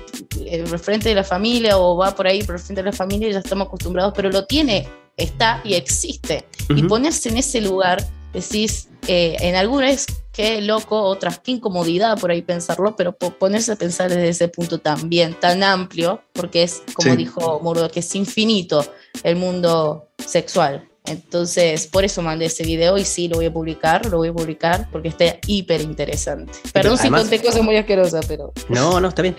[0.45, 3.33] eh, frente de la familia o va por ahí por frente de la familia y
[3.33, 4.87] ya estamos acostumbrados, pero lo tiene,
[5.17, 6.45] está y existe.
[6.69, 12.43] Y ponerse en ese lugar, decís, en algunas qué loco, otras qué incomodidad por ahí
[12.43, 17.59] pensarlo, pero ponerse a pensar desde ese punto también tan amplio, porque es, como dijo
[17.61, 18.85] Murdo, que es infinito
[19.23, 20.87] el mundo sexual.
[21.07, 24.33] Entonces, por eso mandé ese video y sí, lo voy a publicar, lo voy a
[24.33, 26.51] publicar porque está hiper interesante.
[26.73, 28.51] Perdón si conté cosas muy asquerosas, pero...
[28.67, 29.37] No, no, está bien.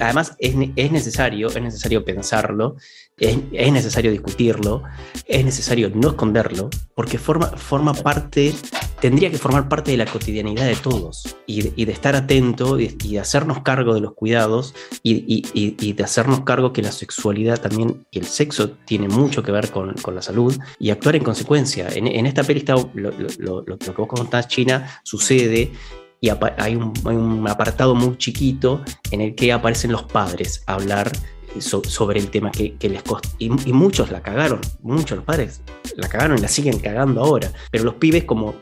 [0.00, 2.76] además, es, es, necesario, es necesario pensarlo,
[3.20, 4.82] es, es, necesario discutirlo,
[5.26, 8.54] es necesario no esconderlo, porque forma, forma parte
[9.00, 13.18] tendría que formar parte de la cotidianidad de todos y de, estar atento y, de
[13.18, 18.26] hacernos cargo de los cuidados y, de hacernos cargo que la sexualidad también y el
[18.26, 21.88] sexo tiene mucho que ver con, la salud y actuar en consecuencia.
[21.88, 25.72] En, esta peli está lo, que vos contás, China, sucede
[26.20, 26.28] y
[26.58, 31.10] hay un, hay un apartado muy chiquito en el que aparecen los padres a hablar
[31.58, 33.28] sobre el tema que, les costó.
[33.38, 35.62] Y, muchos la cagaron, muchos los padres
[35.96, 37.52] la cagaron y la siguen cagando ahora.
[37.70, 38.54] Pero los pibes, como,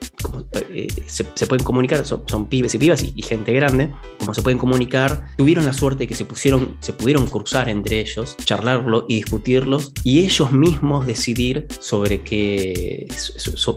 [0.70, 5.28] eh, se, pueden comunicar, son, pibes y pibas y, gente grande, como se pueden comunicar,
[5.36, 9.92] tuvieron la suerte de que se, pusieron, se pudieron cruzar entre ellos, charlarlo y discutirlos,
[10.04, 13.06] y ellos mismos decidir sobre, qué,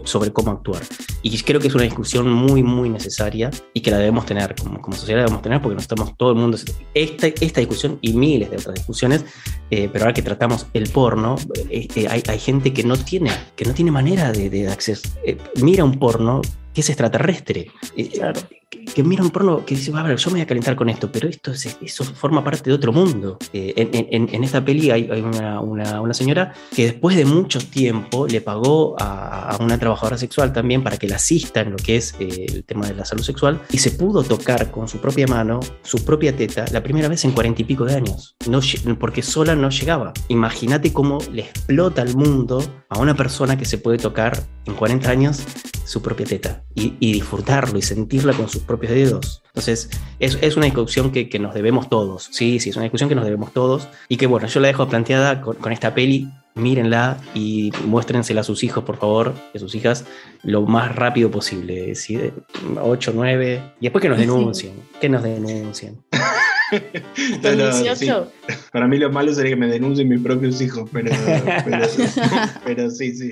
[0.04, 0.82] sobre cómo actuar.
[1.22, 4.92] Y creo que es una discusión muy, muy necesaria y que la debemos tener, como,
[4.92, 6.58] sociedad debemos tener, porque nos estamos todo el mundo.
[6.94, 9.01] Esta, esta discusión y miles de otras discusiones
[9.70, 11.36] eh, pero ahora que tratamos el porno,
[11.70, 15.08] eh, eh, hay, gente que no tiene, que no tiene manera de, de acceso.
[15.62, 16.42] mira un porno
[16.72, 17.70] que es extraterrestre.
[18.14, 18.40] Claro
[18.94, 21.10] que mira un porno que dice, a ver, yo me voy a calentar con esto,
[21.10, 23.38] pero esto eso forma parte de otro mundo.
[23.52, 29.56] Eh, en, esta peli hay, una, señora que después de mucho tiempo le pagó a,
[29.60, 32.86] una trabajadora sexual también para que la asista en lo que es eh, el tema
[32.86, 36.64] de la salud sexual y se pudo tocar con su propia mano, su propia teta,
[36.72, 38.60] la primera vez en cuarenta y pico de años, no,
[38.98, 40.12] porque sola no llegaba.
[40.28, 45.10] Imagínate cómo le explota el mundo a una persona que se puede tocar en 40
[45.10, 45.42] años
[45.92, 49.42] su propia teta y, y disfrutarlo y sentirla con sus propios dedos.
[49.48, 52.30] Entonces, es, es una discusión que, que, nos debemos todos.
[52.32, 53.88] Sí, sí, es una discusión que nos debemos todos.
[54.08, 56.28] Y que bueno, yo la dejo planteada con, con esta peli.
[56.54, 60.04] Mírenla y muéstrensela a sus hijos, por favor, a sus hijas,
[60.42, 61.94] lo más rápido posible.
[61.94, 62.18] ¿sí?
[62.80, 63.62] 8, 9.
[63.80, 64.74] Y después que nos denuncien.
[64.98, 66.02] Que nos denuncien.
[68.72, 71.10] Para mí lo malo sería que me denuncien mis propios hijos, pero,
[72.64, 73.30] pero, sí, sí.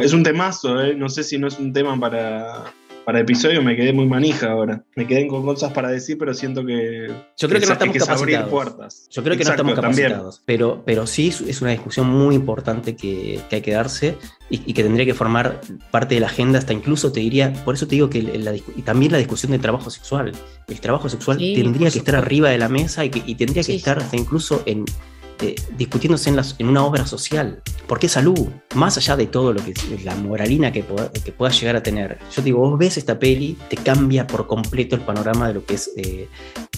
[0.00, 0.94] es un temazo, ¿eh?
[0.94, 2.72] no sé si no es un tema para,
[3.04, 4.84] para episodio me quedé muy manija ahora.
[4.96, 7.08] Me quedé con cosas para decir, pero siento que.
[7.36, 8.50] Yo creo que, no estamos capacitados.
[8.50, 9.08] Puertas.
[9.10, 10.42] Yo creo que no estamos capacitados.
[10.44, 14.16] Pero, pero sí es una discusión muy importante que, hay que darse
[14.48, 15.60] y, que tendría que formar
[15.90, 19.12] parte de la agenda, hasta incluso te diría, por eso te digo que y también
[19.12, 20.32] la discusión del trabajo sexual.
[20.68, 23.98] El trabajo sexual tendría que estar arriba de la mesa y, y tendría que estar
[23.98, 24.84] hasta incluso en,
[25.42, 27.62] eh, discutiéndose en, en, una obra social.
[27.86, 29.74] Porque salud, más allá de todo lo que
[30.04, 30.84] la moralina que,
[31.24, 32.18] que puedas llegar a tener.
[32.34, 35.74] Yo digo, vos ves esta peli, te cambia por completo el panorama de lo que
[35.74, 36.28] es eh,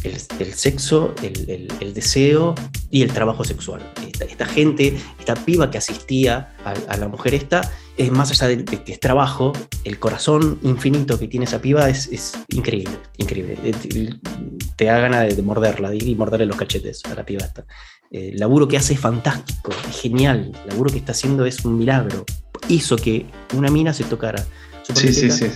[0.05, 2.55] el, sexo, el, deseo
[2.91, 3.81] y el trabajo sexual.
[4.21, 8.93] Esta, gente, esta piba que asistía a, la mujer esta, es más allá de, que
[8.93, 9.53] es trabajo,
[9.85, 13.59] el corazón infinito que tiene esa piba es, es increíble, increíble.
[14.77, 17.65] Te da ganas de, morderla y morderle los cachetes a la piba esta.
[18.15, 20.53] Eh, el laburo que hace es fantástico, es genial.
[20.65, 22.25] El laburo que está haciendo es un milagro.
[22.69, 24.45] Hizo que una mina se tocara
[24.85, 25.47] su Sí, sí, sí.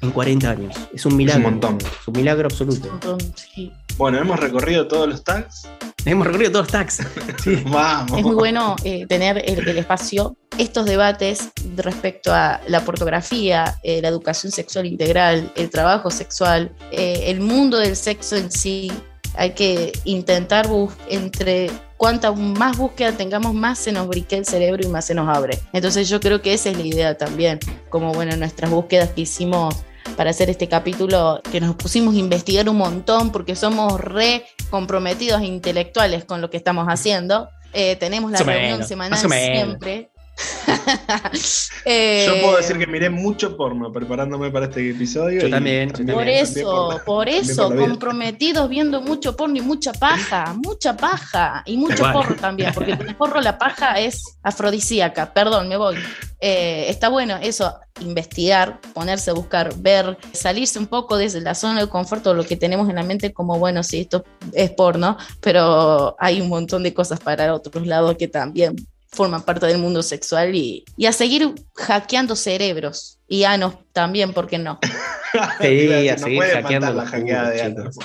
[0.00, 0.74] En 40 años.
[0.94, 1.42] Es un milagro.
[1.42, 1.76] montón.
[1.78, 2.88] Es un milagro absoluto.
[2.92, 3.70] Entonces, sí.
[3.98, 5.68] Bueno, hemos recorrido todos los tags.
[6.06, 6.98] Hemos recorrido todos los tags.
[7.44, 7.62] Sí.
[7.66, 8.16] Vamos.
[8.18, 14.00] Es muy bueno eh, tener el, el espacio, estos debates respecto a la pornografía, eh,
[14.00, 18.90] la educación sexual integral, el trabajo sexual, eh, el mundo del sexo en sí.
[19.36, 24.82] Hay que intentar bus- entre cuanta más búsqueda tengamos, más se nos briquea el cerebro
[24.82, 25.58] y más se nos abre.
[25.74, 27.58] Entonces yo creo que esa es la idea también,
[27.90, 29.74] como bueno, nuestras búsquedas que hicimos
[30.16, 35.42] para hacer este capítulo, que nos pusimos a investigar un montón porque somos re comprometidos
[35.42, 37.50] intelectuales con lo que estamos haciendo.
[37.74, 40.10] Eh, tenemos la reunión semanal siempre.
[41.84, 45.40] Eh, Yo puedo decir que miré mucho porno preparándome para este episodio.
[45.42, 46.28] Yo y también, yo Por también.
[46.28, 51.62] eso, por- por también eso, por comprometidos viendo mucho porno y mucha paja, mucha paja
[51.66, 52.12] y mucho Igual.
[52.12, 55.96] porro también, porque con el porro la paja es afrodisíaca, perdón, me voy.
[56.40, 61.80] Eh, está bueno eso, investigar, ponerse a buscar, ver, salirse un poco desde la zona
[61.80, 65.16] de confort o lo que tenemos en la mente como, bueno, sí, esto es porno,
[65.40, 68.76] pero hay un montón de cosas para otros lados que también
[69.18, 74.46] forman parte del mundo sexual y, y a seguir hackeando cerebros y anos también, ¿por
[74.46, 74.78] qué no?
[75.60, 77.96] Sí, a no seguir hackeando los culos.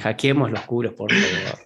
[0.00, 1.58] Hackeemos los culos, por favor.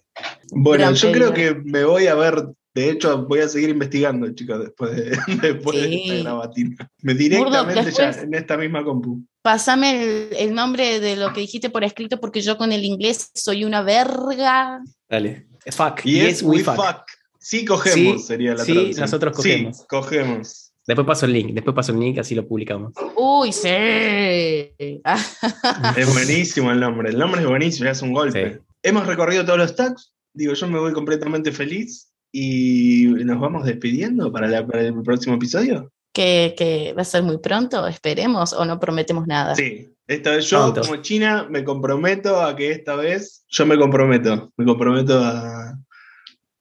[0.51, 1.33] Bueno, Gran yo pedido.
[1.33, 2.43] creo que me voy a ver.
[2.75, 6.91] De hecho, voy a seguir investigando, chicos, después de, después de esta grabatina.
[7.03, 9.23] Me directamente ya después- en esta misma compu.
[9.43, 13.31] Pásame el, el nombre de lo que dijiste por escrito porque yo con el inglés
[13.35, 14.81] soy una verga.
[15.09, 15.47] Dale.
[15.71, 16.01] Fuck.
[16.05, 16.77] Y Yes, es we We fuck.
[16.77, 17.03] Fuck.
[17.49, 19.01] Sí, cogemos, Sí, sería la sí, traducción.
[19.03, 19.77] nosotros cogemos.
[19.79, 20.73] Sí, cogemos.
[20.85, 22.93] Después paso el link, después paso el link, así lo publicamos.
[23.17, 23.69] Uy, sí.
[25.97, 27.11] Es buenísimo el nombre.
[27.11, 28.55] El nombre es buenísimo, ya es un golpe.
[28.55, 28.59] Sí.
[28.83, 30.13] Hemos recorrido todos los tags.
[30.33, 32.11] Digo, yo me voy completamente feliz.
[32.33, 35.91] Y nos vamos despidiendo para, la- para el próximo episodio.
[36.13, 39.55] que, que va a ser muy pronto, esperemos, o no prometemos nada.
[39.55, 40.81] Sí, esta vez yo Pronto.
[40.83, 45.79] como China me comprometo a que esta vez yo me comprometo, me comprometo a,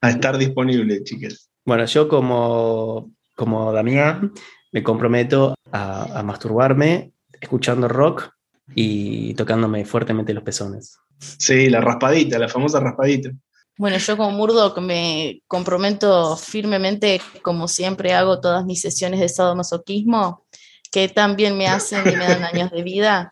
[0.02, 1.50] a estar disponible, chicas.
[1.66, 4.34] Bueno, yo como, como Damián
[4.72, 8.30] me comprometo a, a masturbarme escuchando rock
[8.74, 10.98] y tocándome fuertemente los pezones.
[11.20, 13.32] Sí, la raspadita, la famosa raspadita.
[13.78, 20.46] Bueno, yo como Murdoch me comprometo firmemente, como siempre hago todas mis sesiones de sadomasoquismo,
[20.92, 23.32] que también me hacen y me dan años de vida.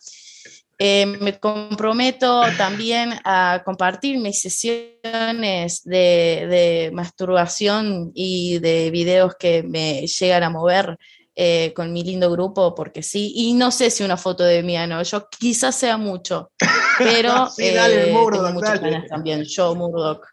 [0.79, 9.63] Eh, me comprometo también a compartir mis sesiones de, de masturbación y de videos que
[9.63, 10.97] me llegan a mover
[11.35, 14.75] eh, con mi lindo grupo, porque sí, y no sé si una foto de mí,
[14.87, 16.51] no, yo quizás sea mucho,
[16.97, 18.91] pero Sí, dale, eh, Murdoch, tengo muchas dale.
[18.91, 20.27] ganas también, yo Murdoch.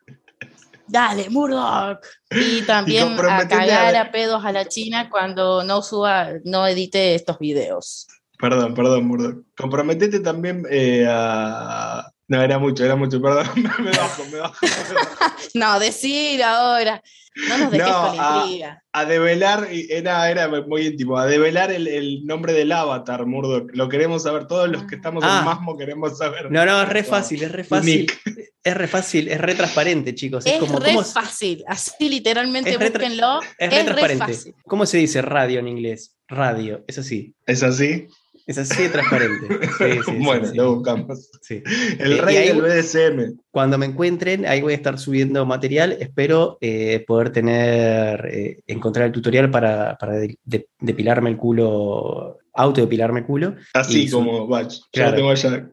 [0.86, 2.00] Dale, Murdoch.
[2.30, 3.96] Y también a comprometete a cagar ver.
[3.96, 8.06] a pedos a la China cuando no suba, no edite estos videos.
[8.40, 9.44] Perdón, perdón, Murdoch.
[9.56, 12.10] Comprometete también eh, a...
[12.28, 13.46] No, era mucho, era mucho, perdón.
[13.56, 14.54] me bajo, me bajo.
[14.62, 15.34] me bajo.
[15.54, 17.02] No, decir ahora.
[17.48, 18.82] No nos dejes No, con la a- intriga.
[18.92, 23.68] A develar, y era, era muy íntimo, a develar el, el nombre del avatar, Murdoch.
[23.72, 25.38] Lo queremos saber, todos los que estamos Ah.
[25.40, 26.50] en Masmo queremos saber.
[26.52, 28.00] No, no, es re fácil, es re fácil.
[28.02, 28.20] Nick.
[28.62, 30.46] Es re fácil, es re transparente, chicos.
[30.46, 33.40] Es, Es como, re ¿cómo, fácil, así literalmente Es búsquenlo.
[33.58, 34.24] es re transparente.
[34.26, 34.54] fácil.
[34.64, 36.16] ¿Cómo se dice radio en inglés?
[36.28, 37.34] Radio, es así.
[37.46, 38.06] ¿Es así?
[38.50, 39.46] Es así de transparente.
[39.78, 40.56] Sí, sí, sí, bueno, sí.
[40.56, 41.30] lo buscamos.
[41.40, 41.62] Sí.
[41.98, 43.38] El Eh, rey ahí- del BDSM.
[43.52, 45.96] Cuando me encuentren, ahí voy a estar subiendo material.
[46.00, 52.38] Espero eh, poder tener, eh, encontrar el tutorial para, para de- de- depilarme el culo,
[52.54, 54.78] autodepilarme el culo Así Y como Batch.
[54.78, 55.10] Yo Claro.
[55.12, 55.70] lo tengo allá.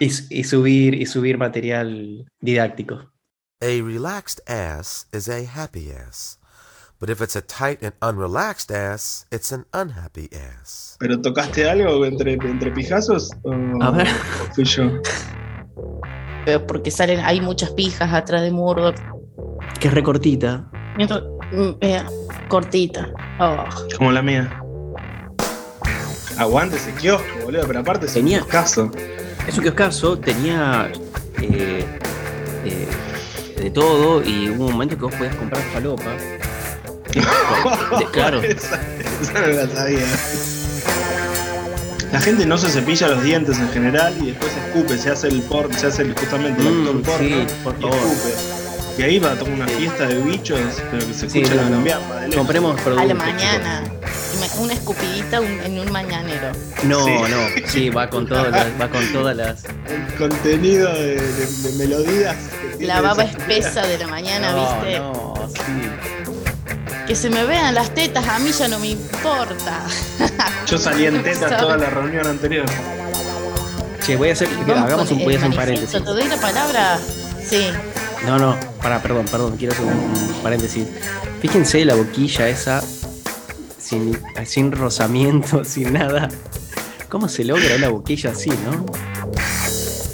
[0.00, 3.10] y, y subir, y subir material didáctico.
[3.60, 6.38] A relaxed ass is a happy ass.
[7.00, 10.96] But if it's a tight and unrelaxed ass, it's an unhappy ass.
[10.98, 13.30] ¿Pero tocaste algo entre, entre pijazos?
[13.44, 14.08] ¿O, A ver.
[14.08, 14.90] o fui yo?
[16.44, 18.96] Pero porque salen, hay muchas pijas atrás de Murdoch.
[19.78, 20.64] Que es recortita.
[20.96, 21.22] Mientras-
[21.52, 22.02] mm, eh,
[22.48, 23.08] cortita.
[23.38, 23.64] Oh.
[23.96, 24.60] Como la mía.
[26.36, 28.90] Aguante ese kiosco, boludo, pero aparte es Tenía- un kioscazo.
[29.46, 30.90] Eso que caso tenía
[31.40, 31.84] eh,
[32.64, 32.88] eh,
[33.56, 36.10] de todo y hubo un momento que vos podías comprar falopa.
[38.12, 38.42] Claro.
[38.42, 38.80] esa,
[39.22, 40.06] esa no la sabía.
[42.12, 45.42] La gente no se cepilla los dientes en general y después escupe, se hace el
[45.42, 48.34] por, se hace el, justamente el Mm, actor porno sí, por y escupe.
[48.98, 50.58] Y ahí va a tomar una fiesta de bichos,
[50.90, 52.34] pero que se escucha la lejos.
[52.34, 53.08] Compremos A productos.
[53.08, 53.82] la mañana.
[54.58, 56.50] Una escupidita en un mañanero.
[56.82, 57.12] No, Sí.
[57.30, 57.68] no.
[57.68, 59.64] Sí, va con todas las, va con todas las.
[59.88, 62.36] El contenido de, de- de melodías.
[62.80, 64.98] La baba esa- espesa de la mañana, no, ¿viste?
[64.98, 66.17] no, sí.
[67.08, 69.82] Que se me vean las tetas, a mí ya no me importa.
[70.66, 72.66] Yo salí en tetas toda la reunión anterior.
[74.04, 75.92] Che, voy a hacer, hagamos un, voy a hacer un paréntesis.
[75.92, 76.98] Te doy la palabra.
[77.42, 77.68] Sí.
[78.26, 80.86] No, no, para, perdón, perdón, quiero hacer un, un paréntesis.
[81.40, 82.82] Fíjense la boquilla esa,
[83.78, 86.28] sin, sin rozamiento, sin nada.
[87.08, 88.84] ¿Cómo se logra una boquilla así, no?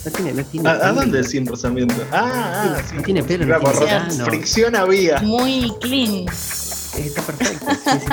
[0.05, 0.69] No tiene, no tiene.
[0.69, 1.97] ¿A, dónde sin rozamiento?
[2.13, 2.95] Ah, ah, sí.
[2.95, 4.25] No tiene pelo, no tiene no.
[4.27, 5.19] Fricción había.
[5.23, 6.27] Muy clean.
[6.99, 7.67] Está perfecto.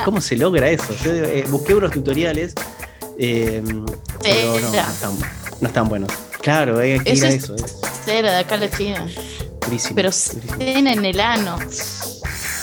[0.05, 0.95] ¿Cómo se logra eso?
[1.03, 2.53] Yo eh, busqué unos tutoriales,
[3.17, 3.61] eh,
[4.21, 5.11] pero no, no están,
[5.61, 6.11] no están buenos.
[6.41, 7.55] Claro, hay que ir Eso a es- eso.
[7.55, 7.75] Es
[8.05, 9.07] Cera de acá a la China.
[9.65, 10.55] durísimo, Pero durísimo.
[10.57, 11.59] cena en el ano.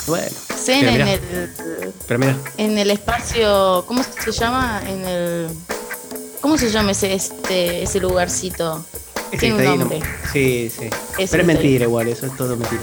[0.07, 0.27] Bueno,
[0.57, 1.21] Cena en el,
[2.07, 3.85] pero mira, en el espacio.
[3.87, 4.83] ¿Cómo se llama?
[4.89, 5.49] En el.
[6.41, 8.85] ¿Cómo se llama ese, este, ese lugarcito?
[9.39, 9.91] Tiene un.
[10.33, 10.89] Sí, sí.
[11.31, 12.81] Pero es mentira igual, eso es todo mentira.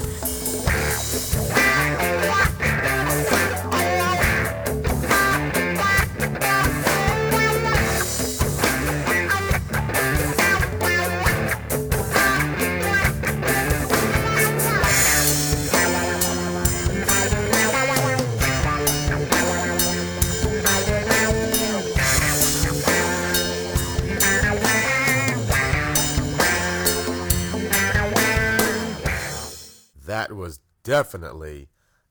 [30.86, 31.68] Definitely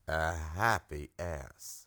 [0.07, 1.84] a happy ass.